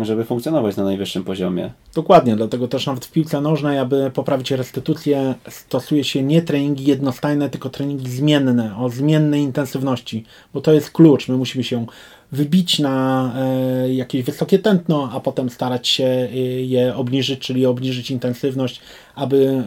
żeby 0.01 0.25
funkcjonować 0.25 0.77
na 0.77 0.83
najwyższym 0.83 1.23
poziomie. 1.23 1.71
Dokładnie, 1.95 2.35
dlatego 2.35 2.67
też 2.67 2.87
nawet 2.87 3.05
w 3.05 3.11
piłce 3.11 3.41
nożnej, 3.41 3.79
aby 3.79 4.11
poprawić 4.13 4.51
restytucję, 4.51 5.35
stosuje 5.49 6.03
się 6.03 6.23
nie 6.23 6.41
treningi 6.41 6.85
jednostajne, 6.85 7.49
tylko 7.49 7.69
treningi 7.69 8.11
zmienne, 8.11 8.77
o 8.77 8.89
zmiennej 8.89 9.41
intensywności, 9.41 10.25
bo 10.53 10.61
to 10.61 10.73
jest 10.73 10.91
klucz. 10.91 11.27
My 11.27 11.37
musimy 11.37 11.63
się 11.63 11.85
wybić 12.31 12.79
na 12.79 13.31
e, 13.35 13.93
jakieś 13.93 14.23
wysokie 14.23 14.59
tętno, 14.59 15.09
a 15.13 15.19
potem 15.19 15.49
starać 15.49 15.87
się 15.87 16.03
e, 16.03 16.37
je 16.61 16.95
obniżyć, 16.95 17.39
czyli 17.39 17.65
obniżyć 17.65 18.11
intensywność, 18.11 18.81
aby 19.15 19.63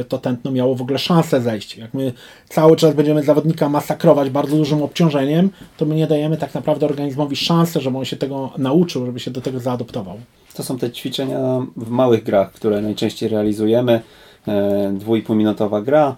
e, 0.00 0.04
to 0.04 0.18
tętno 0.18 0.50
miało 0.50 0.74
w 0.74 0.82
ogóle 0.82 0.98
szansę 0.98 1.40
zejść. 1.40 1.76
Jak 1.76 1.94
my 1.94 2.12
cały 2.48 2.76
czas 2.76 2.94
będziemy 2.94 3.22
zawodnika 3.22 3.68
masakrować 3.68 4.30
bardzo 4.30 4.56
dużym 4.56 4.82
obciążeniem, 4.82 5.50
to 5.76 5.86
my 5.86 5.94
nie 5.94 6.06
dajemy 6.06 6.36
tak 6.36 6.54
naprawdę 6.54 6.86
organizmowi 6.86 7.36
szansę, 7.36 7.80
żeby 7.80 7.98
on 7.98 8.04
się 8.04 8.16
tego 8.16 8.52
nauczył, 8.58 9.06
żeby 9.06 9.20
się 9.20 9.30
do 9.30 9.40
tego 9.40 9.60
zaadoptował. 9.60 10.18
To 10.54 10.62
są 10.62 10.78
te 10.78 10.90
ćwiczenia 10.90 11.38
w 11.76 11.90
małych 11.90 12.22
grach, 12.22 12.52
które 12.52 12.82
najczęściej 12.82 13.28
realizujemy. 13.28 14.00
Dwójpółminutowa 14.92 15.82
gra, 15.82 16.16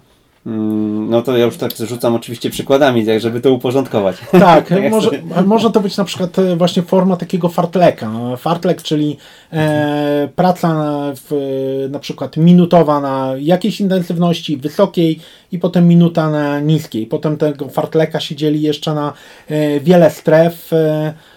no 1.09 1.21
to 1.21 1.37
ja 1.37 1.45
już 1.45 1.57
tak 1.57 1.71
rzucam 1.77 2.15
oczywiście 2.15 2.49
przykładami, 2.49 3.05
tak, 3.05 3.19
żeby 3.19 3.41
to 3.41 3.53
uporządkować. 3.53 4.17
Tak, 4.39 4.69
może, 4.91 5.09
może 5.45 5.71
to 5.71 5.79
być 5.79 5.97
na 5.97 6.03
przykład 6.03 6.39
e, 6.39 6.55
właśnie 6.55 6.83
forma 6.83 7.17
takiego 7.17 7.49
fartleka. 7.49 8.11
Fartlek, 8.37 8.81
czyli 8.81 9.17
e, 9.53 10.29
praca 10.35 10.93
w, 11.15 11.87
na 11.91 11.99
przykład 11.99 12.37
minutowa 12.37 13.01
na 13.01 13.33
jakiejś 13.39 13.81
intensywności 13.81 14.57
wysokiej 14.57 15.19
i 15.51 15.59
potem 15.59 15.87
minuta 15.87 16.29
na 16.29 16.59
niskiej. 16.59 17.05
Potem 17.05 17.37
tego 17.37 17.69
fartleka 17.69 18.19
się 18.19 18.35
dzieli 18.35 18.61
jeszcze 18.61 18.93
na 18.93 19.13
e, 19.49 19.79
wiele 19.79 20.09
stref. 20.09 20.73
E, 20.73 21.13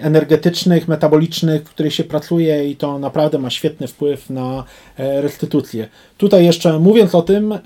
energetycznych, 0.00 0.88
metabolicznych, 0.88 1.62
w 1.62 1.70
których 1.70 1.94
się 1.94 2.04
pracuje 2.04 2.68
i 2.68 2.76
to 2.76 2.98
naprawdę 2.98 3.38
ma 3.38 3.50
świetny 3.50 3.88
wpływ 3.88 4.30
na 4.30 4.64
e, 4.98 5.20
restytucję. 5.20 5.88
Tutaj 6.18 6.44
jeszcze 6.44 6.78
mówiąc 6.78 7.14
o 7.14 7.22
tym, 7.22 7.52
e, 7.52 7.58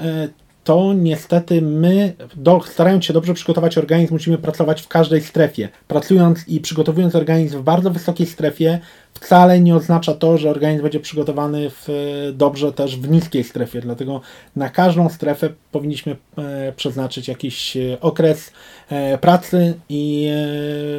to 0.68 0.92
niestety 0.92 1.62
my, 1.62 2.12
do, 2.36 2.60
starając 2.60 3.04
się 3.04 3.12
dobrze 3.12 3.34
przygotować 3.34 3.78
organizm, 3.78 4.14
musimy 4.14 4.38
pracować 4.38 4.82
w 4.82 4.88
każdej 4.88 5.20
strefie. 5.20 5.68
Pracując 5.88 6.48
i 6.48 6.60
przygotowując 6.60 7.14
organizm 7.14 7.58
w 7.58 7.62
bardzo 7.62 7.90
wysokiej 7.90 8.26
strefie, 8.26 8.78
wcale 9.14 9.60
nie 9.60 9.76
oznacza 9.76 10.14
to, 10.14 10.38
że 10.38 10.50
organizm 10.50 10.82
będzie 10.82 11.00
przygotowany 11.00 11.70
w, 11.70 11.88
dobrze 12.32 12.72
też 12.72 12.96
w 12.96 13.10
niskiej 13.10 13.44
strefie. 13.44 13.80
Dlatego 13.80 14.20
na 14.56 14.68
każdą 14.68 15.08
strefę 15.08 15.50
powinniśmy 15.72 16.16
e, 16.38 16.72
przeznaczyć 16.72 17.28
jakiś 17.28 17.76
e, 17.76 18.00
okres 18.00 18.52
e, 18.90 19.18
pracy 19.18 19.74
i 19.88 20.30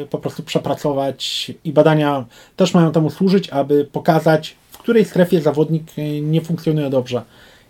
po 0.09 0.17
prostu 0.17 0.43
przepracować. 0.43 1.51
I 1.63 1.73
badania 1.73 2.25
też 2.55 2.73
mają 2.73 2.91
temu 2.91 3.09
służyć, 3.09 3.49
aby 3.49 3.85
pokazać, 3.85 4.55
w 4.71 4.77
której 4.77 5.05
strefie 5.05 5.41
zawodnik 5.41 5.83
nie 6.21 6.41
funkcjonuje 6.41 6.89
dobrze 6.89 7.21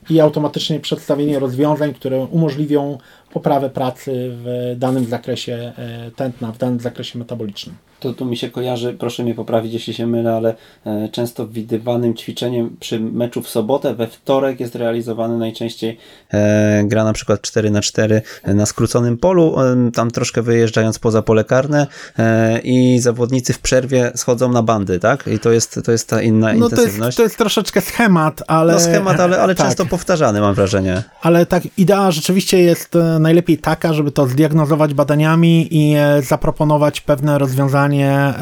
i 0.10 0.20
automatycznie 0.20 0.80
przedstawienie 0.80 1.39
rozwiązań, 1.39 1.93
które 1.93 2.20
umożliwią 2.20 2.97
poprawę 3.34 3.70
pracy 3.70 4.32
w 4.32 4.76
danym 4.78 5.06
zakresie 5.06 5.74
tętna, 6.16 6.52
w 6.52 6.58
danym 6.58 6.80
zakresie 6.80 7.20
metabolicznym 7.20 7.76
to 8.00 8.14
tu 8.14 8.26
mi 8.26 8.38
się 8.38 8.50
kojarzy, 8.50 8.93
proszę 9.00 9.24
mnie 9.24 9.36
poprawić, 9.36 9.74
jeśli 9.74 9.93
się 9.93 10.08
mylę, 10.08 10.36
ale 10.36 10.56
e, 10.86 11.10
często 11.12 11.47
widywanym 11.47 12.14
ćwiczeniem 12.14 12.78
przy 12.80 13.00
meczu 13.00 13.41
w 13.41 13.50
sobotę, 13.50 13.95
we 13.95 14.08
wtorek 14.08 14.60
jest 14.60 14.76
realizowany 14.76 15.38
najczęściej. 15.38 15.97
E, 16.34 16.84
gra 16.86 17.04
na 17.04 17.14
przykład 17.14 17.41
4 17.41 17.72
na 17.72 17.82
4 17.82 18.22
na 18.47 18.66
skróconym 18.66 19.18
polu, 19.18 19.56
e, 19.60 19.91
tam 19.91 20.12
troszkę 20.12 20.41
wyjeżdżając 20.41 21.00
poza 21.00 21.22
pole 21.22 21.43
karne 21.43 21.88
e, 22.20 22.60
i 22.60 23.00
zawodnicy 23.00 23.54
w 23.54 23.60
przerwie 23.60 24.12
schodzą 24.16 24.52
na 24.52 24.64
bandy, 24.64 25.00
tak? 25.00 25.28
I 25.28 25.39
to 25.39 25.52
jest, 25.52 25.80
to 25.86 25.91
jest 25.91 26.10
ta 26.10 26.22
inna 26.22 26.54
no 26.54 26.54
intensywność. 26.54 27.00
To 27.00 27.06
jest, 27.06 27.18
to 27.18 27.24
jest 27.24 27.38
troszeczkę 27.38 27.82
schemat, 27.82 28.43
ale... 28.47 28.74
No 28.74 28.80
schemat, 28.80 29.20
ale, 29.20 29.41
ale 29.41 29.56
tak. 29.56 29.68
często 29.68 29.86
powtarzany 29.86 30.41
mam 30.41 30.54
wrażenie. 30.54 31.04
Ale 31.22 31.45
tak, 31.45 31.64
idea 31.78 32.12
rzeczywiście 32.12 32.60
jest 32.60 32.95
e, 32.95 33.20
najlepiej 33.20 33.58
taka, 33.58 33.93
żeby 33.93 34.12
to 34.12 34.28
zdiagnozować 34.28 34.93
badaniami 34.93 35.68
i 35.72 35.95
e, 35.95 36.22
zaproponować 36.22 37.02
pewne 37.02 37.38
rozwiązania 37.38 37.89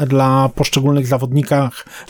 dla 0.06 0.50
poszczególnych 0.54 1.06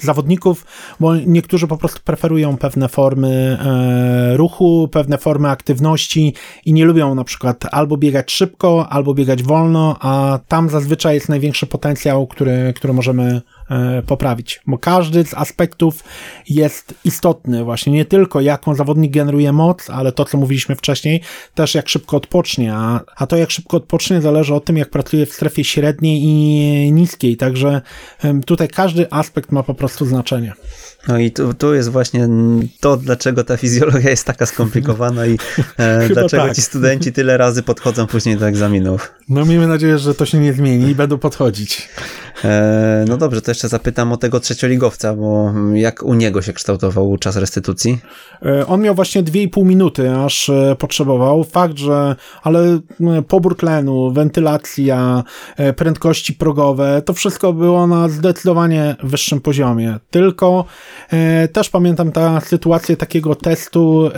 zawodników, 0.01 0.66
bo 1.01 1.16
niektórzy 1.16 1.66
po 1.66 1.76
prostu 1.76 2.01
preferują 2.05 2.57
pewne 2.57 2.89
formy 2.89 3.59
e, 3.61 4.36
ruchu, 4.36 4.89
pewne 4.93 5.18
formy 5.18 5.49
aktywności 5.49 6.34
i 6.64 6.72
nie 6.72 6.84
lubią 6.84 7.14
na 7.14 7.24
przykład 7.24 7.64
albo 7.70 7.97
biegać 7.97 8.32
szybko, 8.32 8.89
albo 8.91 9.14
biegać 9.14 9.43
wolno, 9.43 9.97
a 10.01 10.39
tam 10.49 10.68
zazwyczaj 10.68 11.14
jest 11.14 11.28
największy 11.28 11.66
potencjał, 11.66 12.26
który, 12.26 12.72
który 12.76 12.93
możemy 12.93 13.43
poprawić, 14.07 14.61
bo 14.66 14.79
każdy 14.79 15.25
z 15.25 15.35
aspektów 15.35 16.05
jest 16.49 16.95
istotny, 17.05 17.64
właśnie 17.64 17.93
nie 17.93 18.05
tylko 18.05 18.41
jaką 18.41 18.75
zawodnik 18.75 19.12
generuje 19.12 19.53
moc, 19.53 19.91
ale 19.91 20.12
to, 20.12 20.25
co 20.25 20.39
mówiliśmy 20.39 20.77
wcześniej, 20.77 21.21
też 21.55 21.75
jak 21.75 21.89
szybko 21.89 22.16
odpocznie, 22.16 22.75
a, 22.75 23.01
a 23.16 23.27
to 23.27 23.37
jak 23.37 23.51
szybko 23.51 23.77
odpocznie 23.77 24.21
zależy 24.21 24.55
od 24.55 24.64
tym, 24.64 24.77
jak 24.77 24.91
pracuje 24.91 25.27
w 25.27 25.33
strefie 25.33 25.64
średniej 25.64 26.23
i 26.25 26.93
niskiej, 26.93 27.37
także 27.37 27.81
tutaj 28.47 28.69
każdy 28.69 29.12
aspekt 29.12 29.53
ma 29.53 29.62
po 29.62 29.75
prostu 29.75 30.07
znaczenie. 30.07 30.53
No 31.09 31.19
i 31.19 31.31
tu, 31.31 31.55
tu 31.55 31.75
jest 31.75 31.89
właśnie 31.89 32.29
to, 32.81 32.97
dlaczego 32.97 33.45
ta 33.45 33.57
fizjologia 33.57 34.11
jest 34.11 34.25
taka 34.25 34.47
skomplikowana 34.47 35.27
i 35.27 35.39
e, 35.79 36.09
dlaczego 36.14 36.43
tak. 36.43 36.57
ci 36.57 36.62
studenci 36.62 37.12
tyle 37.12 37.37
razy 37.37 37.62
podchodzą 37.62 38.07
później 38.07 38.37
do 38.37 38.49
egzaminów. 38.49 39.12
No 39.29 39.45
miejmy 39.45 39.66
nadzieję, 39.66 39.99
że 39.99 40.14
to 40.14 40.27
się 40.27 40.39
nie 40.39 40.53
zmieni 40.53 40.91
i 40.91 40.95
będą 40.95 41.19
podchodzić. 41.19 41.89
E, 42.45 43.05
no 43.09 43.16
dobrze, 43.16 43.43
to 43.43 43.51
jeszcze 43.51 43.68
zapytam 43.68 44.12
o 44.12 44.16
tego 44.16 44.41
trzecioligowca, 44.41 45.14
bo 45.14 45.53
jak 45.74 46.03
u 46.03 46.14
niego 46.14 46.43
się 46.43 46.53
kształtował 46.53 47.16
czas 47.18 47.36
restytucji? 47.36 47.99
E, 48.47 48.66
on 48.66 48.80
miał 48.80 48.95
właśnie 48.95 49.22
2,5 49.22 49.64
minuty, 49.64 50.11
aż 50.11 50.49
e, 50.49 50.76
potrzebował. 50.78 51.45
Fakt, 51.45 51.78
że 51.78 52.16
ale 52.43 52.80
pobór 53.28 53.57
tlenu, 53.57 54.12
wentylacja, 54.12 55.24
prędkości 55.76 56.34
progowe, 56.34 57.03
to 57.05 57.12
wszystko 57.12 57.53
było 57.53 57.86
na 57.86 58.09
zdecydowanie 58.09 58.97
wyższym 59.03 59.41
poziomie. 59.41 59.99
Tylko 60.11 60.64
też 61.53 61.70
pamiętam 61.70 62.12
ta 62.12 62.41
sytuację 62.41 62.97
takiego 62.97 63.34
testu 63.34 64.11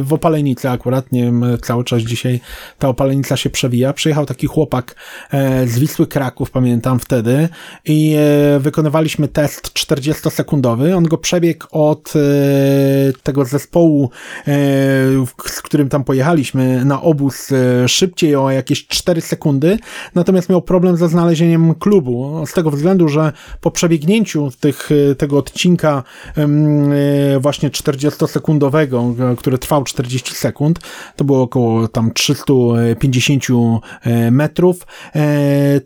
w 0.00 0.12
opalenicy 0.12 0.70
akurat, 0.70 1.12
nie 1.12 1.24
wiem, 1.24 1.44
cały 1.62 1.84
czas 1.84 2.02
dzisiaj 2.02 2.40
ta 2.78 2.88
opalenica 2.88 3.36
się 3.36 3.50
przewija. 3.50 3.92
Przyjechał 3.92 4.26
taki 4.26 4.46
chłopak 4.46 4.94
z 5.66 5.78
Wisły 5.78 6.06
Kraków, 6.06 6.50
pamiętam 6.50 6.98
wtedy, 6.98 7.31
i 7.84 8.16
e, 8.18 8.60
wykonywaliśmy 8.60 9.28
test 9.28 9.72
40-sekundowy. 9.74 10.96
On 10.96 11.04
go 11.04 11.18
przebiegł 11.18 11.66
od 11.70 12.12
e, 12.16 12.20
tego 13.22 13.44
zespołu, 13.44 14.10
e, 14.40 14.52
z 15.46 15.62
którym 15.62 15.88
tam 15.88 16.04
pojechaliśmy 16.04 16.84
na 16.84 17.02
obóz 17.02 17.50
szybciej 17.86 18.36
o 18.36 18.50
jakieś 18.50 18.86
4 18.86 19.20
sekundy, 19.20 19.78
natomiast 20.14 20.48
miał 20.48 20.62
problem 20.62 20.96
ze 20.96 21.08
znalezieniem 21.08 21.74
klubu. 21.74 22.44
Z 22.46 22.52
tego 22.52 22.70
względu, 22.70 23.08
że 23.08 23.32
po 23.60 23.70
przebiegnięciu 23.70 24.50
tych, 24.60 24.90
tego 25.18 25.38
odcinka 25.38 26.02
właśnie 27.40 27.70
40-sekundowego, 27.70 29.14
który 29.36 29.58
trwał 29.58 29.84
40 29.84 30.34
sekund, 30.34 30.80
to 31.16 31.24
było 31.24 31.42
około 31.42 31.88
tam 31.88 32.12
350 32.12 33.44
metrów, 34.30 34.86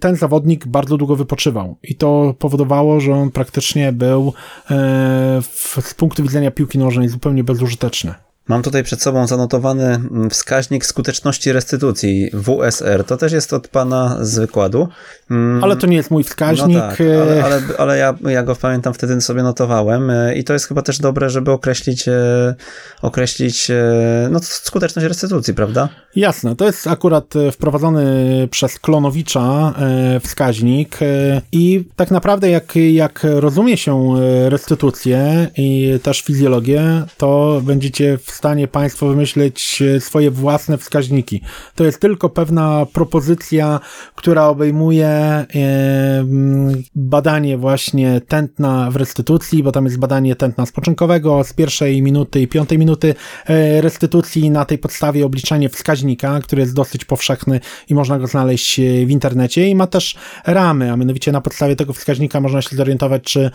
ten 0.00 0.16
zawodnik 0.16 0.66
bardzo 0.66 0.96
długo 0.96 1.16
wypoczywał 1.16 1.35
i 1.82 1.94
to 1.94 2.34
powodowało, 2.38 3.00
że 3.00 3.12
on 3.12 3.30
praktycznie 3.30 3.92
był 3.92 4.32
e, 4.70 5.42
z 5.80 5.94
punktu 5.94 6.22
widzenia 6.22 6.50
piłki 6.50 6.78
nożnej 6.78 7.08
zupełnie 7.08 7.44
bezużyteczny. 7.44 8.14
Mam 8.48 8.62
tutaj 8.62 8.84
przed 8.84 9.02
sobą 9.02 9.26
zanotowany 9.26 9.84
mm, 9.84 10.30
wskaźnik 10.30 10.86
skuteczności 10.86 11.52
restytucji 11.52 12.30
WSR. 12.34 13.04
To 13.04 13.16
też 13.16 13.32
jest 13.32 13.52
od 13.52 13.68
pana 13.68 14.16
z 14.20 14.38
wykładu. 14.38 14.88
Mm. 15.30 15.64
Ale 15.64 15.76
to 15.76 15.86
nie 15.86 15.96
jest 15.96 16.10
mój 16.10 16.24
wskaźnik. 16.24 16.76
No 16.76 16.80
tak, 16.80 17.00
ale, 17.00 17.44
ale, 17.44 17.62
ale 17.78 17.98
ja, 17.98 18.14
ja, 18.28 18.42
go 18.42 18.56
pamiętam 18.56 18.94
wtedy 18.94 19.20
sobie 19.20 19.42
notowałem 19.42 20.10
e, 20.10 20.34
i 20.34 20.44
to 20.44 20.52
jest 20.52 20.68
chyba 20.68 20.82
też 20.82 20.98
dobre, 20.98 21.30
żeby 21.30 21.50
określić, 21.50 22.08
e, 22.08 22.54
określić 23.02 23.70
no, 24.30 24.40
skuteczność 24.42 25.08
restytucji, 25.08 25.54
prawda? 25.54 25.88
Jasne, 26.16 26.56
to 26.56 26.66
jest 26.66 26.86
akurat 26.86 27.34
wprowadzony 27.52 28.48
przez 28.50 28.78
Klonowicza 28.78 29.74
wskaźnik 30.22 30.98
i 31.52 31.84
tak 31.96 32.10
naprawdę 32.10 32.50
jak, 32.50 32.76
jak 32.76 33.20
rozumie 33.24 33.76
się 33.76 34.14
restytucję 34.48 35.48
i 35.56 35.98
też 36.02 36.22
fizjologię, 36.22 37.02
to 37.16 37.60
będziecie 37.64 38.18
w 38.18 38.35
stanie 38.36 38.68
Państwo 38.68 39.08
wymyśleć 39.08 39.82
e, 39.82 40.00
swoje 40.00 40.30
własne 40.30 40.78
wskaźniki. 40.78 41.40
To 41.74 41.84
jest 41.84 42.00
tylko 42.00 42.28
pewna 42.28 42.86
propozycja, 42.92 43.80
która 44.14 44.48
obejmuje 44.48 45.08
e, 45.08 45.46
badanie 46.94 47.58
właśnie 47.58 48.20
tętna 48.20 48.90
w 48.90 48.96
restytucji, 48.96 49.62
bo 49.62 49.72
tam 49.72 49.84
jest 49.84 49.98
badanie 49.98 50.36
tętna 50.36 50.66
spoczynkowego 50.66 51.44
z 51.44 51.52
pierwszej 51.52 52.02
minuty 52.02 52.40
i 52.40 52.48
piątej 52.48 52.78
minuty 52.78 53.14
e, 53.46 53.80
restytucji. 53.80 54.50
Na 54.50 54.64
tej 54.64 54.78
podstawie 54.78 55.26
obliczanie 55.26 55.68
wskaźnika, 55.68 56.40
który 56.40 56.62
jest 56.62 56.74
dosyć 56.74 57.04
powszechny 57.04 57.60
i 57.88 57.94
można 57.94 58.18
go 58.18 58.26
znaleźć 58.26 58.80
w 58.80 59.10
internecie 59.10 59.68
i 59.68 59.74
ma 59.74 59.86
też 59.86 60.16
ramy, 60.46 60.92
a 60.92 60.96
mianowicie 60.96 61.32
na 61.32 61.40
podstawie 61.40 61.76
tego 61.76 61.92
wskaźnika 61.92 62.40
można 62.40 62.62
się 62.62 62.76
zorientować, 62.76 63.22
czy 63.22 63.50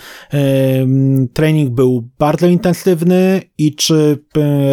trening 1.34 1.70
był 1.70 2.10
bardzo 2.20 2.48
intensywny 2.48 3.42
i 3.58 3.76
czy 3.76 4.24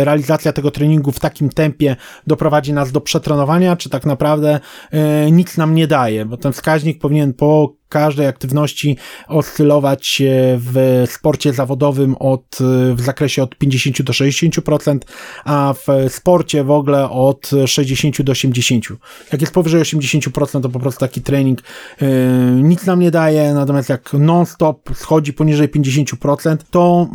realizacja 0.05 0.53
tego 0.53 0.70
treningu 0.70 1.12
w 1.12 1.20
takim 1.20 1.49
tempie 1.49 1.96
doprowadzi 2.26 2.72
nas 2.72 2.92
do 2.92 3.01
przetrenowania, 3.01 3.76
czy 3.76 3.90
tak 3.90 4.07
naprawdę 4.07 4.61
e, 4.90 5.30
nic 5.30 5.57
nam 5.57 5.74
nie 5.74 5.86
daje, 5.86 6.24
bo 6.24 6.36
ten 6.36 6.53
wskaźnik 6.53 7.01
powinien 7.01 7.34
po 7.34 7.74
każdej 7.89 8.26
aktywności 8.26 8.97
oscylować 9.28 10.22
w 10.59 11.05
sporcie 11.11 11.53
zawodowym 11.53 12.14
od, 12.14 12.59
w 12.95 13.01
zakresie 13.01 13.43
od 13.43 13.57
50 13.57 14.03
do 14.03 14.12
60%, 14.12 14.99
a 15.45 15.74
w 15.74 16.12
sporcie 16.12 16.64
w 16.64 16.70
ogóle 16.70 17.11
od 17.11 17.51
60 17.66 18.22
do 18.22 18.32
80%. 18.32 18.97
Jak 19.32 19.41
jest 19.41 19.53
powyżej 19.53 19.80
80%, 19.80 20.62
to 20.62 20.68
po 20.68 20.80
prostu 20.80 21.01
taki 21.01 21.22
trening 21.22 21.62
yy, 22.01 22.09
nic 22.62 22.86
nam 22.86 23.01
nie 23.01 23.11
daje, 23.11 23.55
natomiast 23.55 23.89
jak 23.89 24.12
non-stop 24.12 24.91
schodzi 24.95 25.32
poniżej 25.32 25.68
50%, 25.68 26.57
to 26.70 27.09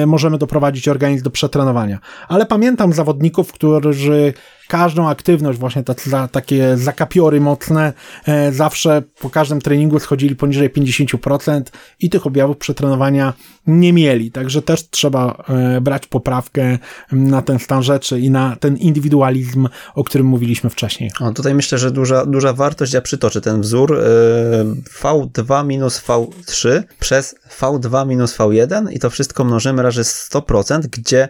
yy, 0.00 0.06
możemy 0.06 0.38
doprowadzić 0.38 0.88
organizm 0.88 1.24
do 1.24 1.30
przetrenowania. 1.30 1.98
Ale 2.28 2.46
pamiętam 2.46 2.92
zawodników, 2.92 3.52
którzy 3.52 4.32
każdą 4.68 5.08
aktywność, 5.08 5.58
właśnie 5.58 5.82
te, 5.82 5.94
za, 6.04 6.28
takie 6.28 6.76
zakapiory 6.76 7.40
mocne, 7.40 7.92
e, 8.26 8.52
zawsze 8.52 9.02
po 9.20 9.30
każdym 9.30 9.60
treningu 9.60 9.98
schodzili 9.98 10.36
poniżej 10.36 10.70
50% 10.70 11.62
i 12.00 12.10
tych 12.10 12.26
objawów 12.26 12.56
przetrenowania 12.56 13.32
nie 13.66 13.92
mieli. 13.92 14.30
Także 14.30 14.62
też 14.62 14.90
trzeba 14.90 15.44
e, 15.48 15.80
brać 15.80 16.06
poprawkę 16.06 16.78
na 17.12 17.42
ten 17.42 17.58
stan 17.58 17.82
rzeczy 17.82 18.20
i 18.20 18.30
na 18.30 18.56
ten 18.56 18.76
indywidualizm, 18.76 19.68
o 19.94 20.04
którym 20.04 20.26
mówiliśmy 20.26 20.70
wcześniej. 20.70 21.10
O, 21.20 21.32
tutaj 21.32 21.54
myślę, 21.54 21.78
że 21.78 21.90
duża, 21.90 22.26
duża 22.26 22.52
wartość, 22.52 22.92
ja 22.92 23.00
przytoczę 23.00 23.40
ten 23.40 23.60
wzór 23.60 23.98
e, 23.98 24.04
V2 25.02 25.66
minus 25.66 26.02
V3 26.02 26.82
przez 27.00 27.34
V2 27.60 28.06
minus 28.06 28.36
V1 28.36 28.92
i 28.92 28.98
to 28.98 29.10
wszystko 29.10 29.44
mnożymy 29.44 29.82
razy 29.82 30.02
100%, 30.02 30.80
gdzie 30.80 31.28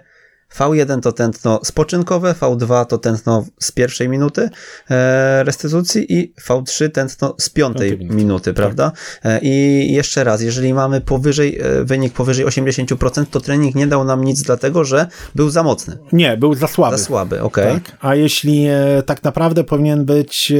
V1 0.57 1.01
to 1.01 1.12
tętno 1.12 1.61
spoczynkowe, 1.64 2.34
V2 2.40 2.86
to 2.86 2.99
tętno 2.99 3.44
z 3.61 3.72
pierwszej 3.72 4.09
minuty 4.09 4.51
e, 4.90 5.44
restytucji 5.44 6.12
i 6.12 6.32
V3 6.49 6.90
tętno 6.90 7.34
z 7.38 7.51
piątej 7.51 7.99
minuty, 7.99 8.55
prawda? 8.55 8.92
Tak. 9.22 9.42
I 9.42 9.86
jeszcze 9.92 10.24
raz, 10.24 10.42
jeżeli 10.42 10.74
mamy 10.74 11.01
powyżej, 11.01 11.59
e, 11.61 11.84
wynik 11.84 12.12
powyżej 12.12 12.46
80%, 12.46 13.26
to 13.30 13.40
trening 13.40 13.74
nie 13.74 13.86
dał 13.86 14.05
nam 14.05 14.24
nic 14.24 14.42
dlatego, 14.42 14.84
że 14.84 15.07
był 15.34 15.51
za 15.51 15.62
mocny. 15.62 15.99
Nie, 16.12 16.36
był 16.36 16.55
za 16.55 16.66
słaby. 16.66 16.99
Za 16.99 17.05
słaby, 17.05 17.42
okej. 17.42 17.64
Okay. 17.64 17.80
Tak. 17.80 17.96
A 18.01 18.14
jeśli 18.14 18.66
tak 19.07 19.22
naprawdę 19.22 19.64
powinien 19.64 20.05
być, 20.05 20.53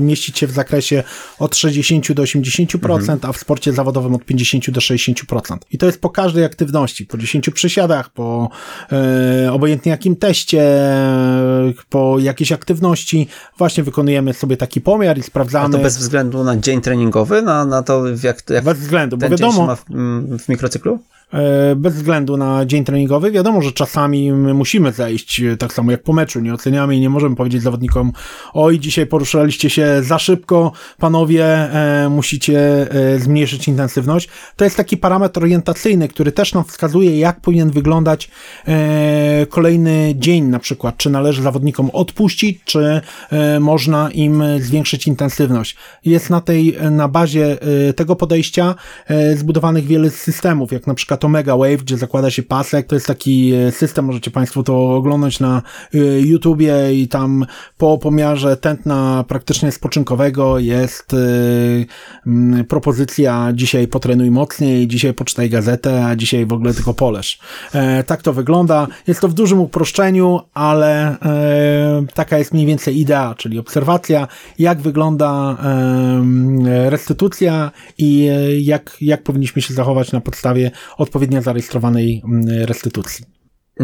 mieścić 0.00 0.38
się 0.38 0.46
w 0.46 0.52
zakresie 0.52 1.02
od 1.38 1.56
60 1.56 2.12
do 2.12 2.22
80%, 2.22 2.94
mhm. 2.94 3.18
a 3.22 3.32
w 3.32 3.36
sporcie 3.36 3.72
zawodowym 3.72 4.14
od 4.14 4.24
50 4.24 4.70
do 4.70 4.80
60%. 4.80 5.56
I 5.70 5.78
to 5.78 5.86
jest 5.86 6.00
po 6.00 6.10
każdej 6.10 6.44
aktywności, 6.44 7.06
po 7.06 7.18
10 7.18 7.50
przysiadach, 7.50 8.10
po 8.10 8.50
obojętnie 9.52 9.90
jakim 9.90 10.16
teście, 10.16 10.62
po 11.88 12.18
jakiejś 12.18 12.52
aktywności, 12.52 13.28
właśnie 13.58 13.84
wykonujemy 13.84 14.34
sobie 14.34 14.56
taki 14.56 14.80
pomiar 14.80 15.18
i 15.18 15.22
sprawdzamy. 15.22 15.74
A 15.74 15.78
to 15.78 15.82
bez 15.82 15.98
względu 15.98 16.44
na 16.44 16.56
dzień 16.56 16.80
treningowy, 16.80 17.42
na, 17.42 17.64
na 17.64 17.82
to 17.82 18.04
jak, 18.22 18.42
jak 18.50 18.64
bez 18.64 18.78
względu, 18.78 19.16
bo 19.16 19.28
wiadomo, 19.28 19.66
ma 19.66 19.76
w, 19.76 19.84
w 20.44 20.48
mikrocyklu? 20.48 20.98
E, 21.34 21.76
bez 21.76 21.94
względu 21.94 22.36
na 22.36 22.66
dzień 22.66 22.84
treningowy. 22.84 23.30
Wiadomo, 23.30 23.62
że 23.62 23.72
czasami 23.72 24.32
my 24.32 24.54
musimy 24.54 24.92
zejść, 24.92 25.40
e, 25.40 25.56
tak 25.56 25.72
samo 25.72 25.90
jak 25.90 26.02
po 26.02 26.12
meczu, 26.12 26.40
nie 26.40 26.54
oceniamy 26.54 26.96
i 26.96 27.00
nie 27.00 27.10
możemy 27.10 27.36
powiedzieć 27.36 27.62
zawodnikom, 27.62 28.12
oj, 28.52 28.78
dzisiaj 28.78 29.06
poruszaliście 29.06 29.70
się 29.70 30.02
za 30.02 30.18
szybko, 30.18 30.72
panowie, 30.98 31.44
e, 31.44 32.08
musicie 32.08 32.88
zmniejszyć 33.18 33.68
intensywność. 33.68 34.28
To 34.56 34.64
jest 34.64 34.76
taki 34.76 34.96
parametr 34.96 35.40
orientacyjny, 35.40 36.08
który 36.08 36.32
też 36.32 36.54
nam 36.54 36.64
wskazuje, 36.64 37.18
jak 37.18 37.40
powinien 37.40 37.70
wyglądać 37.70 38.30
kolejny 39.48 40.14
dzień 40.16 40.44
na 40.44 40.58
przykład, 40.58 40.96
czy 40.96 41.10
należy 41.10 41.42
zawodnikom 41.42 41.90
odpuścić, 41.92 42.60
czy 42.64 43.00
można 43.60 44.10
im 44.10 44.42
zwiększyć 44.60 45.06
intensywność. 45.06 45.76
Jest 46.04 46.30
na 46.30 46.40
tej, 46.40 46.76
na 46.90 47.08
bazie 47.08 47.58
tego 47.96 48.16
podejścia 48.16 48.74
zbudowanych 49.36 49.86
wiele 49.86 50.10
systemów, 50.10 50.72
jak 50.72 50.86
na 50.86 50.94
przykład 50.94 51.21
to 51.22 51.28
Mega 51.28 51.56
Wave, 51.56 51.76
gdzie 51.76 51.96
zakłada 51.96 52.30
się 52.30 52.42
pasek. 52.42 52.86
To 52.86 52.94
jest 52.94 53.06
taki 53.06 53.52
e, 53.52 53.72
system, 53.72 54.04
możecie 54.04 54.30
Państwo 54.30 54.62
to 54.62 54.94
oglądać 54.96 55.40
na 55.40 55.62
e, 55.94 55.98
YouTubie 56.20 56.94
i 56.94 57.08
tam 57.08 57.46
po 57.78 57.98
pomiarze 57.98 58.56
tętna 58.56 59.24
praktycznie 59.28 59.72
spoczynkowego 59.72 60.58
jest 60.58 61.14
e, 61.14 62.64
propozycja 62.64 63.52
dzisiaj 63.54 63.88
potrenuj 63.88 64.30
mocniej, 64.30 64.88
dzisiaj 64.88 65.14
poczytaj 65.14 65.50
gazetę, 65.50 66.06
a 66.06 66.16
dzisiaj 66.16 66.46
w 66.46 66.52
ogóle 66.52 66.74
tylko 66.74 66.94
poleż. 66.94 67.38
Tak 68.06 68.22
to 68.22 68.32
wygląda. 68.32 68.86
Jest 69.06 69.20
to 69.20 69.28
w 69.28 69.34
dużym 69.34 69.60
uproszczeniu, 69.60 70.40
ale 70.54 71.16
taka 72.14 72.38
jest 72.38 72.54
mniej 72.54 72.66
więcej 72.66 73.00
idea, 73.00 73.34
czyli 73.34 73.58
obserwacja, 73.58 74.28
jak 74.58 74.80
wygląda 74.80 75.56
restytucja 76.64 77.70
i 77.98 78.28
jak, 78.60 78.96
jak 79.00 79.22
powinniśmy 79.22 79.62
się 79.62 79.74
zachować 79.74 80.12
na 80.12 80.20
podstawie 80.20 80.70
od 80.98 81.11
odpowiednio 81.12 81.42
zarejestrowanej 81.42 82.22
mm, 82.24 82.64
restytucji. 82.64 83.24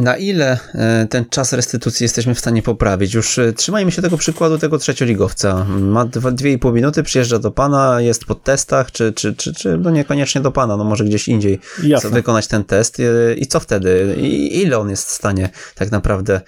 Na 0.03 0.16
ile 0.16 0.59
e, 0.74 1.07
ten 1.11 1.24
czas 1.30 1.53
restytucji 1.53 2.05
jesteśmy 2.05 2.34
w 2.34 2.38
stanie 2.38 2.62
poprawić? 2.62 3.14
Już 3.14 3.38
e, 3.38 3.53
trzymajmy 3.53 3.92
się 3.92 4.03
tego 4.03 4.16
przykładu 4.16 4.59
tego 4.59 4.78
trzecioligowca. 4.78 5.66
Ma 5.80 6.05
dwie 6.32 6.53
i 6.53 6.59
pół 6.59 6.72
minuty, 6.72 7.03
przyjeżdża 7.03 7.38
do 7.38 7.51
pana, 7.51 8.01
jest 8.01 8.24
po 8.24 8.34
testach, 8.34 8.92
czy, 8.92 9.12
czy, 9.12 9.34
czy, 9.34 9.55
czy 9.55 9.78
no 9.78 9.90
niekoniecznie 9.90 10.40
do 10.40 10.53
pana, 10.53 10.76
no 10.76 10.84
może 10.84 11.05
gdzieś 11.05 11.28
indziej 11.28 11.61
Jasne. 11.82 12.11
wykonać 12.11 12.46
ten 12.46 12.64
test 12.64 13.01
e, 13.01 13.34
i 13.34 13.46
co 13.46 13.61
wtedy? 13.61 14.16
I 14.20 14.62
ile 14.62 14.78
on 14.78 14.90
jest 14.90 15.09
w 15.09 15.11
stanie 15.11 15.49
tak 15.74 15.90
naprawdę 15.90 16.40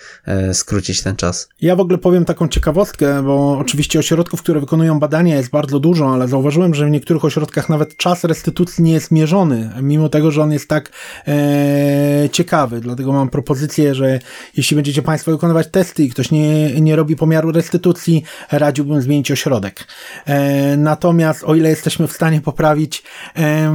skrócić 0.52 1.02
ten 1.02 1.16
czas? 1.16 1.48
Ja 1.60 1.76
w 1.76 1.80
ogóle 1.80 1.98
powiem 1.98 2.24
taką 2.24 2.48
ciekawostkę, 2.48 3.22
bo 3.22 3.58
oczywiście 3.58 3.98
ośrodków, 3.98 4.42
które 4.42 4.60
wykonują 4.60 5.00
badania 5.00 5.36
jest 5.36 5.50
bardzo 5.50 5.80
dużo, 5.80 6.12
ale 6.12 6.28
zauważyłem, 6.28 6.74
że 6.74 6.86
w 6.86 6.90
niektórych 6.90 7.24
ośrodkach 7.24 7.68
nawet 7.68 7.96
czas 7.96 8.24
restytucji 8.24 8.84
nie 8.84 8.92
jest 8.92 9.10
mierzony, 9.10 9.70
mimo 9.82 10.08
tego, 10.08 10.30
że 10.30 10.42
on 10.42 10.52
jest 10.52 10.68
tak 10.68 10.90
e, 11.28 12.28
ciekawy. 12.32 12.80
Dlatego 12.80 13.12
mam 13.12 13.28
propozycję, 13.42 13.94
że 13.94 14.18
jeśli 14.56 14.74
będziecie 14.74 15.02
Państwo 15.02 15.30
wykonywać 15.30 15.68
testy 15.68 16.04
i 16.04 16.10
ktoś 16.10 16.30
nie, 16.30 16.80
nie 16.80 16.96
robi 16.96 17.16
pomiaru 17.16 17.52
restytucji, 17.52 18.24
radziłbym 18.52 19.02
zmienić 19.02 19.30
ośrodek. 19.30 19.86
E, 20.26 20.76
natomiast 20.76 21.44
o 21.44 21.54
ile 21.54 21.68
jesteśmy 21.68 22.06
w 22.06 22.12
stanie 22.12 22.40
poprawić, 22.40 23.02
e, 23.36 23.72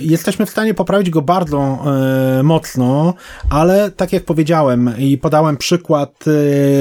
jesteśmy 0.00 0.46
w 0.46 0.50
stanie 0.50 0.74
poprawić 0.74 1.10
go 1.10 1.22
bardzo 1.22 1.84
e, 2.38 2.42
mocno, 2.42 3.14
ale 3.50 3.90
tak 3.90 4.12
jak 4.12 4.24
powiedziałem 4.24 4.94
i 4.98 5.18
podałem 5.18 5.56
przykład 5.56 6.10
e, 6.26 6.30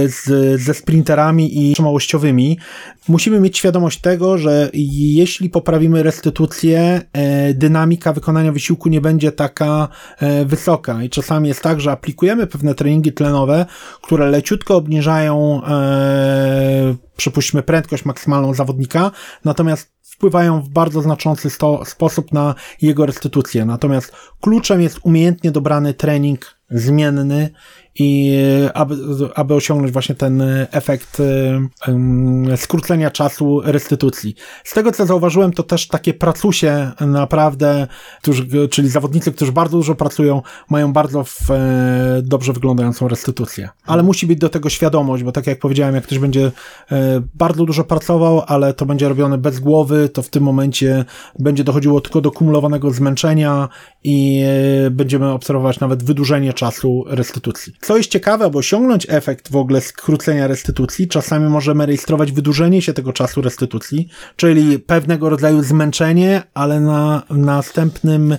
z, 0.10 0.62
ze 0.62 0.74
sprinterami 0.74 1.70
i 1.70 1.74
trzymałościowymi, 1.74 2.60
musimy 3.08 3.40
mieć 3.40 3.58
świadomość 3.58 4.02
tego, 4.02 4.38
że 4.38 4.70
jeśli 4.74 5.50
poprawimy 5.50 6.04
restytucję, 6.04 7.02
e, 7.14 7.54
dynamika 7.54 8.14
wykonania 8.14 8.52
wysiłku 8.52 8.90
nie 8.90 9.02
będzie 9.02 9.32
taka 9.32 9.88
e, 10.18 10.46
wysoka 10.46 11.04
i 11.04 11.10
czasami 11.10 11.48
jest 11.48 11.62
tak, 11.62 11.82
że 11.82 11.92
aplikujemy 11.92 12.48
pewne 12.48 12.76
treningi 12.76 13.14
tlenowe, 13.14 13.66
które 14.02 14.30
leciutko 14.30 14.76
obniżają, 14.76 15.62
e, 15.64 16.96
przypuśćmy, 17.18 17.64
prędkość 17.64 18.06
maksymalną 18.06 18.54
zawodnika, 18.54 19.12
natomiast 19.46 19.94
wpływają 20.02 20.62
w 20.62 20.70
bardzo 20.70 21.02
znaczący 21.02 21.50
sto, 21.50 21.86
sposób 21.86 22.32
na 22.32 22.56
jego 22.82 23.06
restytucję. 23.06 23.66
Natomiast 23.66 24.14
kluczem 24.42 24.82
jest 24.82 25.00
umiejętnie 25.04 25.52
dobrany 25.52 25.94
trening 25.94 26.58
zmienny 26.70 27.50
i 27.96 28.34
aby, 28.74 28.96
aby 29.36 29.54
osiągnąć 29.54 29.94
właśnie 29.94 30.16
ten 30.16 30.44
efekt 30.72 31.22
um, 31.88 32.58
skrócenia 32.58 33.12
czasu 33.12 33.62
restytucji. 33.66 34.36
Z 34.64 34.74
tego 34.74 34.92
co 34.92 35.06
zauważyłem, 35.06 35.54
to 35.54 35.64
też 35.64 35.88
takie 35.88 36.14
pracusie 36.14 36.92
naprawdę, 37.02 37.88
którzy, 38.22 38.68
czyli 38.70 38.90
zawodnicy, 38.90 39.32
którzy 39.32 39.52
bardzo 39.52 39.78
dużo 39.78 39.96
pracują, 39.96 40.42
mają 40.70 40.94
bardzo 40.94 41.24
w, 41.24 41.52
e, 41.52 42.22
dobrze 42.24 42.54
wyglądającą 42.54 43.08
restytucję. 43.08 43.70
Ale 43.86 44.04
musi 44.04 44.28
być 44.28 44.40
do 44.40 44.50
tego 44.50 44.70
świadomość, 44.70 45.24
bo 45.24 45.32
tak 45.32 45.48
jak 45.48 45.60
powiedziałem, 45.60 45.96
jak 45.96 46.04
ktoś 46.04 46.20
będzie 46.20 46.52
e, 46.92 47.22
bardzo 47.36 47.66
dużo 47.66 47.84
pracował, 47.84 48.44
ale 48.48 48.74
to 48.74 48.86
będzie 48.86 49.10
robione 49.10 49.38
bez 49.38 49.60
głowy, 49.60 50.10
to 50.10 50.22
w 50.22 50.30
tym 50.30 50.44
momencie 50.44 51.06
będzie 51.40 51.64
dochodziło 51.64 52.02
tylko 52.02 52.22
do 52.22 52.32
kumulowanego 52.32 52.92
zmęczenia 52.92 53.70
i 54.04 54.44
e, 54.86 54.90
będziemy 54.90 55.32
obserwować 55.32 55.80
nawet 55.80 56.04
wydłużenie 56.04 56.54
czasu 56.54 57.04
restytucji. 57.08 57.74
Co 57.84 57.98
jest 57.98 58.10
ciekawe, 58.10 58.46
aby 58.46 58.58
osiągnąć 58.58 59.08
efekt 59.10 59.52
w 59.52 59.56
ogóle 59.56 59.82
skrócenia 59.82 60.48
restytucji, 60.48 61.08
czasami 61.08 61.50
możemy 61.50 61.86
rejestrować 61.86 62.32
wydłużenie 62.32 62.82
się 62.82 62.94
tego 62.94 63.14
czasu 63.14 63.42
restytucji, 63.42 64.10
czyli 64.36 64.80
pewnego 64.80 65.30
rodzaju 65.30 65.64
zmęczenie, 65.64 66.44
ale 66.54 66.80
na 66.80 67.24
następnym 67.30 68.32
e, 68.32 68.38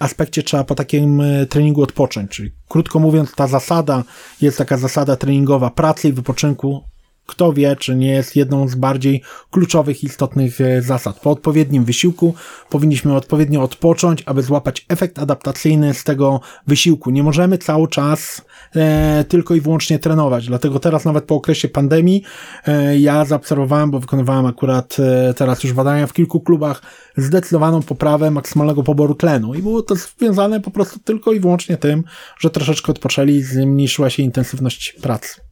aspekcie 0.00 0.42
trzeba 0.42 0.64
po 0.64 0.74
takim 0.74 1.20
e, 1.20 1.46
treningu 1.46 1.82
odpocząć. 1.82 2.30
Czyli 2.30 2.52
krótko 2.68 2.98
mówiąc, 2.98 3.34
ta 3.34 3.46
zasada 3.46 4.04
jest 4.40 4.58
taka 4.58 4.76
zasada 4.76 5.16
treningowa 5.16 5.70
pracy 5.70 6.08
i 6.08 6.12
wypoczynku 6.12 6.82
kto 7.28 7.52
wie, 7.52 7.76
czy 7.76 7.96
nie 7.96 8.10
jest 8.10 8.36
jedną 8.36 8.68
z 8.68 8.74
bardziej 8.74 9.22
kluczowych, 9.50 10.04
istotnych 10.04 10.60
e, 10.60 10.82
zasad. 10.82 11.20
Po 11.20 11.30
odpowiednim 11.30 11.84
wysiłku 11.84 12.34
powinniśmy 12.70 13.16
odpowiednio 13.16 13.62
odpocząć, 13.62 14.22
aby 14.26 14.42
złapać 14.42 14.86
efekt 14.88 15.18
adaptacyjny 15.18 15.94
z 15.94 16.04
tego 16.04 16.40
wysiłku. 16.66 17.10
Nie 17.10 17.22
możemy 17.22 17.58
cały 17.58 17.88
czas 17.88 18.42
e, 18.76 19.24
tylko 19.28 19.54
i 19.54 19.60
wyłącznie 19.60 19.98
trenować. 19.98 20.46
Dlatego 20.46 20.80
teraz 20.80 21.04
nawet 21.04 21.24
po 21.24 21.34
okresie 21.34 21.68
pandemii 21.68 22.22
e, 22.66 22.98
ja 22.98 23.24
zaobserwowałem, 23.24 23.90
bo 23.90 24.00
wykonywałem 24.00 24.46
akurat 24.46 24.96
e, 25.00 25.34
teraz 25.34 25.64
już 25.64 25.72
badania 25.72 26.06
w 26.06 26.12
kilku 26.12 26.40
klubach, 26.40 26.82
zdecydowaną 27.16 27.82
poprawę 27.82 28.30
maksymalnego 28.30 28.82
poboru 28.82 29.14
tlenu. 29.14 29.54
I 29.54 29.62
było 29.62 29.82
to 29.82 29.94
związane 29.94 30.60
po 30.60 30.70
prostu 30.70 30.98
tylko 30.98 31.32
i 31.32 31.40
wyłącznie 31.40 31.76
tym, 31.76 32.04
że 32.38 32.50
troszeczkę 32.50 32.92
odpoczęli, 32.92 33.42
zmniejszyła 33.42 34.10
się 34.10 34.22
intensywność 34.22 34.96
pracy. 35.02 35.47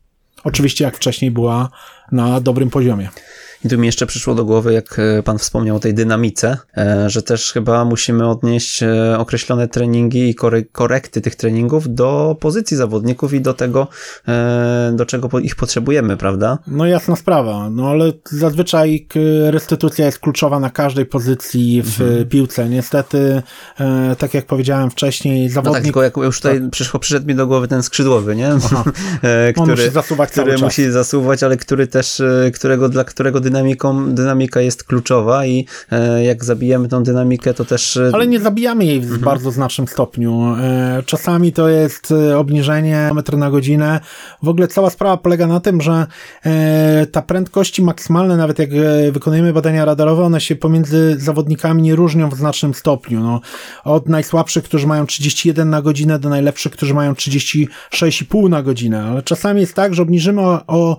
Oczywiście 0.46 0.84
jak 0.84 0.96
wcześniej 0.96 1.30
była 1.30 1.68
na 2.12 2.40
dobrym 2.40 2.70
poziomie. 2.70 3.08
I 3.64 3.68
tu 3.68 3.78
mi 3.78 3.86
jeszcze 3.86 4.06
przyszło 4.06 4.34
do 4.34 4.44
głowy, 4.44 4.72
jak 4.72 4.98
e, 4.98 5.22
pan 5.22 5.38
wspomniał 5.38 5.76
o 5.76 5.80
tej 5.80 5.94
dynamice, 5.94 6.56
e, 6.76 7.10
że 7.10 7.22
też 7.22 7.52
chyba 7.52 7.84
musimy 7.84 8.28
odnieść 8.28 8.82
e, 8.82 9.18
określone 9.18 9.68
treningi 9.68 10.30
i 10.30 10.34
korekty 10.72 11.20
tych 11.20 11.34
treningów 11.34 11.94
do 11.94 12.36
pozycji 12.40 12.76
zawodników 12.76 13.32
i 13.32 13.40
do 13.40 13.54
tego, 13.54 13.88
do 14.92 15.06
czego 15.06 15.38
ich 15.38 15.56
potrzebujemy, 15.56 16.16
prawda? 16.16 16.58
No 16.66 16.86
jasna 16.86 17.16
sprawa, 17.16 17.70
no 17.70 17.88
ale 17.88 18.12
zazwyczaj 18.24 19.06
restytucja 19.50 20.06
jest 20.06 20.18
kluczowa 20.18 20.60
na 20.60 20.70
każdej 20.70 21.06
pozycji 21.06 21.82
w 21.82 22.00
mhm. 22.00 22.28
piłce. 22.28 22.68
Niestety, 22.68 23.42
tak 24.18 24.34
jak 24.34 24.46
powiedziałem 24.46 24.90
wcześniej, 24.90 25.48
zawodnik... 25.48 25.72
No 25.72 25.74
tak, 25.74 25.84
tylko 25.84 26.02
jak 26.02 26.16
już 26.16 26.40
tutaj 26.40 26.60
tak. 26.60 26.70
przyszło, 26.70 27.00
przyszedł 27.00 27.26
mi 27.26 27.34
do 27.34 27.46
głowy 27.46 27.68
ten 27.68 27.82
skrzydłowy, 27.82 28.36
nie? 28.36 28.50
który, 29.56 29.76
musi 29.76 29.90
zasuwać 29.90 30.30
który 30.30 30.58
musi 30.58 30.90
zasuwać, 30.90 31.42
ale 31.42 31.56
który 31.56 31.86
też, 31.96 32.22
którego, 32.54 32.88
dla 32.88 33.04
którego 33.04 33.40
dynamiką, 33.40 34.14
dynamika 34.14 34.60
jest 34.60 34.84
kluczowa 34.84 35.46
i 35.46 35.66
e, 35.90 36.24
jak 36.24 36.44
zabijemy 36.44 36.88
tą 36.88 37.02
dynamikę, 37.02 37.54
to 37.54 37.64
też... 37.64 37.96
E, 37.96 38.10
Ale 38.12 38.26
nie 38.26 38.40
zabijamy 38.40 38.84
jej 38.84 39.00
w 39.00 39.04
mhm. 39.04 39.22
bardzo 39.22 39.50
znacznym 39.50 39.88
stopniu. 39.88 40.56
E, 40.60 41.02
czasami 41.06 41.52
to 41.52 41.68
jest 41.68 42.14
obniżenie 42.36 43.10
metr 43.14 43.36
na 43.36 43.50
godzinę. 43.50 44.00
W 44.42 44.48
ogóle 44.48 44.68
cała 44.68 44.90
sprawa 44.90 45.16
polega 45.16 45.46
na 45.46 45.60
tym, 45.60 45.80
że 45.80 46.06
ta 47.12 47.22
prędkości 47.22 47.82
maksymalne, 47.82 48.36
nawet 48.36 48.58
jak 48.58 48.70
wykonujemy 49.12 49.52
badania 49.52 49.84
radarowe, 49.84 50.22
one 50.22 50.40
się 50.40 50.56
pomiędzy 50.56 51.16
zawodnikami 51.18 51.82
nie 51.82 51.96
różnią 51.96 52.30
w 52.30 52.34
znacznym 52.34 52.74
stopniu. 52.74 53.20
No, 53.20 53.40
od 53.84 54.08
najsłabszych, 54.08 54.64
którzy 54.64 54.86
mają 54.86 55.06
31 55.06 55.70
na 55.70 55.82
godzinę, 55.82 56.18
do 56.18 56.28
najlepszych, 56.28 56.72
którzy 56.72 56.94
mają 56.94 57.12
36,5 57.12 58.50
na 58.50 58.62
godzinę. 58.62 59.04
Ale 59.04 59.22
czasami 59.22 59.60
jest 59.60 59.74
tak, 59.74 59.94
że 59.94 60.02
obniżymy 60.02 60.40
o, 60.40 60.62
o 60.66 60.96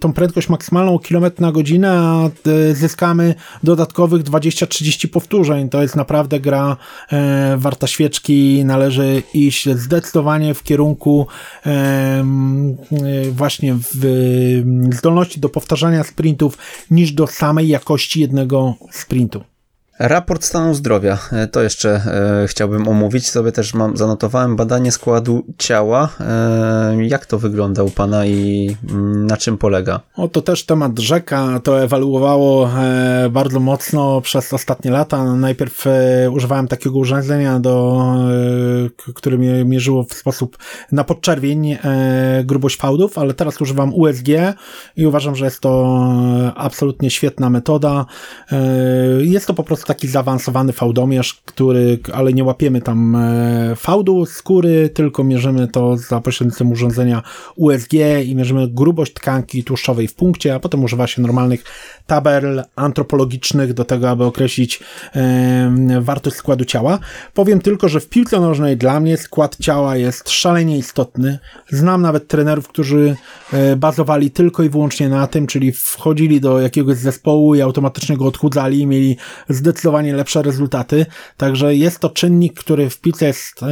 tą 0.00 0.12
prędkość 0.12 0.48
maksymalną 0.48 0.98
kilometr 0.98 1.40
na 1.40 1.52
godzinę, 1.52 1.90
a 1.90 2.26
e, 2.26 2.74
zyskamy 2.74 3.34
dodatkowych 3.62 4.22
20-30 4.22 5.08
powtórzeń. 5.08 5.68
To 5.68 5.82
jest 5.82 5.96
naprawdę 5.96 6.40
gra 6.40 6.76
e, 7.12 7.56
warta 7.58 7.86
świeczki. 7.86 8.64
Należy 8.64 9.22
iść 9.34 9.68
zdecydowanie 9.68 10.54
w 10.54 10.62
kierunku 10.62 11.26
e, 11.66 12.24
właśnie 13.32 13.74
w 13.94 14.62
zdolności 14.90 15.40
do 15.40 15.48
powtarzania 15.48 16.04
sprintów 16.04 16.58
niż 16.90 17.12
do 17.12 17.26
samej 17.26 17.68
jakości 17.68 18.20
jednego 18.20 18.74
sprintu. 18.90 19.53
Raport 19.98 20.44
stanu 20.44 20.74
zdrowia, 20.74 21.18
e, 21.32 21.46
to 21.46 21.62
jeszcze 21.62 21.90
e, 21.90 22.48
chciałbym 22.48 22.88
omówić. 22.88 23.30
Sobie 23.30 23.52
też 23.52 23.74
mam, 23.74 23.96
zanotowałem 23.96 24.56
badanie 24.56 24.92
składu 24.92 25.44
ciała. 25.58 26.08
E, 26.20 26.96
jak 27.06 27.26
to 27.26 27.38
wygląda 27.38 27.82
u 27.82 27.90
Pana 27.90 28.26
i 28.26 28.76
mm, 28.90 29.26
na 29.26 29.36
czym 29.36 29.58
polega? 29.58 30.00
O, 30.16 30.28
to 30.28 30.42
też 30.42 30.66
temat 30.66 30.98
rzeka. 30.98 31.60
To 31.64 31.82
ewaluowało 31.82 32.70
e, 32.70 33.28
bardzo 33.30 33.60
mocno 33.60 34.20
przez 34.20 34.52
ostatnie 34.52 34.90
lata. 34.90 35.34
Najpierw 35.36 35.86
e, 35.86 36.30
używałem 36.30 36.68
takiego 36.68 36.98
urządzenia, 36.98 37.60
do, 37.60 38.04
e, 39.08 39.12
które 39.14 39.38
mnie 39.38 39.64
mierzyło 39.64 40.04
w 40.04 40.14
sposób 40.14 40.58
na 40.92 41.04
podczerwień 41.04 41.78
grubość 42.44 42.76
fałdów, 42.76 43.18
ale 43.18 43.34
teraz 43.34 43.60
używam 43.60 43.94
USG 43.94 44.28
i 44.96 45.06
uważam, 45.06 45.36
że 45.36 45.44
jest 45.44 45.60
to 45.60 45.98
absolutnie 46.56 47.10
świetna 47.10 47.50
metoda. 47.50 48.06
Jest 49.20 49.46
to 49.46 49.54
po 49.54 49.64
prostu 49.64 49.83
taki 49.86 50.08
zaawansowany 50.08 50.72
fałdomierz, 50.72 51.34
który, 51.44 51.98
ale 52.12 52.32
nie 52.32 52.44
łapiemy 52.44 52.80
tam 52.80 53.16
e, 53.16 53.76
fałdu 53.76 54.26
skóry, 54.26 54.88
tylko 54.88 55.24
mierzymy 55.24 55.68
to 55.68 55.96
za 55.96 56.20
pośrednictwem 56.20 56.72
urządzenia 56.72 57.22
USG 57.56 57.92
i 58.24 58.36
mierzymy 58.36 58.68
grubość 58.68 59.12
tkanki 59.12 59.64
tłuszczowej 59.64 60.08
w 60.08 60.14
punkcie, 60.14 60.54
a 60.54 60.60
potem 60.60 60.84
używa 60.84 61.06
się 61.06 61.22
normalnych 61.22 61.64
tabel 62.06 62.64
antropologicznych 62.76 63.74
do 63.74 63.84
tego, 63.84 64.10
aby 64.10 64.24
określić 64.24 64.80
e, 65.14 66.00
wartość 66.00 66.36
składu 66.36 66.64
ciała. 66.64 66.98
Powiem 67.34 67.60
tylko, 67.60 67.88
że 67.88 68.00
w 68.00 68.08
piłce 68.08 68.40
nożnej 68.40 68.76
dla 68.76 69.00
mnie 69.00 69.16
skład 69.16 69.56
ciała 69.60 69.96
jest 69.96 70.30
szalenie 70.30 70.78
istotny. 70.78 71.38
Znam 71.68 72.02
nawet 72.02 72.28
trenerów, 72.28 72.68
którzy 72.68 73.16
e, 73.52 73.76
bazowali 73.76 74.30
tylko 74.30 74.62
i 74.62 74.68
wyłącznie 74.68 75.08
na 75.08 75.26
tym, 75.26 75.46
czyli 75.46 75.72
wchodzili 75.72 76.40
do 76.40 76.60
jakiegoś 76.60 76.96
zespołu 76.96 77.54
i 77.54 77.60
automatycznie 77.60 78.16
go 78.16 78.26
odchudzali 78.26 78.80
i 78.80 78.86
mieli 78.86 79.16
zdecydowanie 79.48 79.73
zdecydowanie 79.74 80.14
lepsze 80.14 80.42
rezultaty. 80.42 81.06
Także 81.36 81.74
jest 81.74 81.98
to 81.98 82.10
czynnik, 82.10 82.54
który 82.54 82.90
w 82.90 83.00
piłce 83.00 83.26
jest 83.26 83.62
e, 83.62 83.66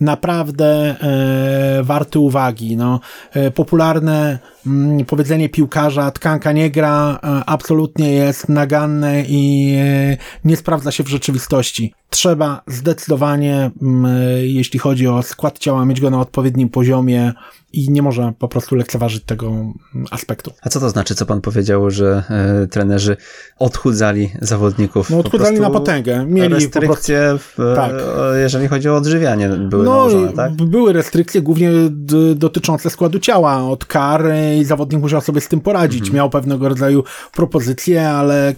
naprawdę 0.00 0.96
e, 1.00 1.82
warty 1.82 2.18
uwagi. 2.18 2.76
No, 2.76 3.00
e, 3.32 3.50
popularne 3.50 4.38
mm, 4.66 5.04
powiedzenie 5.04 5.48
piłkarza 5.48 6.10
tkanka 6.10 6.52
nie 6.52 6.70
gra 6.70 7.18
e, 7.22 7.44
absolutnie 7.46 8.12
jest 8.12 8.48
naganne 8.48 9.24
i 9.28 9.74
e, 9.78 10.16
nie 10.44 10.56
sprawdza 10.56 10.92
się 10.92 11.04
w 11.04 11.08
rzeczywistości. 11.08 11.94
Trzeba 12.10 12.62
zdecydowanie, 12.66 13.70
mm, 13.82 14.06
jeśli 14.42 14.78
chodzi 14.78 15.06
o 15.06 15.22
skład 15.22 15.58
ciała, 15.58 15.84
mieć 15.84 16.00
go 16.00 16.10
na 16.10 16.20
odpowiednim 16.20 16.68
poziomie, 16.68 17.32
i 17.72 17.90
nie 17.90 18.02
można 18.02 18.32
po 18.32 18.48
prostu 18.48 18.74
lekceważyć 18.74 19.24
tego 19.24 19.46
mm, 19.48 19.74
aspektu. 20.10 20.52
A 20.62 20.68
co 20.68 20.80
to 20.80 20.90
znaczy, 20.90 21.14
co 21.14 21.26
pan 21.26 21.40
powiedział, 21.40 21.90
że 21.90 22.22
e, 22.30 22.66
trenerzy 22.66 23.16
odchudzali 23.58 24.30
zawodników? 24.40 25.10
No 25.10 25.18
odchudzali 25.18 25.60
na 25.60 25.70
potęgę. 25.70 26.26
Mieli 26.26 26.54
restrykcje, 26.54 27.38
w, 27.38 27.74
tak. 27.76 27.92
jeżeli 28.42 28.68
chodzi 28.68 28.88
o 28.88 28.96
odżywianie 28.96 29.48
były 29.48 29.84
no, 29.84 29.90
nałożone, 29.90 30.32
tak? 30.32 30.52
Były 30.52 30.92
restrykcje 30.92 31.42
głównie 31.42 31.70
dotyczące 32.34 32.90
składu 32.90 33.18
ciała 33.18 33.62
od 33.62 33.84
kar 33.84 34.24
i 34.60 34.64
zawodnik 34.64 35.02
musiał 35.02 35.20
sobie 35.20 35.40
z 35.40 35.48
tym 35.48 35.60
poradzić. 35.60 36.00
Mhm. 36.00 36.16
Miał 36.16 36.30
pewnego 36.30 36.68
rodzaju 36.68 37.04
propozycje, 37.32 38.08
ale 38.10 38.54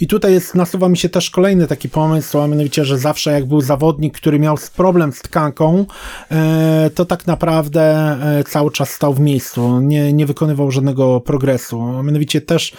i 0.00 0.06
tutaj 0.06 0.32
jest, 0.32 0.54
nasuwa 0.54 0.88
mi 0.88 0.96
się 0.96 1.08
też 1.08 1.30
kolejny 1.30 1.66
taki 1.66 1.88
pomysł, 1.88 2.38
a 2.38 2.48
mianowicie, 2.48 2.84
że 2.84 2.98
zawsze 2.98 3.32
jak 3.32 3.46
był 3.46 3.60
zawodnik, 3.60 4.16
który 4.16 4.38
miał 4.38 4.58
problem 4.76 5.12
z 5.12 5.18
tkanką, 5.18 5.86
e, 6.30 6.90
to 6.94 7.04
tak 7.04 7.26
naprawdę 7.26 7.82
e, 7.82 8.31
cały 8.48 8.70
czas 8.70 8.90
stał 8.90 9.14
w 9.14 9.20
miejscu, 9.20 9.80
nie, 9.80 10.12
nie 10.12 10.26
wykonywał 10.26 10.70
żadnego 10.70 11.20
progresu. 11.20 12.02
Mianowicie 12.02 12.40
też 12.40 12.72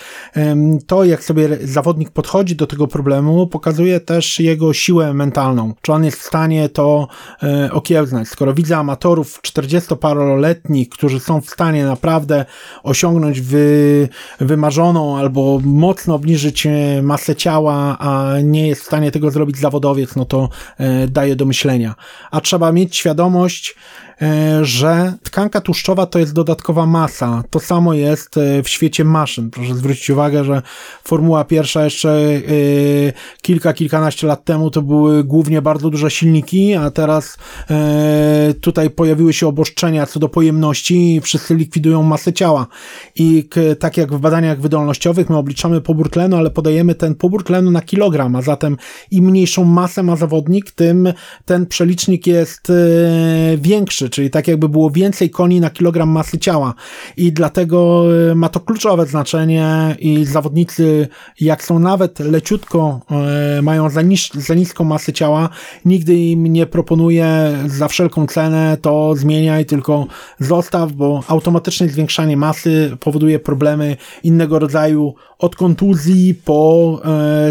to, 0.88 1.04
jak 1.04 1.24
sobie 1.24 1.58
zawodnik 1.64 2.12
podchodzi 2.12 2.56
do 2.56 2.68
tego 2.68 2.88
problemu, 2.88 3.48
pokazuje 3.48 4.00
też 4.00 4.40
jego 4.40 4.74
siłę 4.74 5.14
mentalną. 5.14 5.74
Czy 5.82 5.94
on 5.94 6.04
jest 6.06 6.20
w 6.20 6.24
stanie 6.24 6.70
to 6.70 7.08
e, 7.44 7.72
okiełznać. 7.72 8.28
Skoro 8.28 8.54
widzę 8.54 8.78
amatorów 8.78 9.42
40-paroletnich, 9.42 10.90
którzy 10.90 11.20
są 11.20 11.42
w 11.42 11.50
stanie 11.50 11.86
naprawdę 11.86 12.46
osiągnąć 12.84 13.42
wy, 13.42 14.10
wymarzoną 14.40 15.18
albo 15.18 15.60
mocno 15.64 16.16
obniżyć 16.16 16.66
e, 16.66 17.02
masę 17.02 17.36
ciała, 17.36 17.98
a 18.00 18.34
nie 18.44 18.68
jest 18.68 18.82
w 18.82 18.86
stanie 18.86 19.12
tego 19.12 19.32
zrobić 19.32 19.58
zawodowiec, 19.58 20.16
no 20.16 20.26
to 20.26 20.50
e, 20.78 21.08
daje 21.08 21.36
do 21.36 21.46
myślenia. 21.46 21.96
A 22.32 22.42
trzeba 22.42 22.72
mieć 22.72 22.96
świadomość, 22.96 23.76
że 24.62 25.14
tkanka 25.24 25.62
tłuszczowa 25.62 26.06
to 26.06 26.20
jest 26.20 26.34
dodatkowa 26.34 26.86
masa. 26.86 27.44
To 27.50 27.60
samo 27.60 27.94
jest 27.94 28.38
e, 28.38 28.64
w 28.64 28.70
świecie 28.70 29.04
maszyn. 29.04 29.50
Proszę 29.50 29.76
zwrócić 29.76 30.10
uwagę, 30.10 30.44
że 30.44 30.62
Formuła 31.04 31.44
pierwsza 31.44 31.84
jeszcze 31.86 32.10
e, 32.12 32.42
kilka, 33.42 33.74
kilkanaście 33.74 34.28
lat 34.28 34.46
temu 34.46 34.72
to 34.72 34.82
były 34.82 35.24
głównie 35.24 35.62
bardzo 35.62 35.90
duże 35.90 36.12
silniki, 36.12 36.74
a 36.74 36.92
teraz 36.92 37.38
tutaj 38.62 38.90
pojawiły 38.90 39.34
się 39.34 39.48
obostrzenia 39.48 40.06
co 40.06 40.20
do 40.20 40.30
pojemności 40.30 41.16
i 41.16 41.22
wszyscy 41.22 41.56
likwidują 41.56 42.04
masę 42.04 42.34
ciała. 42.34 42.68
I 43.16 43.50
tak 43.80 43.98
jak 43.98 44.14
w 44.14 44.20
badaniach 44.20 44.62
wydolnościowych 44.62 45.30
my 45.30 45.38
obliczamy 45.38 45.82
pobór 45.82 46.10
tlenu, 46.10 46.36
ale 46.36 46.52
podajemy 46.52 46.96
ten 46.96 47.16
pobór 47.16 47.44
tlenu 47.44 47.72
na 47.72 47.82
kilogram, 47.82 48.36
a 48.36 48.42
zatem 48.42 48.78
im 49.12 49.26
mniejszą 49.26 49.64
masę 49.64 50.04
ma 50.04 50.16
zawodnik, 50.16 50.72
tym 50.72 51.14
ten 51.46 51.66
przelicznik 51.66 52.28
jest 52.28 52.72
większy, 53.58 54.03
czyli 54.10 54.30
tak 54.30 54.48
jakby 54.48 54.70
było 54.70 54.92
więcej 54.92 55.30
koni 55.30 55.60
na 55.60 55.70
kilogram 55.70 56.10
masy 56.10 56.40
ciała 56.40 56.74
i 57.18 57.32
dlatego 57.32 58.06
e, 58.32 58.36
ma 58.36 58.50
to 58.50 58.60
kluczowe 58.60 59.06
znaczenie 59.06 59.96
i 60.00 60.26
zawodnicy 60.26 61.08
jak 61.40 61.64
są 61.64 61.80
nawet 61.80 62.20
leciutko, 62.20 63.00
e, 63.58 63.62
mają 63.62 63.90
za, 63.90 64.02
za 64.34 64.54
niską 64.54 64.84
masę 64.84 65.14
ciała, 65.14 65.50
nigdy 65.86 66.16
im 66.16 66.48
nie 66.48 66.66
proponuję 66.66 67.58
za 67.66 67.88
wszelką 67.88 68.28
cenę 68.28 68.78
to 68.82 69.16
zmieniaj, 69.16 69.66
tylko 69.66 70.08
zostaw, 70.40 70.92
bo 70.92 71.24
automatyczne 71.28 71.90
zwiększanie 71.90 72.38
masy 72.38 72.98
powoduje 73.00 73.40
problemy 73.40 73.98
innego 74.24 74.60
rodzaju 74.60 75.14
od 75.40 75.56
kontuzji 75.56 76.36
po 76.46 77.02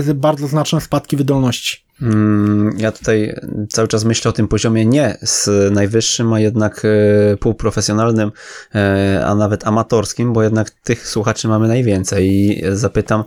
e, 0.09 0.15
bardzo 0.15 0.47
znaczne 0.47 0.81
spadki 0.81 1.17
wydolności. 1.17 1.83
Mm, 2.03 2.75
ja 2.79 2.93
tutaj 2.93 3.35
cały 3.69 3.89
czas 3.89 4.05
myślę 4.05 4.29
o 4.29 4.33
tym 4.33 4.49
poziomie 4.49 4.87
nie 4.87 5.19
z 5.23 5.49
najwyższym, 5.73 6.33
a 6.33 6.41
jednak 6.41 6.83
e, 6.85 7.37
półprofesjonalnym, 7.37 8.33
e, 8.75 9.23
a 9.27 9.35
nawet 9.35 9.67
amatorskim, 9.67 10.33
bo 10.33 10.43
jednak 10.43 10.71
tych 10.71 11.09
słuchaczy 11.09 11.49
mamy 11.49 11.69
najwięcej. 11.69 12.29
I 12.33 12.63
zapytam 12.73 13.21
e, 13.21 13.25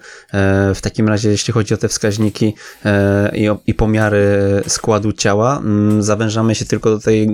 w 0.76 0.82
takim 0.82 1.08
razie, 1.08 1.30
jeśli 1.30 1.54
chodzi 1.54 1.74
o 1.74 1.78
te 1.78 1.88
wskaźniki 1.88 2.56
i, 3.68 3.74
pomiary 3.74 4.38
składu 4.68 5.14
ciała, 5.14 5.58
mm, 5.58 6.04
zawężamy 6.04 6.56
się 6.56 6.66
tylko 6.66 6.90
do 6.90 7.00
tej, 7.00 7.30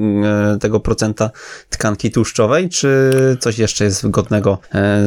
tego 0.59 0.79
procenta 0.79 1.31
tkanki 1.69 2.11
tłuszczowej, 2.11 2.69
czy 2.69 3.11
coś 3.39 3.57
jeszcze 3.57 3.83
jest 3.83 4.09
godnego 4.09 4.57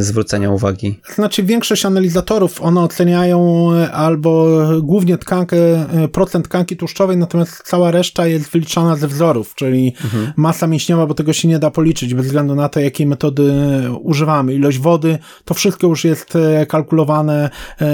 zwrócenia 0.01 0.51
uwagi? 0.51 1.01
Znaczy, 1.15 1.43
większość 1.43 1.87
analizatorów, 1.87 2.63
one 2.63 2.81
oceniają 2.81 3.71
albo 3.93 4.61
głównie 4.83 5.19
tkankę 5.19 5.57
procent 6.25 6.45
tkanki 6.49 6.77
tłuszczowej, 6.77 7.17
natomiast 7.17 7.63
cała 7.65 7.91
reszta 7.91 8.27
jest 8.27 8.51
wyliczana 8.51 8.97
ze 8.97 9.09
wzorów, 9.09 9.55
czyli 9.55 9.93
mhm. 10.05 10.33
masa 10.37 10.67
mięśniowa, 10.67 11.07
bo 11.07 11.15
tego 11.15 11.33
się 11.33 11.49
nie 11.49 11.59
da 11.59 11.71
policzyć 11.71 12.15
bez 12.15 12.27
względu 12.27 12.55
na 12.55 12.69
to, 12.69 12.81
jakiej 12.81 13.07
metody 13.07 13.53
używamy. 14.01 14.55
Ilość 14.55 14.79
wody, 14.79 15.19
to 15.45 15.55
wszystko 15.55 15.87
już 15.87 16.05
jest 16.05 16.37
e, 16.37 16.67
kalkulowane 16.67 17.51
e, 17.81 17.87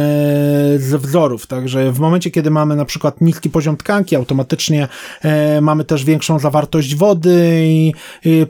ze 0.79 0.99
wzorów, 0.99 1.47
także 1.47 1.93
w 1.93 1.99
momencie, 1.99 2.31
kiedy 2.31 2.51
mamy 2.51 2.77
na 2.77 2.85
przykład 2.85 3.21
niski 3.21 3.51
poziom 3.51 3.77
tkanki, 3.77 4.17
automatycznie 4.17 4.89
e, 5.23 5.61
mamy 5.61 5.85
też 5.85 6.05
większą 6.05 6.39
zawartość 6.39 6.97
wody 6.97 7.63
i, 7.65 7.93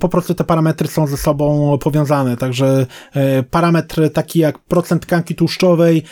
po 0.01 0.09
prostu 0.09 0.35
te 0.35 0.45
parametry 0.45 0.89
są 0.89 1.07
ze 1.07 1.16
sobą 1.16 1.78
powiązane, 1.78 2.37
także 2.37 2.87
parametr 3.51 4.11
taki 4.12 4.39
jak 4.39 4.59
procent 4.59 5.03
tkanki 5.03 5.35
tłuszczowej 5.35 6.03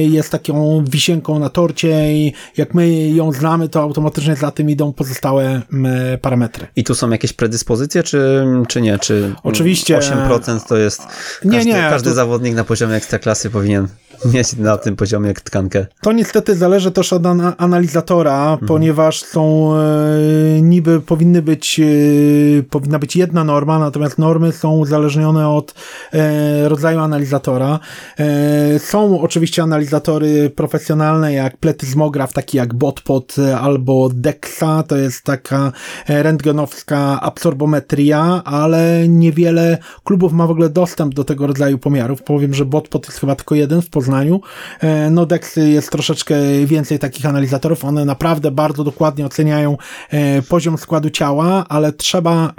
jest 0.00 0.30
taką 0.30 0.84
wisienką 0.84 1.38
na 1.38 1.48
torcie 1.48 2.12
i 2.12 2.32
jak 2.56 2.74
my 2.74 3.05
ją 3.14 3.32
znamy, 3.32 3.68
to 3.68 3.82
automatycznie 3.82 4.36
za 4.36 4.50
tym 4.50 4.70
idą 4.70 4.92
pozostałe 4.92 5.62
mm, 5.72 6.18
parametry. 6.18 6.66
I 6.76 6.84
tu 6.84 6.94
są 6.94 7.10
jakieś 7.10 7.32
predyspozycje, 7.32 8.02
czy, 8.02 8.46
czy 8.68 8.80
nie? 8.80 8.98
Czy 8.98 9.34
Oczywiście. 9.42 9.98
8% 9.98 10.60
to 10.68 10.76
jest. 10.76 11.02
Każdy, 11.42 11.56
nie, 11.56 11.64
nie. 11.64 11.86
Każdy 11.90 12.08
to... 12.08 12.14
zawodnik 12.14 12.54
na 12.54 12.64
poziomie 12.64 12.94
ekstraklasy 12.94 13.50
powinien 13.50 13.88
mieć 14.34 14.56
na 14.56 14.76
tym 14.76 14.96
poziomie 14.96 15.34
tkankę. 15.34 15.86
To 16.00 16.12
niestety 16.12 16.54
zależy 16.54 16.90
też 16.90 17.12
od 17.12 17.26
an 17.26 17.52
analizatora, 17.58 18.52
mhm. 18.52 18.68
ponieważ 18.68 19.22
są 19.22 19.72
e, 19.76 20.62
niby 20.62 21.00
powinny 21.00 21.42
być, 21.42 21.80
e, 21.80 22.62
powinna 22.62 22.98
być 22.98 23.16
jedna 23.16 23.44
norma, 23.44 23.78
natomiast 23.78 24.18
normy 24.18 24.52
są 24.52 24.76
uzależnione 24.76 25.48
od 25.48 25.74
e, 26.12 26.68
rodzaju 26.68 26.98
analizatora. 26.98 27.78
E, 28.18 28.78
są 28.78 29.20
oczywiście 29.20 29.62
analizatory 29.62 30.50
profesjonalne 30.50 31.32
jak 31.32 31.56
pletyzmograf, 31.56 32.32
taki 32.32 32.56
jak 32.56 32.74
BotPod 32.86 33.36
albo 33.60 34.08
DEXA, 34.14 34.82
to 34.88 34.96
jest 34.96 35.24
taka 35.24 35.72
rentgenowska 36.08 37.20
absorbometria, 37.20 38.42
ale 38.44 39.08
niewiele 39.08 39.78
klubów 40.04 40.32
ma 40.32 40.46
w 40.46 40.50
ogóle 40.50 40.68
dostęp 40.68 41.14
do 41.14 41.24
tego 41.24 41.46
rodzaju 41.46 41.78
pomiarów. 41.78 42.22
Powiem, 42.22 42.54
że 42.54 42.64
BotPod 42.64 43.06
jest 43.06 43.20
chyba 43.20 43.36
tylko 43.36 43.54
jeden 43.54 43.82
w 43.82 43.90
Poznaniu. 43.90 44.40
E, 44.80 45.10
Nodex 45.10 45.56
jest 45.56 45.90
troszeczkę 45.90 46.34
więcej 46.64 46.98
takich 46.98 47.26
analizatorów. 47.26 47.84
One 47.84 48.04
naprawdę 48.04 48.50
bardzo 48.50 48.84
dokładnie 48.84 49.26
oceniają 49.26 49.76
e, 50.10 50.42
poziom 50.42 50.78
składu 50.78 51.10
ciała, 51.10 51.64
ale 51.68 51.92
trzeba 51.92 52.52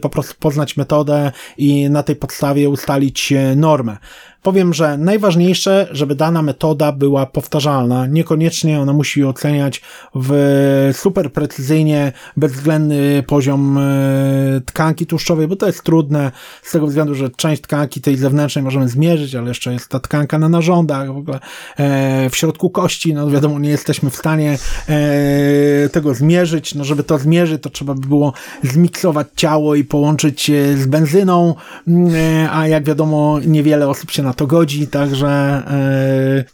po 0.00 0.08
prostu 0.08 0.34
poznać 0.38 0.76
metodę 0.76 1.32
i 1.58 1.90
na 1.90 2.02
tej 2.02 2.16
podstawie 2.16 2.68
ustalić 2.68 3.32
e, 3.32 3.56
normę. 3.56 3.96
Powiem, 4.42 4.74
że 4.74 4.98
najważniejsze, 4.98 5.88
żeby 5.90 6.14
dana 6.14 6.42
metoda 6.42 6.92
była 6.92 7.26
powtarzalna. 7.26 8.06
Niekoniecznie 8.06 8.80
ona 8.80 8.92
musi 8.92 9.24
oceniać 9.24 9.82
w 10.14 10.90
super 10.92 11.32
precyzyjnie 11.32 12.12
bezwzględny 12.36 13.22
poziom 13.26 13.78
e, 13.78 14.60
tkanki 14.66 15.06
tłuszczowej, 15.06 15.48
bo 15.48 15.56
to 15.56 15.66
jest 15.66 15.82
trudne 15.82 16.32
z 16.62 16.72
tego 16.72 16.86
względu, 16.86 17.14
że 17.14 17.30
część 17.30 17.62
tkanki 17.62 18.00
tej 18.00 18.16
zewnętrznej 18.16 18.64
możemy 18.64 18.88
zmierzyć, 18.88 19.34
ale 19.34 19.48
jeszcze 19.48 19.72
jest 19.72 19.88
ta 19.88 20.00
tkanka 20.00 20.38
na 20.38 20.48
narządach, 20.48 21.06
w 21.06 21.16
ogóle 21.16 21.40
e, 21.76 22.30
w 22.30 22.36
środku 22.36 22.70
kości, 22.70 23.14
no 23.14 23.30
wiadomo, 23.30 23.58
nie 23.58 23.70
jesteśmy 23.70 24.10
w 24.10 24.16
stanie 24.16 24.58
e, 24.88 25.88
tego 25.88 26.14
zmierzyć. 26.14 26.74
No 26.74 26.84
żeby 26.84 27.02
to 27.02 27.18
zmierzyć, 27.18 27.62
to 27.62 27.70
trzeba 27.70 27.94
by 27.94 28.06
było 28.06 28.32
zmiksować 28.62 29.26
ciało 29.36 29.74
i 29.74 29.84
połączyć 29.84 30.50
z 30.76 30.86
benzyną, 30.86 31.54
mm, 31.88 32.12
a 32.52 32.66
jak 32.66 32.84
wiadomo, 32.84 33.38
niewiele 33.46 33.88
osób 33.88 34.10
się 34.10 34.22
na 34.22 34.29
na 34.30 34.34
to 34.34 34.46
godzi, 34.46 34.86
także 34.86 35.62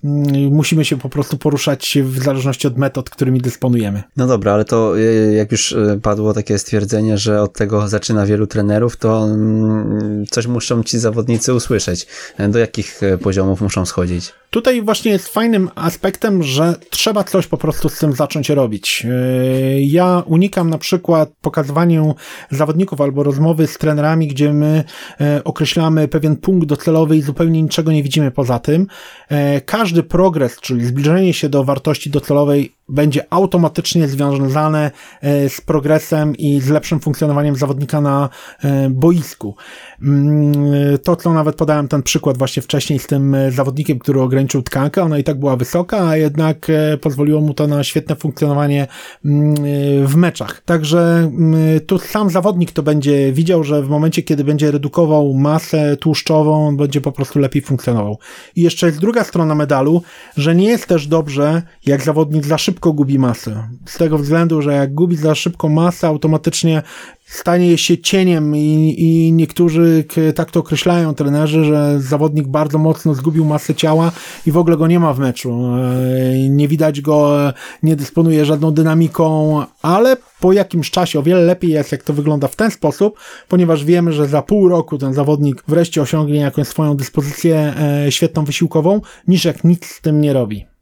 yy, 0.05 0.51
musimy 0.51 0.85
się 0.85 0.99
po 0.99 1.09
prostu 1.09 1.37
poruszać 1.37 1.99
w 2.03 2.22
zależności 2.24 2.66
od 2.66 2.79
metod, 2.79 3.11
którymi 3.11 3.41
dysponujemy. 3.41 4.03
No 4.16 4.27
dobra, 4.27 4.53
ale 4.53 4.64
to 4.64 4.97
jak 5.37 5.53
już 5.53 5.77
padło 6.03 6.35
takie 6.35 6.59
stwierdzenie, 6.59 7.18
że 7.18 7.43
od 7.43 7.53
tego 7.53 7.89
zaczyna 7.89 8.27
wielu 8.27 8.47
trenerów, 8.47 8.97
to 8.97 9.24
mm, 9.24 10.24
coś 10.31 10.47
muszą 10.47 10.83
ci 10.83 10.99
zawodnicy 10.99 11.55
usłyszeć. 11.55 12.07
Do 12.49 12.59
jakich 12.59 13.01
poziomów 13.22 13.61
muszą 13.61 13.87
schodzić? 13.87 14.33
Tutaj 14.51 14.83
właśnie 14.83 15.12
jest 15.12 15.29
fajnym 15.29 15.70
aspektem, 15.74 16.43
że 16.43 16.74
trzeba 16.91 17.24
coś 17.24 17.47
po 17.47 17.57
prostu 17.57 17.89
z 17.89 17.99
tym 17.99 18.12
zacząć 18.12 18.49
robić. 18.49 19.07
Ja 19.79 20.22
unikam 20.27 20.70
na 20.70 20.79
przykład 20.79 21.31
pokazywania 21.41 22.03
zawodników 22.51 23.01
albo 23.01 23.22
rozmowy 23.22 23.66
z 23.66 23.79
trenerami, 23.79 24.29
gdzie 24.29 24.53
my 24.53 24.85
e, 25.20 25.45
określamy 25.45 26.09
pewien 26.09 26.37
punkt 26.37 26.68
docelowy 26.68 27.16
i 27.16 27.22
zupełnie 27.22 27.59
niczego 27.67 27.93
nie 27.93 28.03
widzimy 28.03 28.31
poza 28.31 28.59
tym. 28.59 28.87
E, 29.29 29.61
każdy 29.61 30.03
progres, 30.03 30.61
czyli 30.61 30.87
zbliżenie 30.87 31.35
się 31.35 31.49
do 31.49 31.64
wartości 31.64 32.11
docelowej 32.11 32.76
będzie 32.89 33.26
automatycznie 33.30 34.09
związane 34.09 34.91
e, 35.20 35.49
z 35.49 35.61
progresem 35.61 36.37
i 36.37 36.61
z 36.61 36.68
lepszym 36.68 37.01
funkcjonowaniem 37.01 37.57
zawodnika 37.57 38.01
na 38.01 38.28
boisku. 38.91 39.55
Mm, 40.03 40.55
to, 41.05 41.16
co 41.16 41.32
nawet 41.32 41.57
podałem 41.57 41.89
ten 41.89 42.03
przykład 42.03 42.39
właśnie 42.39 42.62
wcześniej 42.62 42.99
z 42.99 43.07
tym 43.07 43.37
zawodnikiem, 43.51 43.99
który 43.99 44.20
ograniczył 44.20 44.62
tkankę, 44.62 45.03
ona 45.03 45.18
i 45.18 45.24
tak 45.24 45.39
była 45.39 45.57
wysoka, 45.57 46.09
a 46.09 46.16
jednak 46.16 46.66
pozwoliło 47.01 47.41
mu 47.41 47.55
to 47.55 47.66
na 47.66 47.84
świetne 47.84 48.16
funkcjonowanie 48.16 48.87
mm, 49.24 49.55
w 50.07 50.16
meczach. 50.16 50.62
Także 50.64 50.99
mm, 50.99 51.80
tu 51.80 51.99
sam 51.99 52.30
zawodnik 52.30 52.72
to 52.72 52.82
będzie 52.82 53.32
widział, 53.32 53.64
że 53.64 53.82
w 53.82 53.89
momencie, 53.89 54.22
kiedy 54.22 54.45
będzie 54.45 54.70
redukował 54.70 55.34
masę 55.34 55.97
tłuszczową, 55.97 56.76
będzie 56.76 57.01
po 57.01 57.12
prostu 57.12 57.39
lepiej 57.39 57.62
funkcjonował. 57.62 58.18
I 58.57 58.62
jeszcze 58.62 58.87
jest 58.87 59.01
druga 59.01 59.24
strona 59.24 59.55
medalu, 59.55 60.03
że 60.37 60.55
nie 60.55 60.68
jest 60.68 60.87
też 60.87 61.07
dobrze, 61.07 61.62
jak 61.87 62.03
zawodnik 62.03 62.47
za 62.47 62.59
szybko 62.59 62.76
gubi 62.81 63.18
masę. 63.18 63.68
Z 63.87 63.99
tego 63.99 64.18
względu, 64.18 64.62
że 64.62 64.72
jak 64.72 64.95
gubi 64.95 65.16
za 65.16 65.35
szybko 65.35 65.68
masę, 65.68 66.07
automatycznie 66.07 66.83
stanie 67.27 67.79
się 67.79 67.99
cieniem 67.99 68.57
i, 68.57 68.95
i 68.99 69.33
niektórzy 69.33 70.05
tak 70.35 70.51
to 70.51 70.61
określają 70.61 71.14
trenerzy, 71.14 71.64
że 71.64 72.01
zawodnik 72.01 72.49
bardzo 72.49 72.79
mocno 72.79 73.14
zgubił 73.14 73.45
masę 73.45 73.74
ciała 73.74 74.12
i 74.47 74.53
w 74.53 74.57
ogóle 74.57 74.77
go 74.77 74.87
nie 74.87 75.01
ma 75.01 75.12
w 75.12 75.18
meczu. 75.18 75.51
E, 75.53 76.49
nie 76.49 76.68
widać 76.68 77.01
go, 77.01 77.39
nie 77.83 77.97
dysponuje 77.97 78.45
żadną 78.45 78.70
dynamiką, 78.70 79.62
ale 79.83 80.16
po 80.41 80.53
jakimś 80.53 80.91
czasie 80.91 81.18
o 81.18 81.22
wiele 81.22 81.41
lepiej 81.41 81.70
jest, 81.70 81.93
jak 81.93 82.03
to 82.03 82.12
wygląda 82.12 82.49
w 82.49 82.57
ten 82.57 82.70
sposób, 82.70 83.18
ponieważ 83.49 83.85
wiemy, 83.85 84.12
że 84.12 84.27
za 84.27 84.43
pół 84.43 84.68
roku 84.68 84.99
ten 84.99 85.14
zawodnik 85.14 85.62
wreszcie 85.68 86.03
osiągnie 86.03 86.41
jakąś 86.41 86.68
swoją 86.68 86.97
dyspozycję 86.97 87.74
e, 88.07 88.12
świetną 88.12 88.45
wysiłkową, 88.45 89.01
niż 89.29 89.45
jak 89.45 89.64
nic 89.64 89.87
z 89.87 90.01
tym 90.01 90.20
nie 90.20 90.33
robi. 90.33 90.76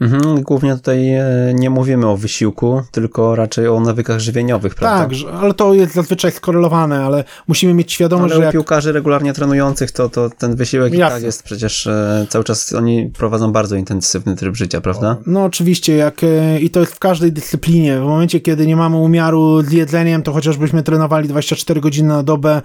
Mhm, 0.00 0.42
głównie 0.42 0.76
tutaj 0.76 1.14
e, 1.14 1.24
nie 1.54 1.70
mówimy 1.70 2.06
o 2.06 2.16
wysiłku, 2.16 2.82
tylko 2.90 3.34
raczej 3.34 3.68
o 3.68 3.80
nawykach 3.80 4.18
żywieniowych, 4.18 4.74
prawda? 4.74 5.16
Tak, 5.16 5.32
ale 5.42 5.54
to 5.54 5.74
jest 5.74 5.94
zazwyczaj 5.94 6.32
skorelowane, 6.32 7.04
ale 7.04 7.24
musimy 7.48 7.74
mieć 7.74 7.92
świadomość, 7.92 8.34
ale 8.34 8.42
że. 8.42 8.48
u 8.48 8.52
piłkarzy 8.52 8.92
regularnie 8.92 9.32
trenujących 9.32 9.90
to, 9.90 10.08
to 10.08 10.30
ten 10.30 10.56
wysiłek 10.56 10.92
Jasne. 10.94 11.16
i 11.16 11.18
tak 11.18 11.26
jest 11.26 11.42
przecież 11.42 11.86
e, 11.86 12.26
cały 12.28 12.44
czas 12.44 12.72
oni 12.72 13.10
prowadzą 13.18 13.52
bardzo 13.52 13.76
intensywny 13.76 14.36
tryb 14.36 14.56
życia, 14.56 14.80
prawda? 14.80 15.16
No 15.26 15.44
oczywiście, 15.44 15.96
jak 15.96 16.24
e, 16.24 16.60
i 16.60 16.70
to 16.70 16.80
jest 16.80 16.94
w 16.94 16.98
każdej 16.98 17.32
dyscyplinie. 17.32 17.98
W 17.98 18.04
momencie, 18.04 18.40
kiedy 18.40 18.66
nie 18.66 18.76
mamy 18.76 18.96
umiaru 18.96 19.62
z 19.62 19.72
jedzeniem, 19.72 20.22
to 20.22 20.32
chociażbyśmy 20.32 20.82
trenowali 20.82 21.28
24 21.28 21.80
godziny 21.80 22.08
na 22.08 22.22
dobę, 22.22 22.62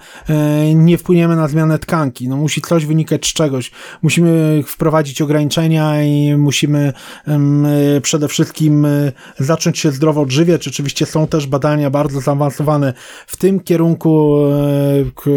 nie 0.74 0.98
wpłyniemy 0.98 1.36
na 1.36 1.48
zmianę 1.48 1.78
tkanki. 1.78 2.28
No 2.28 2.36
musi 2.36 2.62
coś 2.62 2.86
wynikać 2.86 3.26
z 3.26 3.32
czegoś. 3.32 3.70
Musimy 4.02 4.62
wprowadzić 4.66 5.22
ograniczenia 5.22 6.02
i 6.02 6.36
musimy 6.36 6.92
przede 8.02 8.28
wszystkim 8.28 8.84
e, 8.84 9.12
zacząć 9.38 9.78
się 9.78 9.90
zdrowo 9.90 10.20
odżywiać. 10.20 10.68
Oczywiście 10.68 11.06
są 11.06 11.26
też 11.26 11.46
badania 11.46 11.90
bardzo 11.90 12.20
zaawansowane 12.20 12.92
w 13.26 13.36
tym 13.36 13.60
kierunku. 13.60 14.36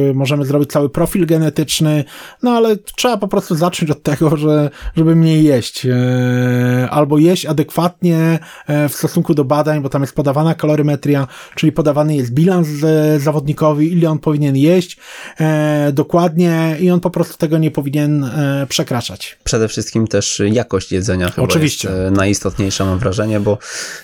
E, 0.09 0.13
możemy 0.13 0.45
zrobić 0.45 0.71
cały 0.71 0.89
profil 0.89 1.25
genetyczny, 1.25 2.03
no 2.43 2.51
ale 2.51 2.77
trzeba 2.77 3.17
po 3.17 3.27
prostu 3.27 3.55
zacząć 3.55 3.91
od 3.91 4.03
tego, 4.03 4.37
że, 4.37 4.69
żeby 4.95 5.15
mniej 5.15 5.43
jeść. 5.43 5.85
E, 5.85 6.87
albo 6.89 7.17
jeść 7.17 7.45
adekwatnie 7.45 8.39
w 8.89 8.93
stosunku 8.93 9.33
do 9.33 9.45
badań, 9.45 9.81
bo 9.81 9.89
tam 9.89 10.01
jest 10.01 10.15
podawana 10.15 10.55
kalorymetria, 10.55 11.27
czyli 11.55 11.71
podawany 11.71 12.15
jest 12.15 12.33
bilans 12.33 12.67
zawodnikowi, 13.17 13.93
ile 13.93 14.09
on 14.09 14.19
powinien 14.19 14.55
jeść 14.55 14.97
dokładnie 15.93 16.77
i 16.79 16.91
on 16.91 16.99
po 16.99 17.09
prostu 17.09 17.37
tego 17.37 17.57
nie 17.57 17.71
powinien 17.71 18.29
przekraczać. 18.69 19.37
Przede 19.43 19.67
wszystkim 19.67 20.07
też 20.07 20.41
jakość 20.51 20.91
jedzenia. 20.91 21.31
Oczywiście 21.37 21.78
oczywiście. 21.87 22.11
Najistotniejsza, 22.11 22.85
mam 22.85 22.99
wrażenie, 22.99 23.39
bo 23.39 23.57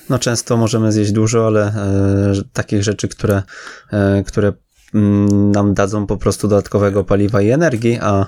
no, 0.09 0.19
często 0.19 0.57
możemy 0.57 0.91
zjeść 0.91 1.11
dużo, 1.11 1.47
ale 1.47 1.61
e, 1.67 2.33
takich 2.53 2.83
rzeczy, 2.83 3.07
które, 3.07 3.43
e, 3.91 4.23
które 4.27 4.53
nam 5.51 5.73
dadzą 5.73 6.07
po 6.07 6.17
prostu 6.17 6.47
dodatkowego 6.47 7.03
paliwa 7.03 7.41
i 7.41 7.49
energii, 7.49 7.99
a 8.01 8.25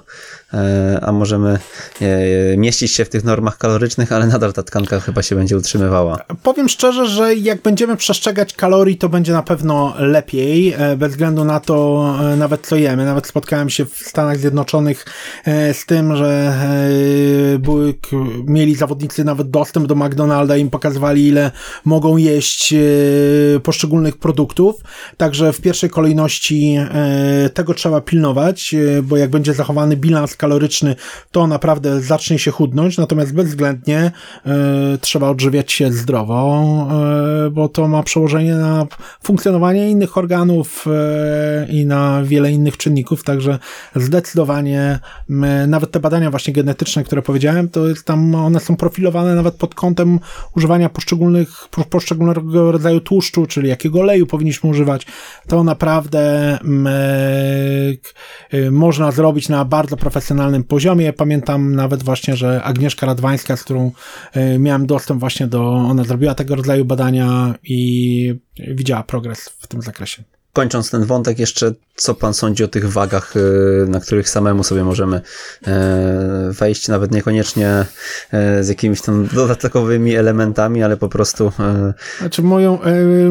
E, 0.54 1.00
a 1.02 1.12
możemy 1.12 1.60
e, 2.02 2.58
mieścić 2.58 2.92
się 2.92 3.06
w 3.06 3.10
tych 3.10 3.24
normach 3.24 3.58
kalorycznych, 3.58 4.12
ale 4.12 4.28
nadal 4.28 4.54
ta 4.54 4.64
tkanka 4.64 5.00
chyba 5.00 5.22
się 5.22 5.36
będzie 5.36 5.58
utrzymywała. 5.58 6.20
Powiem 6.44 6.70
szczerze, 6.70 7.08
że 7.08 7.36
jak 7.36 7.62
będziemy 7.62 7.98
przestrzegać 7.98 8.54
kalorii, 8.54 8.98
to 8.98 9.10
będzie 9.10 9.34
na 9.34 9.44
pewno 9.44 9.94
lepiej, 10.00 10.74
e, 10.78 10.98
bez 10.98 11.12
względu 11.12 11.46
na 11.46 11.60
to 11.60 12.06
nawet 12.38 12.68
co 12.68 12.76
jemy. 12.76 13.06
Nawet 13.06 13.28
spotkałem 13.28 13.70
się 13.70 13.86
w 13.86 13.96
Stanach 13.96 14.38
Zjednoczonych 14.38 15.06
z 15.74 15.86
tym, 15.86 16.16
że 16.16 16.54
były, 17.60 17.94
mieli 18.46 18.76
zawodnicy 18.76 19.24
nawet 19.24 19.50
dostęp 19.50 19.88
do 19.88 19.96
McDonalda 19.96 20.58
i 20.58 20.62
im 20.62 20.70
pokazywali, 20.70 21.28
ile 21.28 21.52
mogą 21.86 22.18
jeść 22.18 22.74
poszczególnych 23.64 24.18
produktów. 24.18 24.76
Także 25.18 25.54
w 25.54 25.62
pierwszej 25.62 25.90
kolejności 25.90 26.57
tego 27.54 27.74
trzeba 27.74 28.02
pilnować, 28.02 28.76
bo 29.04 29.18
jak 29.18 29.30
będzie 29.30 29.54
zachowany 29.54 29.98
bilans 29.98 30.36
kaloryczny, 30.36 30.96
to 31.32 31.48
naprawdę 31.48 32.02
zacznie 32.02 32.40
się 32.40 32.52
chudnąć, 32.52 32.98
natomiast 32.98 33.34
bezwzględnie 33.34 34.12
y, 34.46 34.50
trzeba 35.02 35.30
odżywiać 35.30 35.72
się 35.72 35.92
zdrowo, 35.92 36.64
bo 37.52 37.70
to 37.70 37.88
ma 37.88 38.04
przełożenie 38.04 38.56
na 38.56 38.88
funkcjonowanie 39.24 39.90
innych 39.90 40.18
organów 40.18 40.86
i 41.70 41.86
na 41.86 42.24
wiele 42.24 42.52
innych 42.52 42.78
czynników, 42.78 43.24
także 43.24 43.60
zdecydowanie 43.96 45.00
nawet 45.68 45.92
te 45.92 46.00
badania 46.00 46.32
właśnie 46.32 46.54
genetyczne, 46.54 47.04
które 47.04 47.22
powiedziałem, 47.22 47.70
to 47.70 47.88
jest 47.88 48.06
tam, 48.06 48.36
one 48.36 48.60
są 48.60 48.76
profilowane 48.76 49.36
nawet 49.36 49.56
pod 49.56 49.76
kątem 49.76 50.20
używania 50.56 50.90
poszczególnych, 50.90 51.68
poszczególnego 51.90 52.72
rodzaju 52.72 53.00
tłuszczu, 53.00 53.46
czyli 53.46 53.70
jakiego 53.70 54.00
oleju 54.00 54.28
powinniśmy 54.28 54.70
używać, 54.70 55.06
to 55.48 55.64
naprawdę 55.64 56.47
można 58.72 59.12
zrobić 59.12 59.50
na 59.50 59.66
bardzo 59.66 59.98
profesjonalny 59.98 60.28
profesjonalnym 60.28 60.64
poziomie. 60.64 61.14
Pamiętam 61.14 61.76
nawet 61.76 62.04
właśnie, 62.04 62.36
że 62.36 62.64
Agnieszka 62.64 63.06
Radwańska, 63.06 63.58
z 63.58 63.64
którą 63.64 63.92
e, 64.34 64.60
miałem 64.60 64.86
dostęp 64.86 65.20
właśnie 65.20 65.48
do, 65.48 65.64
ona 65.64 66.04
zrobiła 66.04 66.36
tego 66.36 66.56
rodzaju 66.56 66.86
badania 66.86 67.56
i 67.64 68.36
widziała 68.58 69.04
progres 69.04 69.50
w 69.50 69.68
tym 69.68 69.82
zakresie. 69.82 70.24
Kończąc 70.58 70.92
ten 70.92 71.06
wątek, 71.06 71.40
jeszcze 71.40 71.74
co 71.98 72.16
pan 72.16 72.34
sądzi 72.34 72.64
o 72.64 72.68
tych 72.68 72.92
wagach, 72.92 73.36
y, 73.36 73.86
na 73.88 74.00
których 74.00 74.30
samemu 74.30 74.64
sobie 74.64 74.84
możemy 74.84 75.22
e, 75.68 76.52
wejść, 76.52 76.88
nawet 76.88 77.12
niekoniecznie 77.12 77.86
e, 78.32 78.64
z 78.64 78.70
jakimiś 78.70 79.02
tam 79.02 79.28
dodatkowymi 79.34 80.16
elementami, 80.16 80.84
ale 80.84 80.98
po 80.98 81.10
prostu. 81.10 81.52
E, 81.60 81.94
znaczy, 82.20 82.42
moją, 82.42 82.80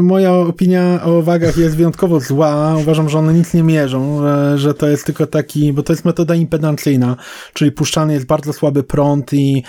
moja 0.03 0.33
opinia 0.33 1.03
o 1.05 1.23
wagach 1.23 1.57
jest 1.57 1.77
wyjątkowo 1.77 2.21
zła. 2.21 2.77
Uważam, 2.77 3.09
że 3.09 3.19
one 3.19 3.35
nic 3.35 3.55
nie 3.55 3.63
mierzą, 3.63 4.23
że 4.57 4.75
to 4.75 4.89
jest 4.89 5.07
tylko 5.07 5.27
taki, 5.27 5.73
bo 5.73 5.83
to 5.83 5.93
jest 5.93 6.05
metoda 6.05 6.35
impedancyjna, 6.35 7.17
czyli 7.53 7.73
puszczany 7.73 8.13
jest 8.13 8.27
bardzo 8.27 8.53
słaby 8.53 8.83
prąd 8.83 9.33
i 9.33 9.63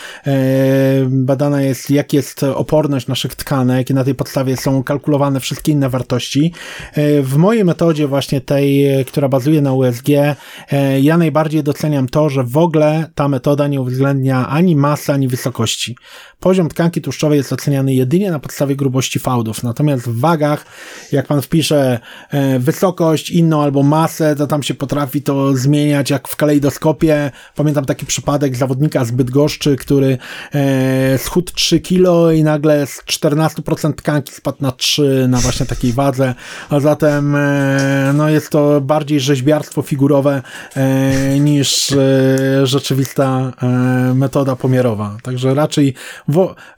badana 1.07 1.61
jest, 1.61 1.91
jak 1.91 2.13
jest 2.13 2.43
oporność 2.43 3.07
naszych 3.07 3.35
tkanek, 3.35 3.89
i 3.89 3.93
na 3.93 4.03
tej 4.03 4.15
podstawie 4.15 4.57
są 4.57 4.83
kalkulowane 4.83 5.39
wszystkie 5.39 5.71
inne 5.71 5.89
wartości. 5.89 6.53
W 7.21 7.37
mojej 7.47 7.65
metodzie, 7.65 8.07
właśnie 8.07 8.41
tej 8.41 8.87
która 9.05 9.29
bazuje 9.29 9.61
na 9.61 9.73
USG, 9.73 10.09
e, 10.09 10.99
ja 11.01 11.17
najbardziej 11.17 11.63
doceniam 11.63 12.07
to, 12.07 12.29
że 12.29 12.43
w 12.43 12.57
ogóle 12.57 13.09
ta 13.15 13.27
metoda 13.27 13.67
nie 13.67 13.81
uwzględnia 13.81 14.47
ani 14.47 14.75
masy, 14.75 15.13
ani 15.13 15.27
wysokości. 15.27 15.95
Poziom 16.39 16.69
tkanki 16.69 17.01
tłuszczowej 17.01 17.37
jest 17.37 17.53
oceniany 17.53 17.93
jedynie 17.93 18.31
na 18.31 18.39
podstawie 18.39 18.75
grubości 18.75 19.19
fałdów, 19.19 19.63
natomiast 19.63 20.03
w 20.09 20.19
wagach, 20.19 20.65
jak 21.11 21.27
pan 21.27 21.41
wpisze 21.41 21.99
e, 22.29 22.59
wysokość 22.59 23.29
inną 23.29 23.61
albo 23.63 23.83
masę, 23.83 24.35
to 24.35 24.47
tam 24.47 24.63
się 24.63 24.73
potrafi 24.73 25.21
to 25.21 25.55
zmieniać 25.55 26.09
jak 26.09 26.27
w 26.27 26.35
kalejdoskopie. 26.35 27.31
Pamiętam 27.55 27.85
taki 27.85 28.05
przypadek 28.05 28.55
zawodnika 28.55 29.05
z 29.05 29.11
Bydgoszczy, 29.11 29.75
który 29.75 30.17
e, 30.53 31.17
schudł 31.17 31.51
3 31.53 31.79
kilo 31.79 32.31
i 32.31 32.43
nagle 32.43 32.87
z 32.87 33.03
14% 33.03 33.93
tkanki 33.93 34.33
spadł 34.33 34.57
na 34.61 34.71
3 34.71 35.25
na 35.29 35.37
właśnie 35.37 35.65
takiej 35.65 35.93
wadze, 35.93 36.35
a 36.69 36.79
zatem 36.79 37.35
e, 37.35 37.36
no 38.13 38.29
jest 38.29 38.49
to 38.49 38.81
bardziej 38.81 39.19
rzeźbiarstwo 39.19 39.81
figurowe 39.81 40.41
e, 40.75 41.39
niż 41.39 41.95
rzeczywista 42.63 43.53
metoda 44.15 44.55
pomiarowa. 44.55 45.17
Także 45.23 45.53
raczej 45.53 45.93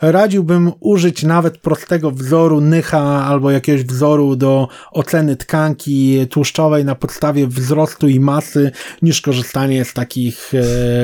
radziłbym 0.02 0.72
użyć 0.80 1.24
nawet 1.24 1.58
prostego 1.58 2.12
wzoru 2.12 2.62
Nycha 2.62 3.26
albo 3.26 3.52
jakiegoś 3.52 3.84
wzoru 3.84 4.36
do 4.36 4.68
oceny 4.92 5.36
tkanki 5.36 6.28
tłuszczowej 6.30 6.86
na 6.86 6.96
podstawie 6.96 7.48
wzrostu 7.48 8.08
i 8.08 8.20
masy, 8.20 8.72
niż 9.02 9.22
korzystanie 9.22 9.86
z 9.86 9.94
takich 9.94 10.52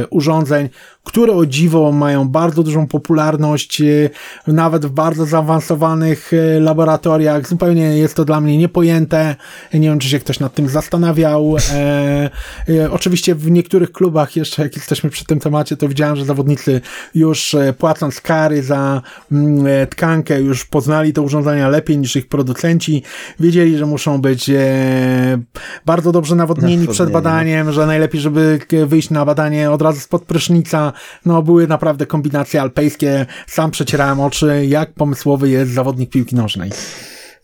urządzeń, 0.10 0.70
które 1.06 1.34
o 1.34 1.46
dziwo 1.46 1.92
mają 1.92 2.30
bardzo 2.30 2.64
dużą 2.64 2.88
popularność, 2.88 3.82
e, 3.82 4.10
nawet 4.48 4.86
w 4.86 4.90
bardzo 4.90 5.26
zaawansowanych 5.26 6.32
e, 6.34 6.60
laboratoriach. 6.60 7.48
Zupełnie 7.48 7.98
jest 7.98 8.16
to 8.16 8.26
dla 8.26 8.42
mnie 8.42 8.58
niepojęte. 8.58 9.36
Nie 9.74 9.90
wiem, 9.90 10.00
czy 10.00 10.10
się 10.10 10.20
ktoś 10.20 10.40
nad 10.40 10.54
tym 10.54 10.70
zastanawiał. 10.70 11.56
E, 11.74 12.30
e, 12.70 12.92
oczywiście 12.92 13.36
w 13.36 13.52
niektórych 13.52 13.92
klubach, 13.92 14.36
jeszcze 14.36 14.64
jak 14.64 14.76
jesteśmy 14.76 15.10
przy 15.10 15.26
tym 15.26 15.40
temacie, 15.40 15.78
to 15.78 15.88
widziałem, 15.88 16.16
że 16.16 16.26
zawodnicy 16.26 16.82
już 17.16 17.54
e, 17.54 17.74
płacąc 17.74 18.22
kary 18.22 18.64
za 18.64 19.02
mm, 19.32 19.88
tkankę, 19.88 20.42
już 20.42 20.66
poznali 20.66 21.14
te 21.14 21.22
urządzenia 21.22 21.70
lepiej 21.70 21.98
niż 21.98 22.16
ich 22.16 22.28
producenci. 22.28 23.04
Wiedzieli, 23.40 23.78
że 23.78 23.86
muszą 23.86 24.22
być 24.22 24.50
e, 24.50 25.38
bardzo 25.86 26.12
dobrze 26.12 26.36
nawodnieni 26.36 26.88
przed 26.88 27.12
badaniem, 27.12 27.72
że 27.72 27.86
najlepiej, 27.86 28.22
żeby 28.22 28.60
wyjść 28.88 29.10
na 29.10 29.26
badanie 29.26 29.72
od 29.72 29.82
razu 29.82 30.00
spod 30.00 30.24
prysznica, 30.24 30.94
no 31.26 31.42
były 31.42 31.68
naprawdę 31.68 32.06
kombinacje 32.06 32.62
alpejskie. 32.62 33.26
Sam 33.48 33.72
przecierałem 33.72 34.20
oczy, 34.20 34.66
jak 34.66 34.94
pomysłowy 34.94 35.50
jest 35.50 35.72
zawodnik 35.72 36.10
piłki 36.10 36.36
nożnej. 36.36 36.72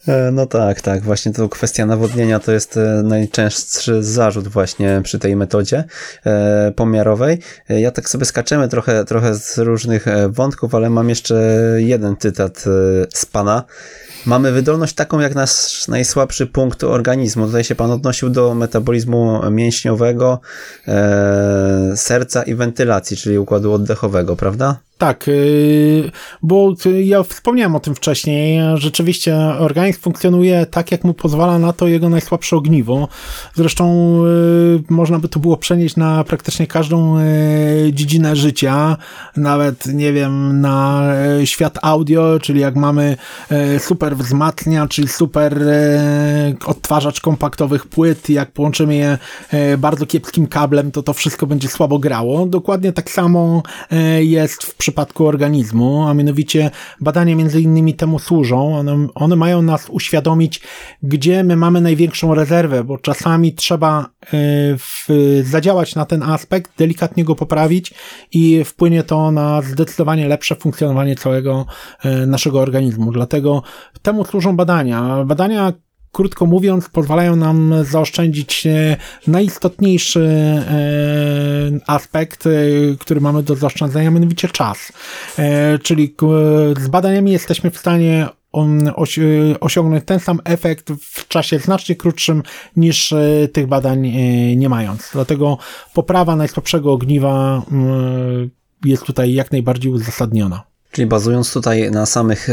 E, 0.07 0.31
no 0.31 0.45
tak, 0.45 0.81
tak. 0.81 1.03
Właśnie 1.03 1.33
to 1.33 1.49
kwestia 1.49 1.85
nawodnienia 1.85 2.39
to 2.39 2.51
jest 2.51 2.77
e, 2.77 3.01
najczęstszy 3.03 4.03
zarzut 4.03 4.47
właśnie 4.47 5.01
przy 5.03 5.19
tej 5.19 5.35
metodzie 5.35 5.83
e, 6.25 6.71
pomiarowej. 6.75 7.39
Ja 7.69 7.91
tak 7.91 8.09
sobie 8.09 8.25
skaczemy 8.25 8.67
trochę, 8.67 9.05
trochę 9.05 9.35
z 9.35 9.57
różnych 9.57 10.05
wątków, 10.29 10.75
ale 10.75 10.89
mam 10.89 11.09
jeszcze 11.09 11.35
jeden 11.77 12.17
cytat 12.17 12.65
z 13.13 13.25
pana. 13.25 13.63
Mamy 14.26 14.51
wydolność 14.51 14.93
taką 14.93 15.19
jak 15.19 15.36
nasz 15.36 15.88
najsłabszy 15.88 16.47
punkt 16.47 16.84
organizmu. 16.84 17.45
Tutaj 17.45 17.63
się 17.63 17.76
pan 17.76 17.91
odnosił 17.91 18.30
do 18.30 18.55
metabolizmu 18.55 19.51
mięśniowego, 19.51 20.39
e, 20.88 21.93
serca 21.95 22.43
i 22.43 22.55
wentylacji, 22.55 23.17
czyli 23.17 23.38
układu 23.38 23.74
oddechowego, 23.74 24.36
prawda? 24.36 24.80
Tak, 25.01 25.27
y, 25.27 26.11
bo 26.43 26.73
ja 27.03 27.23
wspomniałem 27.23 27.75
o 27.75 27.79
tym 27.79 27.95
wcześniej. 27.95 28.59
Rzeczywiście 28.75 29.37
organizm 29.37 29.99
funkcjonuje 30.01 30.65
tak, 30.65 30.91
jak 30.91 31.03
mu 31.03 31.13
pozwala 31.13 31.59
na 31.59 31.73
to 31.73 31.87
jego 31.87 32.09
najsłabsze 32.09 32.55
ogniwo. 32.55 33.07
Zresztą 33.55 34.15
y, 34.25 34.93
można 34.93 35.19
by 35.19 35.29
to 35.29 35.39
było 35.39 35.57
przenieść 35.57 35.95
na 35.95 36.23
praktycznie 36.23 36.67
każdą 36.67 37.19
y, 37.19 37.23
dziedzinę 37.93 38.35
życia, 38.35 38.97
nawet, 39.37 39.85
nie 39.85 40.13
wiem, 40.13 40.61
na 40.61 41.03
świat 41.45 41.77
audio, 41.81 42.39
czyli 42.41 42.59
jak 42.59 42.75
mamy 42.75 43.17
super 43.79 44.17
wzmacnia, 44.17 44.87
czyli 44.87 45.07
super 45.07 45.59
odtwarzacz 46.65 47.21
kompaktowych 47.21 47.87
płyt, 47.87 48.29
jak 48.29 48.51
połączymy 48.51 48.95
je 48.95 49.17
bardzo 49.77 50.05
kiepskim 50.05 50.47
kablem, 50.47 50.91
to 50.91 51.03
to 51.03 51.13
wszystko 51.13 51.47
będzie 51.47 51.67
słabo 51.67 51.99
grało. 51.99 52.45
Dokładnie 52.45 52.93
tak 52.93 53.11
samo 53.11 53.63
jest 54.19 54.63
w 54.63 54.75
przypadku 54.75 54.90
przypadku 54.91 55.27
organizmu, 55.27 56.07
a 56.07 56.13
mianowicie 56.13 56.71
badania 57.01 57.35
między 57.35 57.61
innymi 57.61 57.93
temu 57.93 58.19
służą. 58.19 58.77
One, 58.77 59.07
one 59.15 59.35
mają 59.35 59.61
nas 59.61 59.89
uświadomić, 59.89 60.61
gdzie 61.03 61.43
my 61.43 61.55
mamy 61.55 61.81
największą 61.81 62.35
rezerwę, 62.35 62.83
bo 62.83 62.97
czasami 62.97 63.53
trzeba 63.53 64.05
y, 64.05 64.27
w, 64.77 65.07
zadziałać 65.43 65.95
na 65.95 66.05
ten 66.05 66.23
aspekt, 66.23 66.71
delikatnie 66.77 67.23
go 67.23 67.35
poprawić 67.35 67.93
i 68.31 68.63
wpłynie 68.63 69.03
to 69.03 69.31
na 69.31 69.61
zdecydowanie 69.61 70.27
lepsze 70.27 70.55
funkcjonowanie 70.55 71.15
całego 71.15 71.65
y, 72.05 72.27
naszego 72.27 72.59
organizmu. 72.59 73.11
Dlatego 73.11 73.63
temu 74.01 74.25
służą 74.25 74.55
badania. 74.55 75.23
Badania 75.25 75.73
krótko 76.12 76.45
mówiąc, 76.45 76.89
pozwalają 76.89 77.36
nam 77.36 77.74
zaoszczędzić 77.84 78.68
e, 78.68 78.97
najistotniejszy 79.28 80.20
e, 80.20 81.80
aspekt, 81.88 82.47
e, 82.47 82.49
który 82.99 83.22
mamy 83.22 83.43
do 83.43 83.55
zaoszczędzenia, 83.55 84.12
mianowicie 84.12 84.47
czas. 84.47 84.91
Czyli 85.84 86.16
z 86.80 86.88
badaniami 86.88 87.32
jesteśmy 87.32 87.72
w 87.72 87.78
stanie 87.78 88.28
osiągnąć 89.59 90.05
ten 90.05 90.20
sam 90.20 90.39
efekt 90.43 90.91
w 91.01 91.28
czasie 91.28 91.59
znacznie 91.59 91.95
krótszym 91.95 92.43
niż 92.76 93.14
tych 93.53 93.68
badań 93.68 94.01
nie 94.55 94.70
mając. 94.70 95.09
Dlatego 95.14 95.57
poprawa 95.93 96.36
najsłabszego 96.36 96.93
ogniwa 96.93 97.62
jest 98.86 99.03
tutaj 99.03 99.34
jak 99.34 99.51
najbardziej 99.51 99.91
uzasadniona. 99.91 100.70
Czyli 100.91 101.07
bazując 101.07 101.53
tutaj 101.53 101.91
na 101.91 102.05
samych 102.05 102.47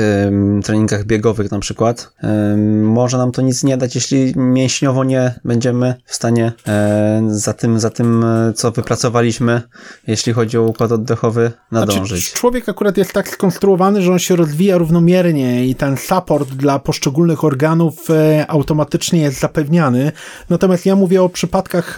treningach 0.64 1.04
biegowych 1.04 1.50
na 1.50 1.58
przykład, 1.58 2.12
może 2.82 3.18
nam 3.18 3.32
to 3.32 3.42
nic 3.42 3.64
nie 3.64 3.76
dać, 3.76 3.94
jeśli 3.94 4.32
mięśniowo 4.36 5.04
nie 5.04 5.34
będziemy 5.44 5.94
w 6.04 6.14
stanie 6.14 6.52
y, 7.28 7.38
za, 7.38 7.52
tym, 7.52 7.80
za 7.80 7.90
tym, 7.90 8.24
co 8.54 8.70
wypracowaliśmy, 8.70 9.62
jeśli 10.06 10.32
chodzi 10.32 10.58
o 10.58 10.62
układ 10.62 10.92
oddechowy, 10.92 11.52
nadążyć. 11.72 12.24
Znaczy, 12.24 12.38
człowiek 12.38 12.68
akurat 12.68 12.96
jest 12.96 13.12
tak 13.12 13.28
skonstruowany, 13.28 14.02
że 14.02 14.12
on 14.12 14.18
się 14.18 14.36
rozwija 14.36 14.78
równomiernie 14.78 15.66
i 15.66 15.74
ten 15.74 15.96
support 15.96 16.48
dla 16.48 16.78
poszczególnych 16.78 17.44
organów 17.44 18.08
automatycznie 18.48 19.20
jest 19.20 19.40
zapewniany. 19.40 20.12
Natomiast 20.50 20.86
ja 20.86 20.96
mówię 20.96 21.22
o 21.22 21.28
przypadkach, 21.28 21.96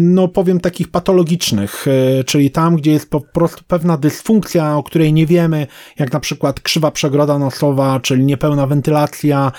no 0.00 0.28
powiem 0.28 0.60
takich 0.60 0.90
patologicznych, 0.90 1.86
czyli 2.26 2.50
tam, 2.50 2.76
gdzie 2.76 2.92
jest 2.92 3.10
po 3.10 3.20
prostu 3.20 3.64
pewna 3.68 3.96
dysfunkcja 3.96 4.71
o 4.76 4.82
której 4.82 5.12
nie 5.12 5.26
wiemy, 5.26 5.66
jak 5.98 6.12
na 6.12 6.20
przykład 6.20 6.60
krzywa 6.60 6.90
przegroda 6.90 7.38
nosowa, 7.38 8.00
czyli 8.00 8.24
niepełna 8.24 8.66
wentylacja, 8.66 9.52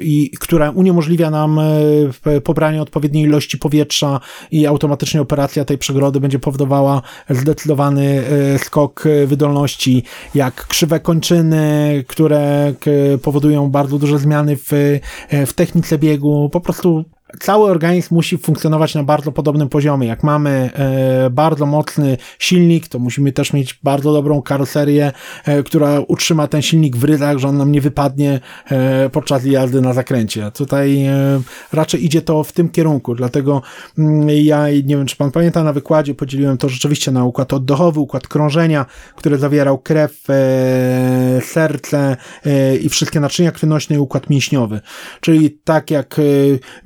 i 0.00 0.30
która 0.40 0.70
uniemożliwia 0.70 1.30
nam 1.30 1.58
e, 1.58 2.40
pobranie 2.40 2.82
odpowiedniej 2.82 3.24
ilości 3.24 3.58
powietrza 3.58 4.20
i 4.50 4.66
automatycznie 4.66 5.20
operacja 5.20 5.64
tej 5.64 5.78
przegrody 5.78 6.20
będzie 6.20 6.38
powodowała 6.38 7.02
zdecydowany 7.30 8.24
e, 8.54 8.58
skok 8.58 9.04
wydolności, 9.26 10.02
jak 10.34 10.66
krzywe 10.66 11.00
kończyny, 11.00 12.04
które 12.06 12.74
powodują 13.22 13.70
bardzo 13.70 13.98
duże 13.98 14.18
zmiany 14.18 14.56
w, 14.56 14.72
e, 15.28 15.46
w 15.46 15.52
technice 15.52 15.98
biegu, 15.98 16.50
po 16.52 16.60
prostu 16.60 17.04
cały 17.38 17.70
organizm 17.70 18.14
musi 18.14 18.38
funkcjonować 18.38 18.94
na 18.94 19.02
bardzo 19.02 19.32
podobnym 19.32 19.68
poziomie. 19.68 20.08
Jak 20.08 20.22
mamy 20.22 20.70
e, 20.74 21.30
bardzo 21.30 21.66
mocny 21.66 22.16
silnik, 22.38 22.88
to 22.88 22.98
musimy 22.98 23.32
też 23.32 23.52
mieć 23.52 23.78
bardzo 23.82 24.12
dobrą 24.12 24.42
karoserię, 24.42 25.12
e, 25.44 25.62
która 25.62 26.00
utrzyma 26.00 26.46
ten 26.46 26.62
silnik 26.62 26.96
w 26.96 27.04
ryzach, 27.04 27.38
że 27.38 27.48
on 27.48 27.56
nam 27.56 27.72
nie 27.72 27.80
wypadnie 27.80 28.40
e, 28.70 29.10
podczas 29.10 29.44
jazdy 29.44 29.80
na 29.80 29.92
zakręcie. 29.92 30.50
Tutaj 30.50 31.06
raczej 31.72 32.04
idzie 32.04 32.22
to 32.22 32.44
w 32.44 32.52
tym 32.52 32.68
kierunku, 32.68 33.14
dlatego 33.14 33.62
mm, 33.98 34.28
ja 34.30 34.70
nie 34.70 34.96
wiem, 34.96 35.06
czy 35.06 35.16
pan 35.16 35.30
pamięta, 35.30 35.64
na 35.64 35.72
wykładzie 35.72 36.14
podzieliłem 36.14 36.58
to 36.58 36.68
rzeczywiście 36.68 37.10
na 37.10 37.24
układ 37.24 37.52
oddechowy, 37.52 38.00
układ 38.00 38.28
krążenia, 38.28 38.86
który 39.16 39.38
zawierał 39.38 39.78
krew, 39.78 40.26
serce 41.40 42.16
i 42.82 42.88
wszystkie 42.88 43.20
naczynia 43.20 43.52
krwionośne 43.52 43.96
i 43.96 43.98
układ 43.98 44.30
mięśniowy. 44.30 44.80
Czyli 45.20 45.50
tak 45.64 45.90
jak 45.90 46.20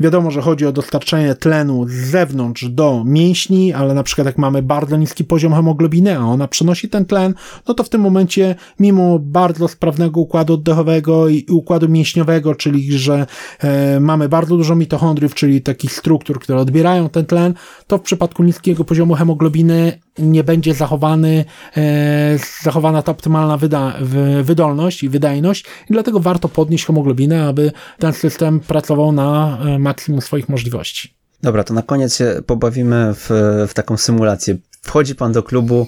wiadomo, 0.00 0.30
że 0.34 0.42
chodzi 0.42 0.66
o 0.66 0.72
dostarczenie 0.72 1.34
tlenu 1.34 1.88
z 1.88 1.92
zewnątrz 1.92 2.68
do 2.68 3.02
mięśni, 3.06 3.72
ale 3.72 3.94
na 3.94 4.02
przykład 4.02 4.26
jak 4.26 4.38
mamy 4.38 4.62
bardzo 4.62 4.96
niski 4.96 5.24
poziom 5.24 5.54
hemoglobiny, 5.54 6.18
a 6.18 6.20
ona 6.20 6.48
przenosi 6.48 6.88
ten 6.88 7.06
tlen, 7.06 7.34
no 7.68 7.74
to 7.74 7.84
w 7.84 7.88
tym 7.88 8.00
momencie 8.00 8.54
mimo 8.80 9.18
bardzo 9.18 9.68
sprawnego 9.68 10.20
układu 10.20 10.54
oddechowego 10.54 11.28
i 11.28 11.46
układu 11.50 11.88
mięśniowego, 11.88 12.54
czyli 12.54 12.98
że 12.98 13.26
e, 13.58 14.00
mamy 14.00 14.28
bardzo 14.28 14.56
dużo 14.56 14.74
mitochondriów, 14.76 15.34
czyli 15.34 15.62
takich 15.62 15.92
struktur, 15.92 16.40
które 16.40 16.58
odbierają 16.58 17.08
ten 17.08 17.26
tlen, 17.26 17.54
to 17.86 17.98
w 17.98 18.02
przypadku 18.02 18.42
niskiego 18.42 18.84
poziomu 18.84 19.14
hemoglobiny 19.14 20.03
nie 20.18 20.44
będzie 20.44 20.74
zachowany, 20.74 21.44
e, 21.76 22.38
zachowana 22.62 23.02
ta 23.02 23.12
optymalna 23.12 23.56
wyda, 23.56 23.94
wydolność 24.42 25.02
i 25.02 25.08
wydajność 25.08 25.64
i 25.64 25.92
dlatego 25.92 26.20
warto 26.20 26.48
podnieść 26.48 26.86
hemoglobinę, 26.86 27.46
aby 27.48 27.72
ten 27.98 28.12
system 28.12 28.60
pracował 28.60 29.12
na 29.12 29.58
e, 29.64 29.78
maksimum 29.78 30.20
swoich 30.20 30.48
możliwości. 30.48 31.14
Dobra, 31.42 31.64
to 31.64 31.74
na 31.74 31.82
koniec 31.82 32.16
się 32.16 32.40
pobawimy 32.46 33.14
w, 33.14 33.30
w 33.68 33.74
taką 33.74 33.96
symulację. 33.96 34.56
Wchodzi 34.82 35.14
pan 35.14 35.32
do 35.32 35.42
klubu 35.42 35.86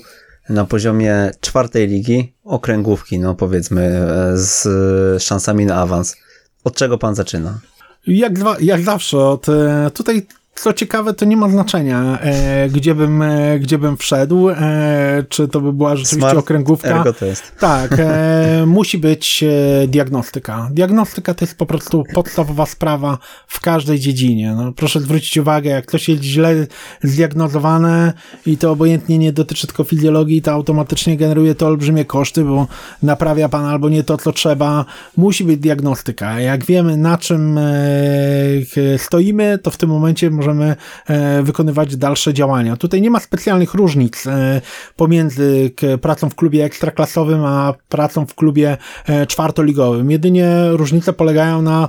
na 0.48 0.64
poziomie 0.64 1.30
czwartej 1.40 1.88
ligi, 1.88 2.32
okręgówki, 2.44 3.18
no 3.18 3.34
powiedzmy, 3.34 3.82
e, 3.82 4.36
z 4.36 5.22
szansami 5.22 5.66
na 5.66 5.76
awans. 5.76 6.16
Od 6.64 6.76
czego 6.76 6.98
pan 6.98 7.14
zaczyna? 7.14 7.58
Jak, 8.06 8.32
jak 8.60 8.82
zawsze, 8.82 9.18
od, 9.18 9.46
tutaj 9.94 10.26
Co 10.56 10.72
ciekawe, 10.72 11.14
to 11.14 11.24
nie 11.24 11.36
ma 11.36 11.48
znaczenia, 11.48 12.18
e, 12.20 12.68
gdzie, 12.68 12.94
bym, 12.94 13.22
e, 13.22 13.58
gdzie 13.58 13.78
bym 13.78 13.96
wszedł, 13.96 14.48
e, 14.50 15.24
czy 15.28 15.48
to 15.48 15.60
by 15.60 15.72
była 15.72 15.96
rzeczywiście 15.96 16.16
Smart 16.16 16.38
okręgówka. 16.38 16.88
Tak, 17.60 17.96
e, 17.98 18.64
musi 18.66 18.98
być 18.98 19.44
e, 19.82 19.86
diagnostyka. 19.88 20.68
Diagnostyka 20.72 21.34
to 21.34 21.44
jest 21.44 21.58
po 21.58 21.66
prostu 21.66 22.04
podstawowa 22.14 22.66
sprawa 22.66 23.18
w 23.46 23.60
każdej 23.60 23.98
dziedzinie. 23.98 24.54
No, 24.56 24.72
proszę 24.72 25.00
zwrócić 25.00 25.36
uwagę, 25.36 25.70
jak 25.70 25.86
ktoś 25.86 26.08
jest 26.08 26.22
źle 26.22 26.66
zdiagnozowane 27.02 28.12
i 28.46 28.56
to 28.56 28.70
obojętnie 28.70 29.18
nie 29.18 29.32
dotyczy 29.32 29.66
tylko 29.66 29.84
fizjologii, 29.84 30.42
to 30.42 30.52
automatycznie 30.52 31.16
generuje 31.16 31.54
to 31.54 31.66
olbrzymie 31.66 32.04
koszty, 32.04 32.44
bo 32.44 32.66
naprawia 33.02 33.48
pan 33.48 33.64
albo 33.64 33.88
nie 33.88 34.04
to, 34.04 34.16
co 34.18 34.32
trzeba. 34.32 34.84
Musi 35.16 35.44
być 35.44 35.60
diagnostyka. 35.60 36.40
Jak 36.40 36.64
wiemy, 36.64 36.96
na 36.96 37.18
czym 37.18 37.58
e, 37.58 37.64
stoimy, 38.98 39.58
to 39.62 39.70
w 39.70 39.76
tym 39.76 39.90
momencie 39.90 40.30
możemy 40.30 40.45
e, 41.06 41.42
wykonywać 41.42 41.96
dalsze 41.96 42.34
działania. 42.34 42.76
Tutaj 42.76 43.02
nie 43.02 43.10
ma 43.10 43.20
specjalnych 43.20 43.74
różnic 43.74 44.26
e, 44.26 44.60
pomiędzy 44.96 45.70
pracą 46.00 46.30
w 46.30 46.34
klubie 46.34 46.64
ekstraklasowym, 46.64 47.44
a 47.44 47.74
pracą 47.88 48.26
w 48.26 48.34
klubie 48.34 48.76
e, 49.06 49.26
czwartoligowym. 49.26 50.10
Jedynie 50.10 50.48
różnice 50.70 51.12
polegają 51.12 51.62
na 51.62 51.88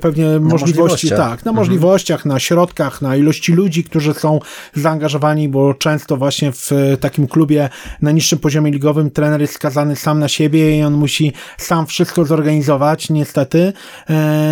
pewnie 0.00 0.24
na 0.24 0.40
możliwości, 0.40 1.08
tak, 1.08 1.18
na 1.18 1.50
mhm. 1.50 1.56
możliwościach, 1.56 2.24
na 2.24 2.38
środkach, 2.38 3.02
na 3.02 3.16
ilości 3.16 3.52
ludzi, 3.52 3.84
którzy 3.84 4.14
są 4.14 4.40
zaangażowani, 4.74 5.48
bo 5.48 5.74
często 5.74 6.16
właśnie 6.16 6.52
w 6.52 6.70
takim 7.00 7.26
klubie 7.26 7.68
na 8.02 8.10
niższym 8.10 8.38
poziomie 8.38 8.70
ligowym 8.70 9.10
trener 9.10 9.40
jest 9.40 9.54
skazany 9.54 9.96
sam 9.96 10.18
na 10.18 10.28
siebie 10.28 10.78
i 10.78 10.82
on 10.82 10.94
musi 10.94 11.32
sam 11.58 11.86
wszystko 11.86 12.24
zorganizować, 12.24 13.10
niestety. 13.10 13.72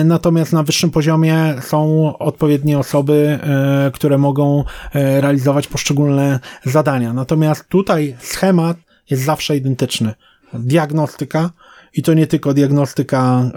Natomiast 0.05 0.53
na 0.53 0.63
wyższym 0.63 0.91
poziomie 0.91 1.55
są 1.61 2.13
odpowiednie 2.19 2.79
osoby, 2.79 3.12
E, 3.15 3.91
które 3.95 4.19
mogą 4.19 4.65
e, 4.95 5.21
realizować 5.21 5.69
poszczególne 5.69 6.41
zadania. 6.65 7.13
Natomiast 7.13 7.69
tutaj 7.69 8.17
schemat 8.19 8.77
jest 9.11 9.23
zawsze 9.23 9.57
identyczny. 9.57 10.15
Diagnostyka, 10.55 11.51
i 11.95 12.03
to 12.03 12.15
nie 12.15 12.27
tylko 12.27 12.55
diagnostyka 12.55 13.43
e, 13.45 13.51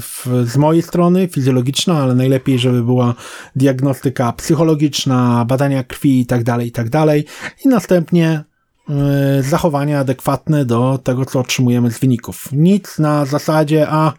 w, 0.00 0.26
z 0.44 0.56
mojej 0.56 0.82
strony, 0.82 1.28
fizjologiczna, 1.28 1.98
ale 1.98 2.14
najlepiej, 2.14 2.58
żeby 2.58 2.82
była 2.82 3.14
diagnostyka 3.56 4.32
psychologiczna, 4.32 5.44
badania 5.44 5.84
krwi 5.84 6.20
i 6.20 6.26
tak 6.26 6.44
dalej, 6.44 6.68
i 6.68 6.72
tak 6.72 6.88
dalej. 6.88 7.24
I 7.64 7.68
następnie 7.68 8.44
E, 8.90 9.42
zachowania 9.42 9.98
adekwatne 10.00 10.64
do 10.64 10.98
tego, 11.04 11.24
co 11.24 11.40
otrzymujemy 11.40 11.90
z 11.90 11.98
wyników. 11.98 12.48
Nic 12.52 12.98
na 12.98 13.24
zasadzie, 13.24 13.86
a 13.88 14.12
e, 14.12 14.14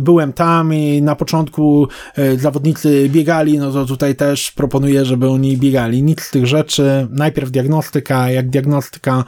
byłem 0.00 0.32
tam 0.32 0.74
i 0.74 1.02
na 1.02 1.16
początku 1.16 1.88
e, 2.16 2.36
zawodnicy 2.36 3.08
biegali, 3.08 3.58
no 3.58 3.72
to 3.72 3.86
tutaj 3.86 4.16
też 4.16 4.52
proponuję, 4.52 5.04
żeby 5.04 5.28
oni 5.28 5.56
biegali. 5.56 6.02
Nic 6.02 6.22
z 6.22 6.30
tych 6.30 6.46
rzeczy. 6.46 7.08
Najpierw 7.10 7.50
diagnostyka, 7.50 8.30
jak 8.30 8.50
diagnostyka 8.50 9.24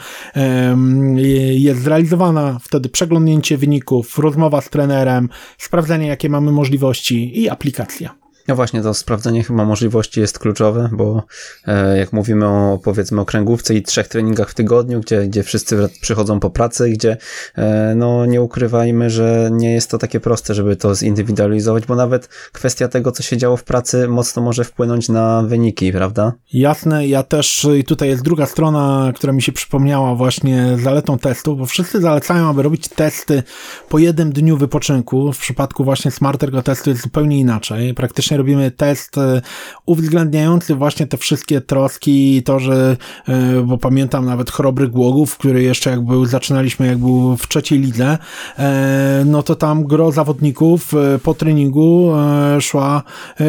jest 1.55 1.83
zrealizowana, 1.83 2.59
wtedy 2.63 2.89
przeglądnięcie 2.89 3.59
wyników, 3.59 4.19
rozmowa 4.19 4.61
z 4.61 4.71
trenerem, 4.71 5.29
sprawdzenie, 5.59 6.07
jakie 6.07 6.29
mamy 6.29 6.53
możliwości 6.53 7.41
i 7.43 7.49
aplikacja. 7.49 8.22
No 8.49 8.57
właśnie, 8.57 8.83
to 8.83 8.95
sprawdzenie 8.95 9.45
chyba 9.45 9.65
możliwości 9.65 10.21
jest 10.21 10.39
kluczowe, 10.39 10.89
bo 10.93 11.23
e, 11.67 11.99
jak 11.99 12.13
mówimy 12.13 12.47
o 12.47 12.81
powiedzmy 12.85 13.21
o 13.21 13.25
kręgówce 13.25 13.75
i 13.75 13.83
trzech 13.83 14.09
treningach 14.09 14.51
w 14.51 14.55
tygodniu, 14.55 15.01
gdzie, 15.01 15.27
gdzie 15.27 15.43
wszyscy 15.43 15.89
przychodzą 16.01 16.41
po 16.41 16.51
pracy, 16.51 16.91
gdzie 16.91 17.17
e, 17.55 17.95
no 17.97 18.27
nie 18.27 18.43
ukrywajmy, 18.43 19.11
że 19.11 19.51
nie 19.53 19.73
jest 19.73 19.91
to 19.91 19.99
takie 19.99 20.21
proste, 20.21 20.55
żeby 20.55 20.77
to 20.77 20.95
zindywidualizować, 20.95 21.87
bo 21.87 21.97
nawet 21.97 22.27
kwestia 22.53 22.89
tego, 22.89 23.13
co 23.13 23.23
się 23.23 23.37
działo 23.37 23.57
w 23.57 23.65
pracy, 23.65 24.09
mocno 24.09 24.43
może 24.43 24.65
wpłynąć 24.65 25.09
na 25.09 25.43
wyniki, 25.43 25.93
prawda? 25.93 26.33
Jasne, 26.53 27.07
ja 27.07 27.23
też 27.23 27.67
i 27.79 27.85
tutaj 27.85 28.09
jest 28.09 28.23
druga 28.23 28.47
strona, 28.47 29.13
która 29.15 29.33
mi 29.33 29.43
się 29.43 29.53
przypomniała 29.53 30.15
właśnie 30.15 30.77
zaletą 30.83 31.19
testu, 31.19 31.57
bo 31.57 31.67
wszyscy 31.67 32.01
zalecają, 32.01 32.49
aby 32.49 32.63
robić 32.63 32.89
testy 32.89 33.43
po 33.89 33.99
jednym 33.99 34.33
dniu 34.33 34.57
wypoczynku. 34.57 35.33
W 35.33 35.39
przypadku 35.39 35.85
właśnie 35.85 36.11
Smartergo 36.11 36.63
testu 36.63 36.91
jest 36.91 37.03
zupełnie 37.03 37.39
inaczej. 37.39 37.95
Praktycznie 37.95 38.32
robimy 38.37 38.71
test 38.71 39.19
e, 39.19 39.43
uwzględniający 39.87 40.75
właśnie 40.75 41.07
te 41.07 41.17
wszystkie 41.17 41.61
troski, 41.61 42.43
to, 42.43 42.59
że, 42.59 42.97
e, 43.29 43.63
bo 43.63 43.79
pamiętam 43.79 44.25
nawet 44.25 44.51
Chrobry 44.51 44.89
Głogów, 44.89 45.39
który 45.39 45.63
jeszcze 45.63 45.91
jak 45.91 46.01
był, 46.01 46.27
zaczynaliśmy 46.27 46.87
jak 46.87 46.99
był 46.99 47.37
w 47.37 47.49
trzeciej 47.49 47.79
lidze, 47.79 48.19
e, 48.59 49.23
no 49.27 49.43
to 49.43 49.55
tam 49.55 49.85
gro 49.85 50.13
zawodników 50.13 50.93
po 51.23 51.35
treningu 51.35 52.13
szła 52.61 53.03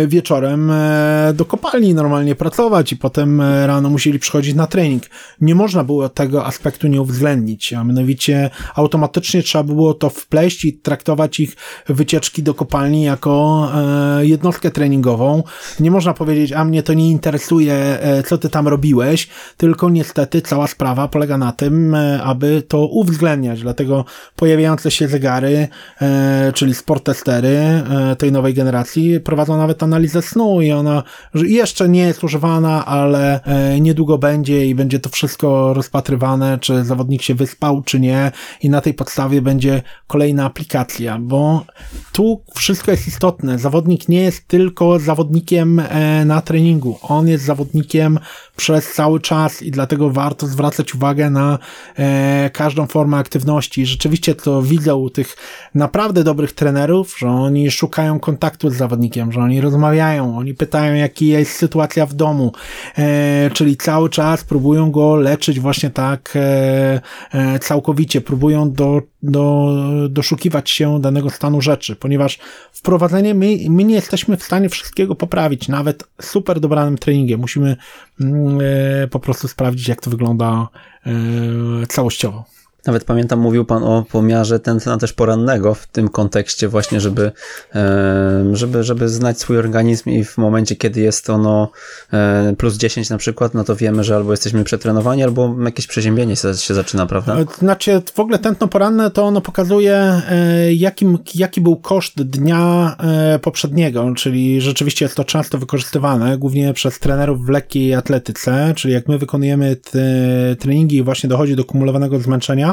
wieczorem 0.08 0.72
do 1.34 1.46
kopalni 1.46 1.94
normalnie 1.94 2.36
pracować 2.36 2.92
i 2.92 2.98
potem 2.98 3.42
rano 3.42 3.90
musieli 3.90 4.20
przychodzić 4.20 4.56
na 4.56 4.68
trening. 4.68 5.04
Nie 5.42 5.56
można 5.56 5.84
było 5.84 6.10
tego 6.10 6.46
aspektu 6.46 6.88
nie 6.88 7.02
uwzględnić, 7.02 7.74
a 7.74 7.84
mianowicie 7.84 8.50
automatycznie 8.76 9.44
trzeba 9.44 9.64
było 9.64 9.94
to 9.94 10.10
wpleść 10.10 10.66
i 10.66 10.74
traktować 10.74 11.40
ich 11.40 11.56
wycieczki 11.90 12.44
do 12.44 12.54
kopalni 12.54 13.04
jako 13.04 13.70
jednostkę 14.22 14.72
treningową. 14.74 15.44
Nie 15.80 15.92
można 15.92 16.14
powiedzieć, 16.14 16.52
a 16.52 16.66
mnie 16.66 16.84
to 16.84 16.94
nie 16.94 17.10
interesuje, 17.10 17.74
e, 17.74 18.24
co 18.24 18.38
ty 18.38 18.50
tam 18.50 18.68
robiłeś, 18.68 19.28
tylko 19.58 19.90
niestety 19.90 20.42
cała 20.42 20.68
sprawa 20.68 21.08
polega 21.08 21.38
na 21.38 21.52
tym, 21.52 21.96
e, 21.96 22.24
aby 22.24 22.64
to 22.68 22.88
uwzględniać. 22.88 23.62
Dlatego 23.62 24.06
pojawiające 24.36 24.92
się 24.92 25.08
zegary, 25.08 25.68
e, 26.02 26.52
czyli 26.56 26.74
sport 26.74 27.04
testery 27.04 27.84
tej 28.18 28.32
nowej 28.32 28.54
generacji, 28.54 29.20
prowadzą 29.20 29.58
nawet 29.58 29.84
analizę 29.84 30.22
snu 30.22 30.62
i 30.62 30.72
ona 30.72 31.04
jeszcze 31.34 31.90
nie 31.90 32.02
jest 32.02 32.24
używana, 32.24 32.86
ale 32.86 33.40
niedługo 33.82 34.18
będzie 34.18 34.66
i 34.66 34.76
będzie 34.76 35.00
to 35.00 35.10
wszystko 35.10 35.74
rozpatrywane, 35.74 36.58
czy 36.62 36.86
zawodnik 36.86 37.22
się 37.22 37.36
wyspał, 37.36 37.82
czy 37.82 38.00
nie 38.00 38.32
i 38.62 38.70
na 38.70 38.82
tej 38.82 38.94
podstawie 38.94 39.42
będzie 39.42 39.82
kolejna 40.08 40.46
aplikacja, 40.46 41.18
bo 41.20 41.66
tu 42.12 42.42
wszystko 42.56 42.92
jest 42.92 43.08
istotne. 43.08 43.60
Zawodnik 43.60 44.10
nie 44.10 44.22
jest 44.22 44.48
tylko 44.48 44.63
tylko 44.64 45.00
zawodnikiem 45.00 45.80
e, 45.80 46.26
na 46.26 46.42
treningu. 46.42 46.98
On 47.02 47.28
jest 47.28 47.44
zawodnikiem 47.44 48.20
przez 48.56 48.94
cały 48.94 49.20
czas 49.20 49.62
i 49.62 49.72
dlatego 49.72 50.10
warto 50.10 50.48
zwracać 50.48 50.96
uwagę 50.96 51.30
na 51.30 51.60
e, 51.96 52.50
każdą 52.54 52.88
formę 52.88 53.18
aktywności. 53.18 53.86
Rzeczywiście 53.86 54.36
to 54.36 54.62
widzę 54.62 54.96
u 54.96 55.10
tych 55.10 55.38
naprawdę 55.76 56.24
dobrych 56.24 56.52
trenerów, 56.52 57.16
że 57.18 57.28
oni 57.28 57.72
szukają 57.72 58.20
kontaktu 58.20 58.70
z 58.70 58.76
zawodnikiem, 58.76 59.32
że 59.32 59.40
oni 59.40 59.62
rozmawiają, 59.62 60.38
oni 60.38 60.54
pytają, 60.54 60.96
jaka 60.96 61.26
jest 61.26 61.52
sytuacja 61.52 62.06
w 62.06 62.14
domu, 62.14 62.52
e, 62.98 63.50
czyli 63.54 63.78
cały 63.78 64.10
czas 64.10 64.44
próbują 64.44 64.92
go 64.92 65.16
leczyć 65.16 65.60
właśnie 65.60 65.90
tak 65.90 66.38
całkowicie, 67.62 68.22
próbują 68.22 68.72
do, 68.72 69.02
do, 69.24 69.76
doszukiwać 70.10 70.70
się 70.70 71.02
danego 71.02 71.30
stanu 71.30 71.62
rzeczy, 71.62 71.96
ponieważ 71.96 72.40
wprowadzenie 72.72 73.34
my, 73.34 73.58
my 73.70 73.84
nie 73.84 73.96
jesteśmy 73.96 74.38
w 74.38 74.44
stanie 74.44 74.70
wszystkiego 74.70 75.16
poprawić, 75.16 75.68
nawet 75.68 76.04
super 76.22 76.60
dobranym 76.60 76.98
treningiem. 76.98 77.40
Musimy 77.40 77.78
mm, 78.22 78.60
e, 79.04 79.08
po 79.08 79.20
prostu 79.20 79.48
sprawdzić, 79.48 79.88
jak 79.88 80.02
to 80.02 80.10
wygląda 80.10 80.68
e, 81.06 81.12
całościowo. 81.88 82.53
Nawet 82.86 83.04
pamiętam, 83.04 83.40
mówił 83.40 83.66
Pan 83.66 83.84
o 83.84 84.06
pomiarze 84.12 84.60
tętna 84.60 84.98
też 84.98 85.14
porannego 85.14 85.74
w 85.74 85.88
tym 85.88 86.10
kontekście 86.10 86.68
właśnie, 86.68 87.02
żeby, 87.02 87.32
żeby, 88.54 88.84
żeby 88.84 89.10
znać 89.10 89.40
swój 89.40 89.58
organizm 89.58 90.10
i 90.10 90.24
w 90.24 90.38
momencie, 90.38 90.76
kiedy 90.76 91.02
jest 91.02 91.30
ono 91.30 91.72
e, 92.14 92.54
plus 92.58 92.78
10 92.78 93.10
na 93.10 93.18
przykład, 93.18 93.54
no 93.54 93.64
to 93.64 93.76
wiemy, 93.76 94.04
że 94.04 94.16
albo 94.16 94.32
jesteśmy 94.32 94.64
przetrenowani, 94.64 95.24
albo 95.24 95.56
jakieś 95.66 95.88
przeziębienie 95.88 96.36
się 96.36 96.74
zaczyna, 96.74 97.06
prawda? 97.06 97.40
E, 97.40 97.46
znaczy, 97.60 98.02
w 98.14 98.20
ogóle 98.20 98.40
tętno 98.40 98.68
poranne 98.68 99.12
to 99.12 99.24
ono 99.24 99.42
pokazuje, 99.42 100.22
e, 100.30 100.74
jakim, 100.74 101.18
jaki 101.36 101.62
był 101.62 101.76
koszt 101.76 102.22
dnia 102.22 102.98
poprzedniego, 103.42 104.14
czyli 104.16 104.62
rzeczywiście 104.62 105.06
jest 105.06 105.16
to 105.16 105.24
często 105.24 105.58
wykorzystywane, 105.58 106.38
głównie 106.38 106.74
przez 106.74 107.00
trenerów 107.00 107.46
w 107.46 107.50
lekkiej 107.50 107.96
atletyce, 107.96 108.74
czyli 108.76 108.94
jak 108.94 109.08
my 109.08 109.18
wykonujemy 109.18 109.78
treningi 110.60 110.98
i 110.98 111.04
właśnie 111.04 111.30
dochodzi 111.30 111.56
do 111.56 111.66
kumulowanego 111.66 112.20
zmęczenia, 112.20 112.73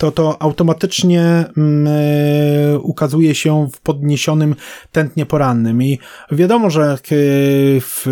to 0.00 0.12
to 0.12 0.42
automatycznie 0.42 1.22
e, 1.22 2.78
ukazuje 2.78 3.34
się 3.34 3.68
w 3.72 3.80
podniesionym 3.80 4.54
tętnie 4.92 5.26
porannym. 5.26 5.82
I 5.82 5.98
wiadomo, 6.30 6.70
że 6.70 6.98
w, 7.80 8.06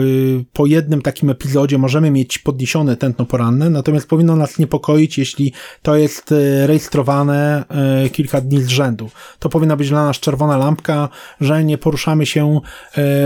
po 0.53 0.67
jednym 0.67 1.03
takim 1.03 1.31
epizodzie 1.31 1.79
możemy 1.79 2.11
mieć 2.11 2.39
podniesione 2.39 2.97
tętno 2.97 3.25
poranne, 3.25 3.71
natomiast 3.71 4.09
powinno 4.09 4.37
nas 4.37 4.59
niepokoić, 4.59 5.19
jeśli 5.19 5.53
to 5.83 5.97
jest 5.97 6.33
e, 6.33 6.67
rejestrowane 6.67 7.65
e, 7.69 8.09
kilka 8.09 8.41
dni 8.41 8.63
z 8.63 8.69
rzędu. 8.69 9.11
To 9.39 9.49
powinna 9.49 9.77
być 9.77 9.89
dla 9.89 10.05
nas 10.05 10.17
czerwona 10.17 10.57
lampka, 10.57 11.09
że 11.41 11.65
nie 11.65 11.79
poruszamy 11.79 12.27
się 12.27 12.61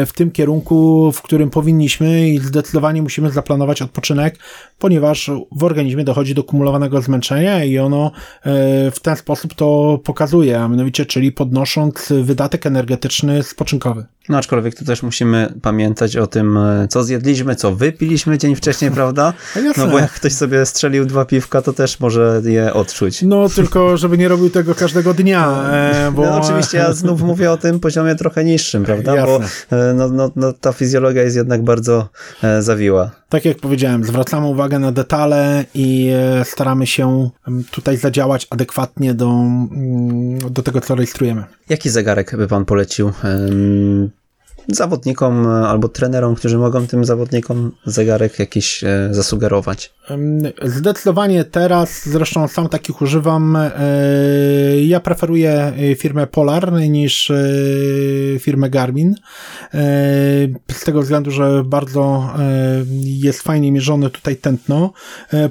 w 0.07 0.11
tym 0.15 0.31
kierunku, 0.31 1.13
w 1.13 1.23
którym 1.23 1.51
powinniśmy 1.51 2.29
i 2.29 2.39
zdecydowanie 2.39 3.03
musimy 3.03 3.31
zaplanować 3.31 3.83
odpoczynek, 3.83 4.39
ponieważ 4.79 5.31
w 5.53 5.65
organizmie 5.65 6.05
dochodzi 6.05 6.35
do 6.35 6.45
kumulowanego 6.45 7.03
zmęczenia 7.03 7.65
i 7.65 7.79
ono 7.79 8.11
e, 8.47 8.52
w 8.93 9.01
ten 9.03 9.17
sposób 9.17 9.55
to 9.55 10.01
pokazuje, 10.05 10.61
a 10.61 10.69
mianowicie, 10.69 11.07
czyli 11.07 11.33
podnosząc 11.33 12.13
wydatek 12.23 12.67
energetyczny 12.67 13.43
spoczynkowy. 13.43 14.05
No 14.29 14.39
aczkolwiek 14.39 14.75
tu 14.75 14.85
też 14.85 15.03
musimy 15.03 15.55
pamiętać 15.63 16.17
o 16.17 16.27
tym, 16.27 16.57
e, 16.57 16.87
co 16.89 17.05
zjedliśmy, 17.05 17.57
co 17.57 17.75
wypiliśmy 17.75 18.39
dzień 18.39 18.57
wcześniej, 18.57 18.91
prawda? 19.01 19.33
No 19.77 19.87
bo 19.87 19.99
jak 19.99 20.13
ktoś 20.13 20.33
sobie 20.33 20.67
strzelił 20.67 21.05
dwa 21.05 21.25
piwka, 21.25 21.63
to 21.63 21.73
też 21.73 22.01
może 22.01 22.43
je 22.45 22.75
odczuć. 22.75 23.23
No 23.23 23.49
tylko, 23.49 23.97
żeby 23.97 24.19
nie 24.19 24.29
robił 24.29 24.51
tego 24.51 24.75
każdego 24.75 25.15
dnia. 25.15 25.71
E, 25.73 26.13
bo... 26.15 26.23
No 26.23 26.41
oczywiście 26.41 26.79
ja 26.79 26.93
znów 26.93 27.23
mówię 27.23 27.51
o 27.51 27.57
tym 27.57 27.81
poziomie 27.81 28.15
trochę 28.15 28.45
niższym, 28.45 28.85
prawda? 28.85 29.17
Jasne. 29.17 29.47
Bo 29.71 29.77
e, 29.77 29.95
no, 29.95 30.09
no, 30.09 30.31
no, 30.37 30.53
ta 30.53 30.73
fizjologia 30.73 31.23
jest 31.23 31.37
jednak 31.37 31.63
bardzo 31.63 32.09
zawiła. 32.61 33.11
Tak 33.29 33.45
jak 33.45 33.59
powiedziałem, 33.59 34.05
zwracamy 34.05 34.47
uwagę 34.47 34.79
na 34.79 34.93
detale 34.93 35.65
i 35.75 36.13
staramy 36.45 36.87
się 36.87 37.31
tutaj 37.71 37.97
zadziałać 37.97 38.47
adekwatnie 38.51 39.15
do, 39.15 39.31
mm, 39.31 40.53
do 40.53 40.63
tego, 40.63 40.81
co 40.81 40.95
rejestrujemy. 40.95 41.45
Jaki 41.69 41.91
zegarek 41.91 42.37
by 42.37 42.49
pan 42.49 42.65
polecił 42.65 43.13
zawodnikom 44.69 45.47
e, 45.47 45.69
albo 45.69 45.89
trenerom, 45.89 46.35
którzy 46.35 46.59
mogą 46.59 46.87
tym 46.87 47.05
zawodnikom 47.05 47.73
zegarek 47.87 48.39
jakiś 48.39 48.85
e, 48.85 49.09
zasugerować? 49.11 49.95
Zdecydowanie 50.63 51.45
teraz, 51.45 52.09
zresztą 52.09 52.49
sam 52.49 52.69
takich 52.69 53.03
używam. 53.03 53.57
E, 53.57 53.71
ja 54.81 55.01
preferuję 55.01 55.73
firmę 55.97 56.27
Polar 56.27 56.73
niż 56.73 57.33
firmę 58.39 58.71
Garmin. 58.71 59.15
Z 60.73 60.85
tego 60.85 61.03
względu, 61.03 61.31
że 61.31 61.65
bardzo 61.65 62.31
jest 63.01 63.43
fajnie 63.43 63.73
mierzone 63.73 64.11
tutaj 64.11 64.37
tętno. 64.37 64.93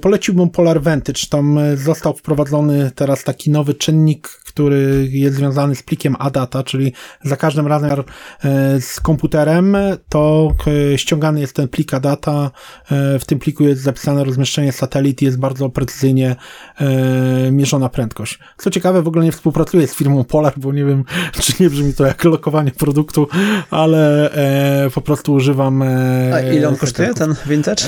Poleciłbym 0.02 0.50
Polar 0.50 0.82
Vantage. 0.82 1.22
Tam 1.30 1.60
został 1.76 2.14
wprowadzony 2.14 2.92
teraz 2.96 3.24
taki 3.24 3.52
nowy 3.52 3.74
czynnik, 3.74 4.42
który 4.52 5.08
jest 5.12 5.36
związany 5.36 5.76
z 5.76 5.84
plikiem 5.84 6.16
ADATA, 6.20 6.64
czyli 6.64 6.94
za 7.24 7.36
każdym 7.36 7.68
razem 7.68 7.92
e, 7.92 8.82
z 8.82 9.00
komputerem, 9.00 9.78
to 10.10 10.52
e, 10.94 10.98
ściągany 10.98 11.40
jest 11.40 11.56
ten 11.56 11.68
plik 11.68 11.94
ADATA, 11.94 12.52
e, 12.92 13.20
w 13.20 13.26
tym 13.26 13.40
pliku 13.40 13.64
jest 13.64 13.82
zapisane 13.82 14.24
rozmieszczenie 14.24 14.51
satelit 14.72 15.22
i 15.22 15.26
jest 15.26 15.40
bardzo 15.40 15.70
precyzyjnie 15.70 16.36
mierzona 17.52 17.90
prędkość. 17.90 18.40
Co 18.58 18.70
ciekawe, 18.70 19.02
w 19.02 19.08
ogóle 19.08 19.26
nie 19.26 19.32
współpracuję 19.32 19.88
z 19.88 19.96
firmą 19.96 20.24
Polar, 20.24 20.54
bo 20.58 20.74
nie 20.74 20.86
wiem, 20.86 21.04
czy 21.42 21.54
nie 21.60 21.70
brzmi 21.70 21.94
to 21.94 22.06
jak 22.06 22.24
lokowanie 22.24 22.72
produktu, 22.72 23.28
ale 23.70 24.30
po 24.94 25.02
prostu 25.02 25.34
używam... 25.34 25.82
A 26.34 26.40
ile 26.40 26.68
on 26.68 26.76
kosztuje, 26.76 27.14
ten 27.14 27.36
vintage? 27.46 27.84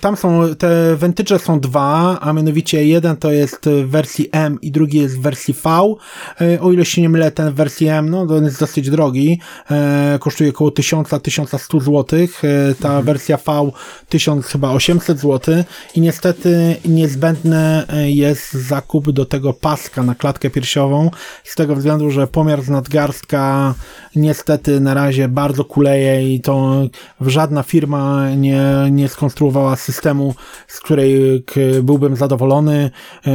Tam 0.00 0.16
są, 0.16 0.54
te 0.54 0.96
vintage 1.02 1.38
są 1.38 1.60
dwa, 1.60 2.20
a 2.20 2.32
mianowicie 2.32 2.86
jeden 2.86 3.16
to 3.16 3.32
jest 3.32 3.68
w 3.68 3.90
wersji 3.90 4.28
M 4.32 4.58
i 4.62 4.72
drugi 4.72 4.98
jest 4.98 5.18
w 5.18 5.20
wersji 5.20 5.54
V, 5.64 5.94
E, 6.40 6.60
o 6.60 6.72
ile 6.72 6.84
się 6.84 7.02
nie 7.02 7.08
mylę, 7.08 7.30
ten 7.30 7.52
wersji 7.52 7.88
M, 7.88 8.10
no 8.10 8.26
to 8.26 8.42
jest 8.42 8.60
dosyć 8.60 8.90
drogi, 8.90 9.40
e, 9.70 10.18
kosztuje 10.20 10.50
około 10.50 10.70
1000-1100 10.70 11.80
zł, 11.80 12.18
e, 12.20 12.26
ta 12.74 12.88
mhm. 12.88 13.04
wersja 13.04 13.36
V 13.36 13.70
1000 14.08 14.46
chyba 14.46 14.70
800 14.70 15.18
zł 15.18 15.57
i 15.94 16.00
niestety 16.00 16.76
niezbędny 16.84 17.82
jest 18.06 18.52
zakup 18.52 19.10
do 19.10 19.24
tego 19.24 19.52
paska 19.52 20.02
na 20.02 20.14
klatkę 20.14 20.50
piersiową, 20.50 21.10
z 21.44 21.54
tego 21.54 21.76
względu, 21.76 22.10
że 22.10 22.26
pomiar 22.26 22.62
z 22.62 22.68
nadgarstka 22.68 23.74
niestety 24.16 24.80
na 24.80 24.94
razie 24.94 25.28
bardzo 25.28 25.64
kuleje 25.64 26.34
i 26.34 26.40
to 26.40 26.82
żadna 27.20 27.62
firma 27.62 28.30
nie, 28.30 28.62
nie 28.90 29.08
skonstruowała 29.08 29.76
systemu, 29.76 30.34
z 30.68 30.80
której 30.80 31.44
byłbym 31.82 32.16
zadowolony. 32.16 32.90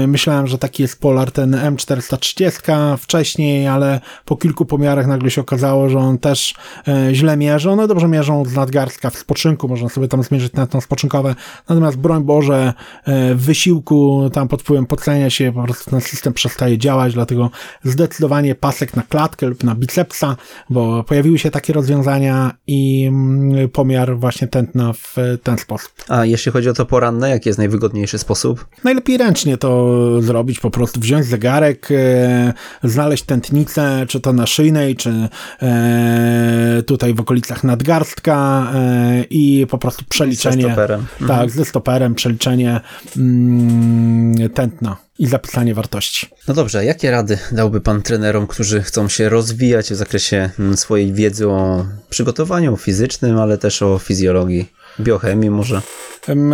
Myślałem, 0.07 0.47
że 0.47 0.57
taki 0.57 0.81
jest 0.81 0.99
Polar, 0.99 1.31
ten 1.31 1.51
M430 1.51 2.33
30 2.33 2.61
wcześniej, 2.99 3.67
ale 3.67 4.01
po 4.25 4.37
kilku 4.37 4.65
pomiarach 4.65 5.07
nagle 5.07 5.31
się 5.31 5.41
okazało, 5.41 5.89
że 5.89 5.99
on 5.99 6.17
też 6.17 6.55
e, 6.87 7.15
źle 7.15 7.37
mierzy. 7.37 7.69
One 7.69 7.87
dobrze 7.87 8.07
mierzą 8.07 8.45
z 8.45 8.55
nadgarstka 8.55 9.09
w 9.09 9.17
spoczynku, 9.17 9.67
można 9.67 9.89
sobie 9.89 10.07
tam 10.07 10.23
zmierzyć 10.23 10.53
tętno 10.53 10.81
spoczynkowe, 10.81 11.35
natomiast 11.69 11.97
broń 11.97 12.12
Boże, 12.21 12.73
e, 13.05 13.35
w 13.35 13.41
wysiłku, 13.41 14.29
tam 14.33 14.47
pod 14.47 14.61
wpływem 14.61 14.85
podcenia 14.85 15.29
się 15.29 15.51
po 15.51 15.63
prostu 15.63 15.91
ten 15.91 16.01
system 16.01 16.33
przestaje 16.33 16.77
działać, 16.77 17.13
dlatego 17.13 17.49
zdecydowanie 17.83 18.55
pasek 18.55 18.95
na 18.95 19.01
klatkę 19.01 19.45
lub 19.45 19.63
na 19.63 19.75
bicepsa, 19.75 20.35
bo 20.69 21.03
pojawiły 21.03 21.39
się 21.39 21.51
takie 21.51 21.73
rozwiązania 21.73 22.51
i 22.67 23.05
mm, 23.07 23.69
pomiar 23.69 24.17
właśnie 24.17 24.47
tętna 24.47 24.93
w 24.93 25.15
ten 25.43 25.57
sposób. 25.57 25.91
A 26.07 26.25
jeśli 26.25 26.51
chodzi 26.51 26.69
o 26.69 26.73
to 26.73 26.85
poranne, 26.85 27.29
jaki 27.29 27.49
jest 27.49 27.59
najwygodniejszy 27.59 28.17
sposób? 28.17 28.67
Najlepiej 28.83 29.17
ręcznie 29.17 29.57
to 29.57 29.97
zrobić, 30.21 30.59
po 30.59 30.71
prostu 30.71 30.99
wziąć 30.99 31.25
zegarek, 31.25 31.89
e, 31.91 32.53
znaleźć 32.83 33.23
tętnicę, 33.23 34.05
czy 34.07 34.19
to 34.19 34.33
na 34.33 34.47
szyjnej, 34.47 34.95
czy 34.95 35.29
e, 35.61 36.83
tutaj 36.87 37.13
w 37.13 37.19
okolicach 37.19 37.63
nadgarstka 37.63 38.33
i 39.29 39.67
po 39.69 39.77
prostu 39.77 40.05
przeliczenie. 40.09 40.63
Ze 40.63 40.69
stoperem. 40.69 41.05
Tak, 41.19 41.29
mhm. 41.29 41.49
ze 41.49 41.65
stoperem, 41.65 42.02
przeliczenie 42.09 42.81
mm, 43.17 44.49
tętna 44.49 44.97
i 45.19 45.27
zapisanie 45.27 45.73
wartości. 45.73 46.27
No 46.47 46.53
dobrze, 46.53 46.85
jakie 46.85 47.11
rady 47.11 47.37
dałby 47.51 47.81
Pan 47.81 48.01
trenerom, 48.01 48.47
którzy 48.47 48.81
chcą 48.81 49.09
się 49.09 49.29
rozwijać 49.29 49.89
w 49.89 49.95
zakresie 49.95 50.49
mm, 50.59 50.77
swojej 50.77 51.13
wiedzy 51.13 51.47
o 51.47 51.85
przygotowaniu 52.09 52.77
fizycznym, 52.77 53.39
ale 53.39 53.57
też 53.57 53.81
o 53.81 53.99
fizjologii? 53.99 54.69
Biochemii 54.99 55.49
może? 55.49 55.81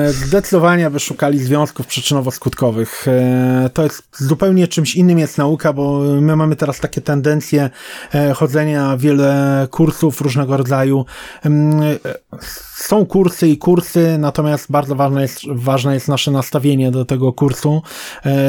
Zdecydowanie 0.07 0.89
by 0.89 0.99
szukali 0.99 1.39
związków 1.39 1.87
przyczynowo-skutkowych. 1.87 3.07
E, 3.07 3.69
to 3.73 3.83
jest 3.83 4.03
zupełnie 4.17 4.67
czymś 4.67 4.95
innym 4.95 5.19
jest 5.19 5.37
nauka, 5.37 5.73
bo 5.73 5.99
my 5.99 6.35
mamy 6.35 6.55
teraz 6.55 6.79
takie 6.79 7.01
tendencje 7.01 7.69
e, 8.13 8.33
chodzenia 8.33 8.97
wiele 8.97 9.67
kursów 9.71 10.21
różnego 10.21 10.57
rodzaju. 10.57 11.05
E, 11.45 11.49
są 12.75 13.05
kursy 13.05 13.47
i 13.47 13.57
kursy, 13.57 14.17
natomiast 14.19 14.71
bardzo 14.71 14.95
ważne 14.95 15.21
jest, 15.21 15.41
ważne 15.47 15.93
jest 15.93 16.07
nasze 16.07 16.31
nastawienie 16.31 16.91
do 16.91 17.05
tego 17.05 17.33
kursu. 17.33 17.81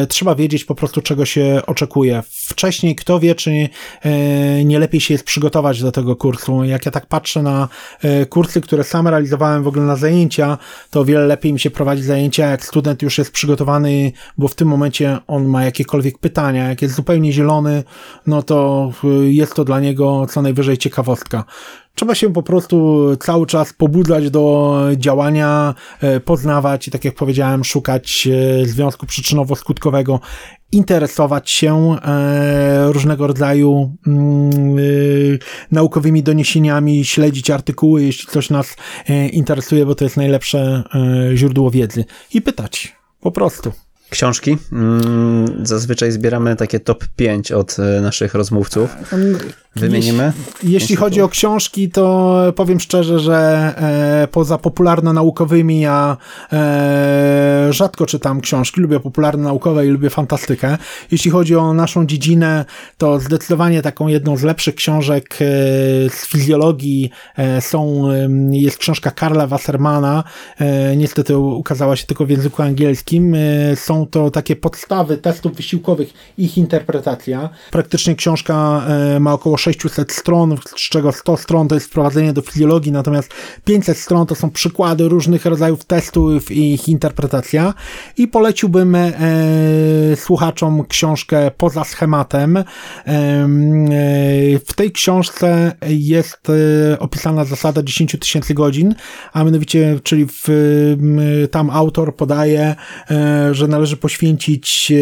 Trzeba 0.08 0.34
wiedzieć 0.34 0.64
po 0.64 0.74
prostu, 0.74 1.02
czego 1.02 1.24
się 1.24 1.62
oczekuje. 1.66 2.22
Wcześniej 2.30 2.96
kto 2.96 3.20
wie, 3.20 3.34
czy 3.34 3.68
nie 4.64 4.78
lepiej 4.78 5.00
się 5.00 5.14
jest 5.14 5.24
przygotować 5.24 5.82
do 5.82 5.92
tego 5.92 6.16
kursu. 6.16 6.64
Jak 6.64 6.86
ja 6.86 6.92
tak 6.92 7.06
patrzę 7.06 7.42
na 7.42 7.68
kursy, 8.28 8.60
które 8.60 8.84
sam 8.84 9.08
realizowałem 9.08 9.62
w 9.62 9.68
ogóle 9.68 9.84
na 9.84 9.96
zajęcia, 9.96 10.58
to 10.90 11.04
wiele 11.10 11.26
lepiej 11.26 11.52
mi 11.52 11.60
się 11.60 11.70
prowadzi 11.70 12.02
zajęcia, 12.02 12.46
jak 12.46 12.64
student 12.64 13.02
już 13.02 13.18
jest 13.18 13.30
przygotowany, 13.30 14.12
bo 14.38 14.48
w 14.48 14.54
tym 14.54 14.68
momencie 14.68 15.18
on 15.26 15.46
ma 15.46 15.64
jakiekolwiek 15.64 16.18
pytania. 16.18 16.68
Jak 16.68 16.82
jest 16.82 16.94
zupełnie 16.94 17.32
zielony, 17.32 17.84
no 18.26 18.42
to 18.42 18.90
y, 19.04 19.32
jest 19.32 19.54
to 19.54 19.64
dla 19.64 19.80
niego 19.80 20.26
co 20.30 20.42
najwyżej 20.42 20.78
ciekawostka. 20.78 21.44
Trzeba 21.94 22.14
się 22.14 22.32
po 22.32 22.42
prostu 22.42 23.06
cały 23.20 23.46
czas 23.46 23.72
pobudzać 23.72 24.30
do 24.30 24.76
działania, 24.96 25.74
e, 26.00 26.20
poznawać 26.20 26.88
i 26.88 26.90
tak 26.90 27.04
jak 27.04 27.14
powiedziałem, 27.14 27.64
szukać 27.64 28.28
e, 28.62 28.66
związku 28.66 29.06
przyczynowo-skutkowego, 29.06 30.18
interesować 30.72 31.50
się 31.50 31.96
e, 32.04 32.92
różnego 32.92 33.26
rodzaju 33.26 33.96
mm, 34.06 35.38
naukowymi 35.70 36.22
doniesieniami, 36.22 37.04
śledzić 37.04 37.50
artykuły, 37.50 38.02
jeśli 38.02 38.26
coś 38.26 38.50
nas 38.50 38.76
interesuje, 39.32 39.86
bo 39.86 39.94
to 39.94 40.04
jest 40.04 40.16
najlepsze 40.16 40.82
źródło 41.34 41.70
wiedzy 41.70 42.04
i 42.34 42.42
pytać. 42.42 42.96
Po 43.20 43.30
prostu. 43.30 43.72
Książki. 44.10 44.56
Mm, 44.72 45.66
zazwyczaj 45.66 46.12
zbieramy 46.12 46.56
takie 46.56 46.80
top 46.80 47.04
5 47.16 47.52
od 47.52 47.76
naszych 48.02 48.34
rozmówców. 48.34 48.96
Wymienimy? 49.76 50.32
Jeśli, 50.54 50.72
jeśli 50.72 50.96
chodzi 50.96 51.22
o 51.22 51.28
książki, 51.28 51.90
to 51.90 52.36
powiem 52.56 52.80
szczerze, 52.80 53.20
że 53.20 53.36
e, 54.22 54.28
poza 54.28 54.58
popularno-naukowymi 54.58 55.80
ja 55.80 56.16
e, 56.52 57.68
rzadko 57.70 58.06
czytam 58.06 58.40
książki. 58.40 58.80
Lubię 58.80 59.00
popularno-naukowe 59.00 59.86
i 59.86 59.88
lubię 59.88 60.10
fantastykę. 60.10 60.78
Jeśli 61.10 61.30
chodzi 61.30 61.56
o 61.56 61.74
naszą 61.74 62.06
dziedzinę, 62.06 62.64
to 62.98 63.20
zdecydowanie 63.20 63.82
taką 63.82 64.08
jedną 64.08 64.36
z 64.36 64.42
lepszych 64.42 64.74
książek 64.74 65.34
e, 65.34 65.36
z 66.10 66.26
fizjologii 66.26 67.10
e, 67.36 67.60
są, 67.60 68.08
jest 68.50 68.78
książka 68.78 69.10
Karla 69.10 69.46
Wassermana. 69.46 70.24
E, 70.58 70.96
niestety 70.96 71.36
ukazała 71.36 71.96
się 71.96 72.06
tylko 72.06 72.26
w 72.26 72.30
języku 72.30 72.62
angielskim. 72.62 73.34
E, 73.34 73.76
to 74.06 74.30
takie 74.30 74.56
podstawy 74.56 75.16
testów 75.16 75.56
wysiłkowych, 75.56 76.14
ich 76.38 76.58
interpretacja. 76.58 77.50
Praktycznie 77.70 78.14
książka 78.14 78.86
ma 79.20 79.32
około 79.32 79.56
600 79.56 80.12
stron, 80.12 80.56
z 80.76 80.88
czego 80.88 81.12
100 81.12 81.36
stron 81.36 81.68
to 81.68 81.74
jest 81.74 81.86
wprowadzenie 81.86 82.32
do 82.32 82.42
fizjologii, 82.42 82.92
natomiast 82.92 83.34
500 83.64 83.98
stron 83.98 84.26
to 84.26 84.34
są 84.34 84.50
przykłady 84.50 85.08
różnych 85.08 85.44
rodzajów 85.44 85.84
testów 85.84 86.50
i 86.50 86.74
ich 86.74 86.88
interpretacja. 86.88 87.74
I 88.16 88.28
poleciłbym 88.28 88.94
e, 88.94 89.10
słuchaczom 90.16 90.84
książkę 90.86 91.50
Poza 91.56 91.84
schematem. 91.84 92.56
E, 92.56 92.64
w 94.66 94.72
tej 94.76 94.92
książce 94.92 95.72
jest 95.88 96.50
e, 96.50 96.98
opisana 96.98 97.44
zasada 97.44 97.82
10 97.82 98.16
tysięcy 98.20 98.54
godzin, 98.54 98.94
a 99.32 99.44
mianowicie, 99.44 100.00
czyli 100.02 100.26
w, 100.26 100.48
tam 101.50 101.70
autor 101.70 102.16
podaje, 102.16 102.74
e, 103.10 103.54
że 103.54 103.68
należy 103.68 103.89
należy 103.90 104.00
poświęcić 104.00 104.92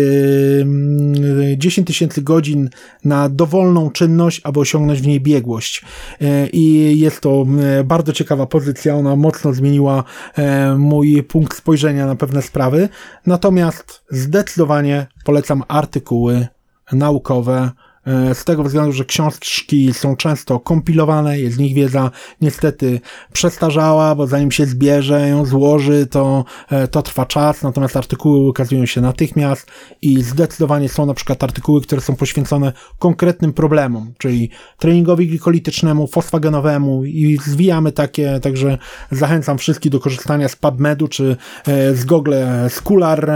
10 1.57 1.87
tysięcy 1.87 2.23
godzin 2.23 2.71
na 3.05 3.29
dowolną 3.29 3.91
czynność, 3.91 4.41
aby 4.45 4.61
osiągnąć 4.61 5.01
w 5.01 5.07
niej 5.07 5.21
biegłość. 5.21 5.85
I 6.53 6.95
jest 6.99 7.21
to 7.21 7.47
bardzo 7.85 8.13
ciekawa 8.13 8.47
pozycja, 8.47 8.95
ona 8.95 9.17
mocno 9.17 9.53
zmieniła 9.53 10.05
mój 10.79 11.23
punkt 11.23 11.59
spojrzenia 11.59 12.07
na 12.07 12.17
pewne 12.17 12.43
sprawy. 12.43 12.89
Natomiast 13.27 14.05
zdecydowanie 14.11 15.07
polecam 15.25 15.63
artykuły 15.69 16.47
naukowe, 16.93 17.71
E, 17.71 17.88
z 18.35 18.45
tego 18.45 18.65
względu, 18.65 18.93
że 18.93 19.05
książki 19.05 19.95
są 19.95 20.17
często 20.17 20.61
kompilowane, 20.61 21.41
jest 21.41 21.57
z 21.57 21.59
nich 21.59 21.75
wiedza 21.75 22.11
niestety 22.41 23.01
przestarzała, 23.33 24.15
bo 24.15 24.27
zanim 24.27 24.51
się 24.51 24.67
zbierze, 24.67 25.29
ją 25.29 25.45
złoży, 25.45 26.07
to, 26.07 26.45
e, 26.71 26.89
to 26.89 27.03
trwa 27.03 27.27
czas, 27.27 27.63
natomiast 27.63 27.97
artykuły 27.97 28.49
ukazują 28.49 28.87
się 28.87 29.01
natychmiast 29.01 29.67
i 30.03 30.23
zdecydowanie 30.23 30.89
są 30.89 31.07
na 31.07 31.15
przykład 31.15 31.45
artykuły, 31.45 31.81
które 31.81 32.01
są 32.01 32.17
poświęcone 32.17 32.73
konkretnym 32.99 33.53
problemom, 33.53 34.13
czyli 34.19 34.51
treningowi 34.79 35.29
glikolitycznemu, 35.29 36.07
fosfagenowemu 36.07 37.05
i 37.05 37.39
zwijamy 37.45 37.93
takie, 37.93 38.41
także 38.41 38.79
zachęcam 39.11 39.59
wszystkich 39.59 39.93
do 39.93 40.01
korzystania 40.01 40.49
z 40.49 40.57
PubMedu 40.57 41.09
czy 41.09 41.37
e, 41.67 41.95
z 41.95 42.05
Google. 42.05 42.35
Scholar, 42.69 43.31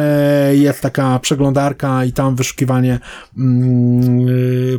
jest 0.52 0.80
taka 0.80 1.18
przeglądarka 1.18 2.04
i 2.04 2.12
tam 2.12 2.36
wyszukiwanie 2.36 2.98
mm, 3.38 4.26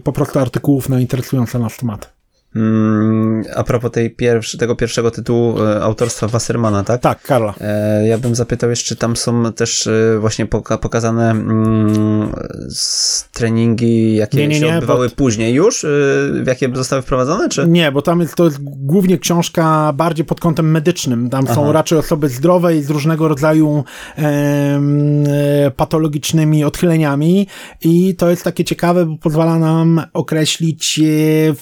po 0.03 0.11
prostu 0.11 0.39
artykułów 0.39 0.89
na 0.89 0.99
interesujące 0.99 1.59
nas 1.59 1.77
tematy. 1.77 2.07
Mm, 2.55 3.43
a 3.55 3.63
propos 3.63 3.91
tej 3.91 4.09
pierwszy, 4.09 4.57
tego 4.57 4.75
pierwszego 4.75 5.11
tytułu 5.11 5.63
e, 5.63 5.83
autorstwa 5.83 6.27
Wassermana, 6.27 6.83
tak? 6.83 7.01
Tak, 7.01 7.21
Karla. 7.21 7.53
E, 7.61 8.07
ja 8.07 8.17
bym 8.17 8.35
zapytał 8.35 8.69
jeszcze, 8.69 8.95
tam 8.95 9.15
są 9.15 9.53
też 9.53 9.87
e, 9.87 10.19
właśnie 10.19 10.45
poka 10.45 10.77
pokazane 10.77 11.31
mm, 11.31 12.33
treningi, 13.31 14.15
jakie 14.15 14.37
nie, 14.37 14.47
nie, 14.47 14.55
się 14.55 14.65
nie, 14.65 14.73
odbywały 14.73 15.09
bo... 15.09 15.15
później 15.15 15.53
już, 15.53 15.85
w 16.43 16.47
jakie 16.47 16.69
zostały 16.73 17.01
wprowadzone, 17.01 17.49
czy? 17.49 17.67
Nie, 17.67 17.91
bo 17.91 18.01
tam 18.01 18.19
jest, 18.19 18.35
to 18.35 18.45
jest 18.45 18.57
głównie 18.61 19.17
książka 19.17 19.93
bardziej 19.93 20.25
pod 20.25 20.39
kątem 20.39 20.71
medycznym. 20.71 21.29
Tam 21.29 21.45
Aha. 21.45 21.55
są 21.55 21.71
raczej 21.71 21.97
osoby 21.97 22.29
zdrowe 22.29 22.77
i 22.77 22.83
z 22.83 22.89
różnego 22.89 23.27
rodzaju 23.27 23.83
patologicznymi 25.75 26.63
odchyleniami 26.63 27.47
i 27.81 28.15
to 28.15 28.29
jest 28.29 28.43
takie 28.43 28.63
ciekawe, 28.63 29.05
bo 29.05 29.17
pozwala 29.17 29.59
nam 29.59 30.01
określić, 30.13 30.99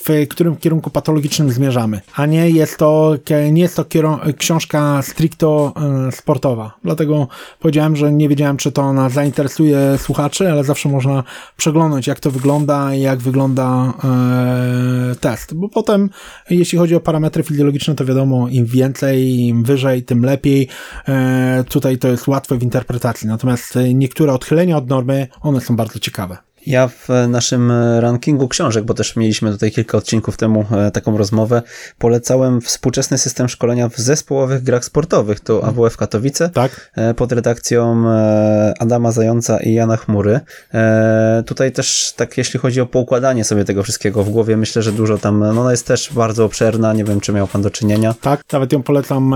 w 0.05 0.27
którym 0.29 0.55
kierunku 0.55 0.80
kierunku 0.81 0.89
patologicznym 0.89 1.51
zmierzamy, 1.51 2.01
a 2.15 2.25
nie 2.25 2.49
jest 2.49 2.77
to, 2.77 3.15
nie 3.51 3.61
jest 3.61 3.75
to 3.75 3.85
książka 4.37 5.01
stricto 5.01 5.73
e, 6.07 6.11
sportowa. 6.11 6.77
Dlatego 6.83 7.27
powiedziałem, 7.59 7.95
że 7.95 8.11
nie 8.11 8.29
wiedziałem, 8.29 8.57
czy 8.57 8.71
to 8.71 8.81
ona 8.81 9.09
zainteresuje 9.09 9.97
słuchaczy, 9.97 10.51
ale 10.51 10.63
zawsze 10.63 10.89
można 10.89 11.23
przeglądać, 11.57 12.07
jak 12.07 12.19
to 12.19 12.31
wygląda 12.31 12.95
i 12.95 13.01
jak 13.01 13.19
wygląda 13.19 13.93
e, 14.03 15.15
test. 15.15 15.53
Bo 15.53 15.69
potem, 15.69 16.09
jeśli 16.49 16.77
chodzi 16.77 16.95
o 16.95 16.99
parametry 16.99 17.43
fizjologiczne, 17.43 17.95
to 17.95 18.05
wiadomo, 18.05 18.47
im 18.49 18.65
więcej, 18.65 19.39
im 19.39 19.63
wyżej, 19.63 20.03
tym 20.03 20.25
lepiej. 20.25 20.67
E, 21.07 21.63
tutaj 21.69 21.97
to 21.97 22.07
jest 22.07 22.27
łatwe 22.27 22.57
w 22.57 22.63
interpretacji. 22.63 23.27
Natomiast 23.27 23.77
niektóre 23.93 24.33
odchylenia 24.33 24.77
od 24.77 24.89
normy, 24.89 25.27
one 25.41 25.61
są 25.61 25.75
bardzo 25.75 25.99
ciekawe. 25.99 26.50
Ja 26.65 26.87
w 26.87 27.07
naszym 27.27 27.71
rankingu 27.99 28.47
książek, 28.47 28.85
bo 28.85 28.93
też 28.93 29.15
mieliśmy 29.15 29.51
tutaj 29.51 29.71
kilka 29.71 29.97
odcinków 29.97 30.37
temu 30.37 30.65
e, 30.71 30.91
taką 30.91 31.17
rozmowę, 31.17 31.61
polecałem 31.97 32.61
współczesny 32.61 33.17
system 33.17 33.49
szkolenia 33.49 33.89
w 33.89 33.97
zespołowych 33.97 34.63
grach 34.63 34.85
sportowych. 34.85 35.39
To 35.39 35.55
mhm. 35.55 35.79
AWF 35.79 35.97
Katowice 35.97 36.49
tak. 36.49 36.91
E, 36.95 37.13
pod 37.13 37.31
redakcją 37.31 38.09
e, 38.09 38.73
Adama 38.79 39.11
Zająca 39.11 39.59
i 39.59 39.73
Jana 39.73 39.97
Chmury. 39.97 40.39
Tutaj 41.45 41.71
też 41.71 42.13
tak 42.15 42.37
jeśli 42.37 42.59
chodzi 42.59 42.81
o 42.81 42.85
poukładanie 42.85 43.43
sobie 43.43 43.65
tego 43.65 43.83
wszystkiego 43.83 44.23
w 44.23 44.29
głowie, 44.29 44.57
myślę, 44.57 44.81
że 44.81 44.91
dużo 44.91 45.17
tam, 45.17 45.39
no 45.39 45.61
ona 45.61 45.71
jest 45.71 45.87
też 45.87 46.13
bardzo 46.13 46.45
obszerna, 46.45 46.93
nie 46.93 47.03
wiem 47.03 47.19
czy 47.19 47.33
miał 47.33 47.47
pan 47.47 47.61
do 47.61 47.69
czynienia. 47.69 48.15
Tak, 48.21 48.41
nawet 48.53 48.73
ją 48.73 48.83
polecam 48.83 49.35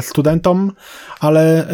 studentom, 0.00 0.72
ale 1.20 1.66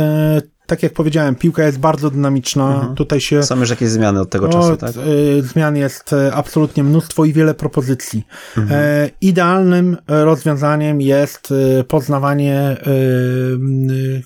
tak 0.67 0.83
jak 0.83 0.93
powiedziałem, 0.93 1.35
piłka 1.35 1.65
jest 1.65 1.79
bardzo 1.79 2.11
dynamiczna. 2.11 2.75
Mhm. 2.75 2.95
Tutaj 2.95 3.21
się. 3.21 3.43
Są 3.43 3.61
już 3.61 3.71
jakieś 3.71 3.89
zmiany 3.89 4.21
od 4.21 4.31
tego 4.31 4.49
czasu, 4.49 4.77
tak? 4.77 4.91
Y, 4.97 5.43
zmian 5.43 5.77
jest 5.77 6.13
e, 6.13 6.35
absolutnie 6.35 6.85
mnóstwo 6.85 7.25
i 7.25 7.33
wiele 7.33 7.55
propozycji. 7.55 8.27
Mhm. 8.57 8.81
E, 8.83 9.11
idealnym 9.21 9.97
rozwiązaniem 10.09 11.01
jest 11.01 11.53
e, 11.81 11.85
poznawanie 11.85 12.77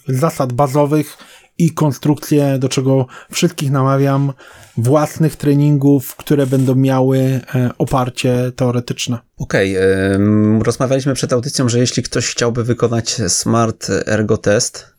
zasad 0.09 0.52
bazowych 0.52 1.16
i 1.59 1.70
konstrukcje, 1.74 2.59
do 2.59 2.69
czego 2.69 3.06
wszystkich 3.31 3.70
namawiam, 3.70 4.32
własnych 4.77 5.36
treningów, 5.36 6.16
które 6.16 6.47
będą 6.47 6.74
miały 6.74 7.40
oparcie 7.78 8.52
teoretyczne. 8.56 9.19
Okej, 9.39 9.77
okay, 9.77 10.65
rozmawialiśmy 10.65 11.15
przed 11.15 11.32
audycją, 11.32 11.69
że 11.69 11.78
jeśli 11.78 12.02
ktoś 12.02 12.27
chciałby 12.27 12.65
wykonać 12.65 13.23
Smart 13.28 13.90
Ergo 14.06 14.36
Test, 14.36 14.97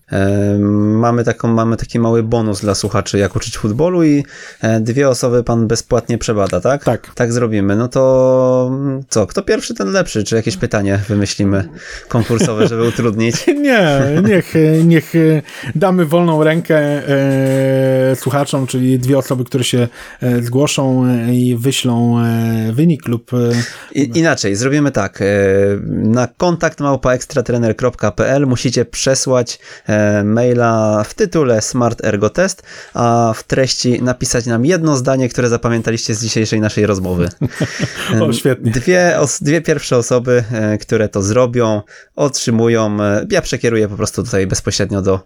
Mamy, 1.00 1.24
taką, 1.24 1.48
mamy 1.48 1.78
taki 1.78 2.00
mały 2.00 2.24
bonus 2.24 2.62
dla 2.62 2.76
słuchaczy, 2.76 3.18
jak 3.18 3.36
uczyć 3.36 3.58
futbolu 3.58 4.04
i 4.04 4.26
e, 4.62 4.80
dwie 4.80 5.10
osoby 5.10 5.44
pan 5.44 5.68
bezpłatnie 5.68 6.18
przebada, 6.18 6.62
tak? 6.62 6.84
Tak. 6.84 7.14
Tak 7.16 7.34
zrobimy. 7.34 7.76
No 7.76 7.88
to 7.88 8.72
co, 9.10 9.28
kto 9.28 9.42
pierwszy, 9.42 9.74
ten 9.74 9.92
lepszy? 9.92 10.24
Czy 10.24 10.36
jakieś 10.36 10.58
pytanie 10.58 11.00
wymyślimy 11.08 11.70
konkursowe, 12.08 12.68
żeby 12.68 12.88
utrudnić? 12.88 13.36
Nie, 13.70 14.02
niech, 14.24 14.54
niech 14.84 15.14
damy 15.76 16.06
wolną 16.06 16.44
rękę 16.44 16.78
e, 16.80 18.16
słuchaczom, 18.16 18.68
czyli 18.68 19.00
dwie 19.00 19.18
osoby, 19.18 19.44
które 19.44 19.64
się 19.64 19.88
e, 20.22 20.42
zgłoszą 20.42 21.06
i 21.32 21.56
wyślą 21.60 22.24
wynik 22.74 23.08
lub... 23.08 23.32
I, 23.96 24.12
inaczej, 24.16 24.56
zrobimy 24.56 24.92
tak. 24.92 25.24
Na 25.88 26.28
kontakt 26.28 26.80
małpaekstratrener.pl 26.80 28.48
musicie 28.48 28.86
przesłać 28.86 29.60
maila 30.24 31.04
w 31.04 31.14
tytule 31.14 31.62
Smart 31.62 32.06
Ergo 32.06 32.30
Test, 32.30 32.64
a 32.94 33.34
w 33.36 33.44
treści 33.44 34.04
napisać 34.04 34.46
nam 34.46 34.66
jedno 34.66 34.98
zdanie, 34.98 35.30
które 35.30 35.50
zapamiętaliście 35.50 36.16
z 36.16 36.22
dzisiejszej 36.22 36.62
naszej 36.62 36.86
rozmowy. 36.86 37.30
o, 38.22 38.34
świetnie. 38.34 38.72
Dwie, 38.72 39.18
dwie 39.42 39.62
pierwsze 39.62 39.98
osoby, 39.98 40.44
e, 40.52 40.78
które 40.78 41.10
to 41.10 41.22
zrobią, 41.22 41.82
otrzymują, 42.16 43.02
e, 43.02 43.26
ja 43.32 43.42
przekieruję 43.42 43.88
po 43.88 43.96
prostu 43.96 44.24
tutaj 44.24 44.48
bezpośrednio 44.48 45.02
do 45.02 45.20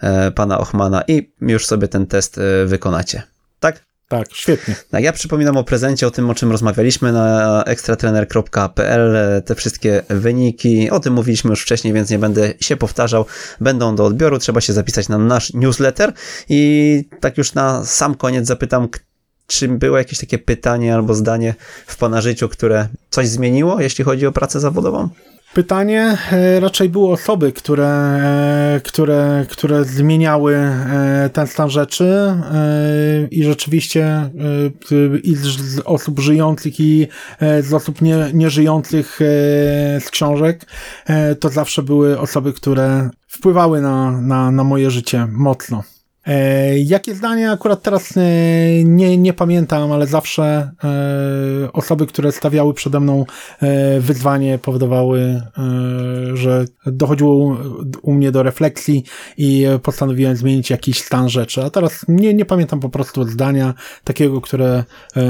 e, 0.00 0.30
pana 0.30 0.58
Ochmana 0.58 1.02
i 1.08 1.32
już 1.40 1.66
sobie 1.66 1.88
ten 1.88 2.06
test 2.06 2.40
wykonacie. 2.66 3.22
Tak? 3.60 3.89
Tak, 4.10 4.28
świetnie. 4.32 4.74
Tak, 4.90 5.04
ja 5.04 5.12
przypominam 5.12 5.56
o 5.56 5.64
prezencie, 5.64 6.06
o 6.06 6.10
tym, 6.10 6.30
o 6.30 6.34
czym 6.34 6.52
rozmawialiśmy 6.52 7.12
na 7.12 7.64
ekstratrener.pl, 7.64 9.42
te 9.44 9.54
wszystkie 9.54 10.02
wyniki, 10.08 10.90
o 10.90 11.00
tym 11.00 11.14
mówiliśmy 11.14 11.50
już 11.50 11.62
wcześniej, 11.62 11.92
więc 11.92 12.10
nie 12.10 12.18
będę 12.18 12.54
się 12.60 12.76
powtarzał, 12.76 13.26
będą 13.60 13.96
do 13.96 14.04
odbioru, 14.04 14.38
trzeba 14.38 14.60
się 14.60 14.72
zapisać 14.72 15.08
na 15.08 15.18
nasz 15.18 15.52
newsletter 15.52 16.12
i 16.48 17.04
tak 17.20 17.38
już 17.38 17.54
na 17.54 17.84
sam 17.84 18.14
koniec 18.14 18.46
zapytam, 18.46 18.88
czy 19.46 19.68
było 19.68 19.98
jakieś 19.98 20.18
takie 20.18 20.38
pytanie 20.38 20.94
albo 20.94 21.14
zdanie 21.14 21.54
w 21.86 21.96
Pana 21.96 22.20
życiu, 22.20 22.48
które 22.48 22.88
coś 23.10 23.28
zmieniło, 23.28 23.80
jeśli 23.80 24.04
chodzi 24.04 24.26
o 24.26 24.32
pracę 24.32 24.60
zawodową? 24.60 25.08
Pytanie 25.54 26.18
e, 26.32 26.60
raczej 26.60 26.88
było 26.88 27.12
osoby, 27.12 27.52
które, 27.52 27.88
e, 27.88 28.80
które, 28.84 29.46
które 29.48 29.84
zmieniały 29.84 30.56
e, 30.56 31.30
ten 31.32 31.46
stan 31.46 31.70
rzeczy 31.70 32.34
i 33.30 33.44
rzeczywiście 33.44 34.30
i 35.22 35.36
z 35.36 35.80
osób 35.84 36.20
żyjących 36.20 36.80
i 36.80 37.08
z 37.60 37.74
osób 37.74 38.02
nie, 38.02 38.16
nieżyjących 38.34 39.18
z 40.00 40.10
książek, 40.10 40.66
to 41.40 41.48
zawsze 41.48 41.82
były 41.82 42.18
osoby, 42.18 42.52
które 42.52 43.10
wpływały 43.28 43.80
na, 43.80 44.10
na, 44.10 44.50
na 44.50 44.64
moje 44.64 44.90
życie 44.90 45.26
mocno. 45.30 45.82
E, 46.26 46.78
jakie 46.78 47.14
zdanie 47.14 47.50
akurat 47.50 47.82
teraz 47.82 48.16
e, 48.16 48.20
nie, 48.84 49.18
nie 49.18 49.32
pamiętam, 49.32 49.92
ale 49.92 50.06
zawsze 50.06 50.70
e, 50.84 51.72
osoby, 51.72 52.06
które 52.06 52.32
stawiały 52.32 52.74
przede 52.74 53.00
mną 53.00 53.24
wyzwanie, 54.00 54.58
powodowały, 54.58 55.42
że 56.34 56.64
dochodziło 56.86 57.58
u 58.02 58.12
mnie 58.12 58.32
do 58.32 58.42
refleksji 58.42 59.04
i 59.36 59.66
postanowiłem 59.82 60.36
zmienić 60.36 60.70
jakiś 60.70 61.02
stan 61.02 61.28
rzeczy. 61.28 61.64
A 61.64 61.70
teraz 61.70 62.04
nie, 62.08 62.34
nie 62.34 62.44
pamiętam 62.44 62.80
po 62.80 62.88
prostu 62.88 63.24
zdania 63.24 63.74
takiego, 64.04 64.40
które 64.40 64.84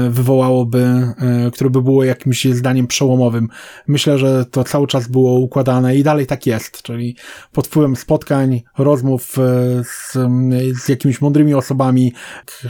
wywołałoby, 0.09 1.13
które 1.53 1.69
by 1.69 1.81
było 1.81 2.03
jakimś 2.03 2.45
zdaniem 2.45 2.87
przełomowym. 2.87 3.47
Myślę, 3.87 4.17
że 4.17 4.45
to 4.45 4.63
cały 4.63 4.87
czas 4.87 5.07
było 5.07 5.39
układane 5.39 5.95
i 5.95 6.03
dalej 6.03 6.27
tak 6.27 6.45
jest, 6.45 6.81
czyli 6.81 7.15
pod 7.51 7.67
wpływem 7.67 7.95
spotkań, 7.95 8.61
rozmów 8.77 9.37
z 9.83 10.17
z 10.80 10.80
jakimiś 10.89 11.21
mądrymi 11.21 11.53
osobami. 11.53 12.13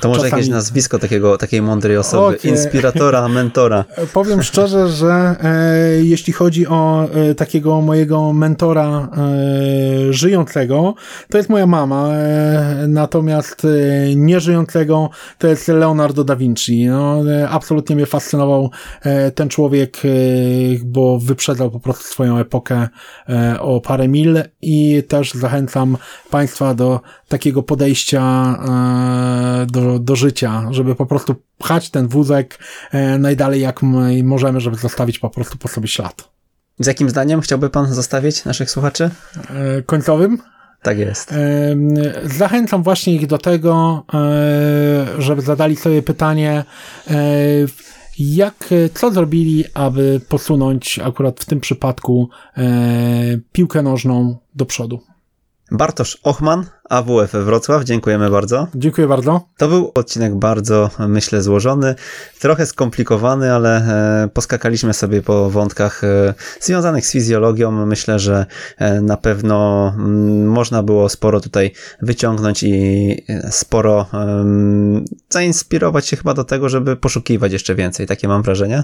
To 0.01 0.07
może 0.07 0.21
Czasami... 0.21 0.39
jakieś 0.39 0.49
nazwisko 0.49 0.99
takiego, 0.99 1.37
takiej 1.37 1.61
mądrej 1.61 1.97
osoby, 1.97 2.37
okay. 2.37 2.51
inspiratora, 2.51 3.27
mentora. 3.39 3.85
Powiem 4.13 4.43
szczerze, 4.43 4.89
że 4.89 5.35
e, 5.43 6.03
jeśli 6.03 6.33
chodzi 6.33 6.67
o 6.67 7.07
e, 7.13 7.35
takiego 7.35 7.81
mojego 7.81 8.33
mentora 8.33 9.09
e, 10.09 10.13
żyjącego, 10.13 10.95
to 11.29 11.37
jest 11.37 11.49
moja 11.49 11.67
mama, 11.67 12.07
e, 12.13 12.85
natomiast 12.87 13.65
e, 13.65 14.15
nieżyjącego 14.15 15.09
to 15.37 15.47
jest 15.47 15.67
Leonardo 15.67 16.23
da 16.23 16.35
Vinci. 16.35 16.87
No, 16.87 17.31
e, 17.31 17.49
absolutnie 17.49 17.95
mnie 17.95 18.05
fascynował 18.05 18.71
ten 19.35 19.49
człowiek, 19.49 19.97
bo 20.83 21.19
wyprzedzał 21.19 21.71
po 21.71 21.79
prostu 21.79 22.03
swoją 22.03 22.37
epokę 22.37 22.87
o 23.59 23.81
parę 23.81 24.07
mil 24.07 24.43
i 24.61 25.03
też 25.07 25.33
zachęcam 25.33 25.97
Państwa 26.29 26.73
do 26.73 26.99
takiego 27.31 27.63
podejścia 27.63 28.55
do, 29.67 29.99
do 29.99 30.15
życia, 30.15 30.67
żeby 30.71 30.95
po 30.95 31.05
prostu 31.05 31.35
pchać 31.57 31.89
ten 31.89 32.07
wózek 32.07 32.59
najdalej 33.19 33.61
jak 33.61 33.81
możemy, 34.23 34.59
żeby 34.59 34.77
zostawić 34.77 35.19
po 35.19 35.29
prostu 35.29 35.57
po 35.57 35.67
sobie 35.67 35.87
ślad. 35.87 36.29
Z 36.79 36.87
jakim 36.87 37.09
zdaniem 37.09 37.41
chciałby 37.41 37.69
Pan 37.69 37.93
zostawić 37.93 38.45
naszych 38.45 38.71
słuchaczy? 38.71 39.09
Końcowym? 39.85 40.37
Tak 40.81 40.97
jest. 40.97 41.33
Zachęcam 42.23 42.83
właśnie 42.83 43.15
ich 43.15 43.27
do 43.27 43.37
tego, 43.37 44.05
e, 44.13 45.07
żeby 45.17 45.41
zadali 45.41 45.75
sobie 45.75 46.01
pytanie, 46.01 46.63
e, 47.07 47.13
jak, 48.19 48.69
co 48.93 49.11
zrobili, 49.11 49.65
aby 49.73 50.21
posunąć 50.29 50.99
akurat 50.99 51.39
w 51.39 51.45
tym 51.45 51.59
przypadku 51.59 52.29
e, 52.57 52.63
piłkę 53.51 53.81
nożną 53.81 54.37
do 54.55 54.65
przodu. 54.65 54.99
Bartosz 55.71 56.17
Ochman, 56.23 56.65
AWF 56.89 57.31
Wrocław, 57.31 57.83
dziękujemy 57.83 58.29
bardzo. 58.29 58.67
Dziękuję 58.75 59.07
bardzo. 59.07 59.41
To 59.57 59.67
był 59.67 59.91
odcinek 59.95 60.35
bardzo, 60.35 60.89
myślę, 61.07 61.41
złożony, 61.41 61.95
trochę 62.39 62.65
skomplikowany, 62.65 63.53
ale 63.53 63.77
e, 63.77 64.29
poskakaliśmy 64.33 64.93
sobie 64.93 65.21
po 65.21 65.49
wątkach 65.49 66.03
e, 66.03 66.33
związanych 66.59 67.05
z 67.05 67.11
fizjologią. 67.11 67.71
Myślę, 67.85 68.19
że 68.19 68.45
e, 68.77 69.01
na 69.01 69.17
pewno 69.17 69.87
mm, 69.97 70.47
można 70.47 70.83
było 70.83 71.09
sporo 71.09 71.39
tutaj 71.39 71.71
wyciągnąć 72.01 72.63
i 72.63 73.25
sporo 73.49 74.05
zainspirować 75.29 76.07
się 76.07 76.17
chyba 76.17 76.33
do 76.33 76.43
tego, 76.43 76.69
żeby 76.69 76.95
poszukiwać 76.95 77.51
jeszcze 77.51 77.75
więcej. 77.75 78.07
Takie 78.07 78.27
mam 78.27 78.41
wrażenie. 78.41 78.83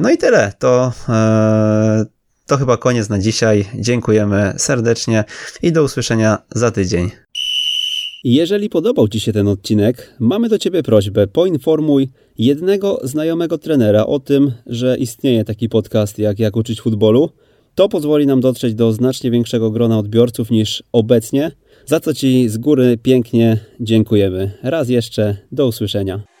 No 0.00 0.10
i 0.10 0.18
tyle. 0.18 0.52
To 0.58 0.92
to 2.46 2.56
chyba 2.56 2.76
koniec 2.76 3.08
na 3.08 3.18
dzisiaj. 3.18 3.64
Dziękujemy 3.74 4.54
serdecznie 4.56 5.24
i 5.62 5.72
do 5.72 5.82
usłyszenia 5.82 6.38
za 6.54 6.70
tydzień. 6.70 7.10
Jeżeli 8.24 8.68
podobał 8.68 9.08
Ci 9.08 9.20
się 9.20 9.32
ten 9.32 9.48
odcinek, 9.48 10.14
mamy 10.20 10.48
do 10.48 10.58
Ciebie 10.58 10.82
prośbę: 10.82 11.26
poinformuj 11.26 12.08
jednego 12.38 13.00
znajomego 13.02 13.58
trenera 13.58 14.06
o 14.06 14.20
tym, 14.20 14.52
że 14.66 14.96
istnieje 14.98 15.44
taki 15.44 15.68
podcast 15.68 16.18
jak 16.18 16.38
Jak 16.38 16.56
uczyć 16.56 16.80
futbolu. 16.80 17.30
To 17.74 17.88
pozwoli 17.88 18.26
nam 18.26 18.40
dotrzeć 18.40 18.74
do 18.74 18.92
znacznie 18.92 19.30
większego 19.30 19.70
grona 19.70 19.98
odbiorców 19.98 20.50
niż 20.50 20.82
obecnie, 20.92 21.52
za 21.86 22.00
co 22.00 22.14
Ci 22.14 22.48
z 22.48 22.58
góry 22.58 22.98
pięknie 23.02 23.58
dziękujemy. 23.80 24.50
Raz 24.62 24.88
jeszcze, 24.88 25.36
do 25.52 25.66
usłyszenia. 25.66 26.35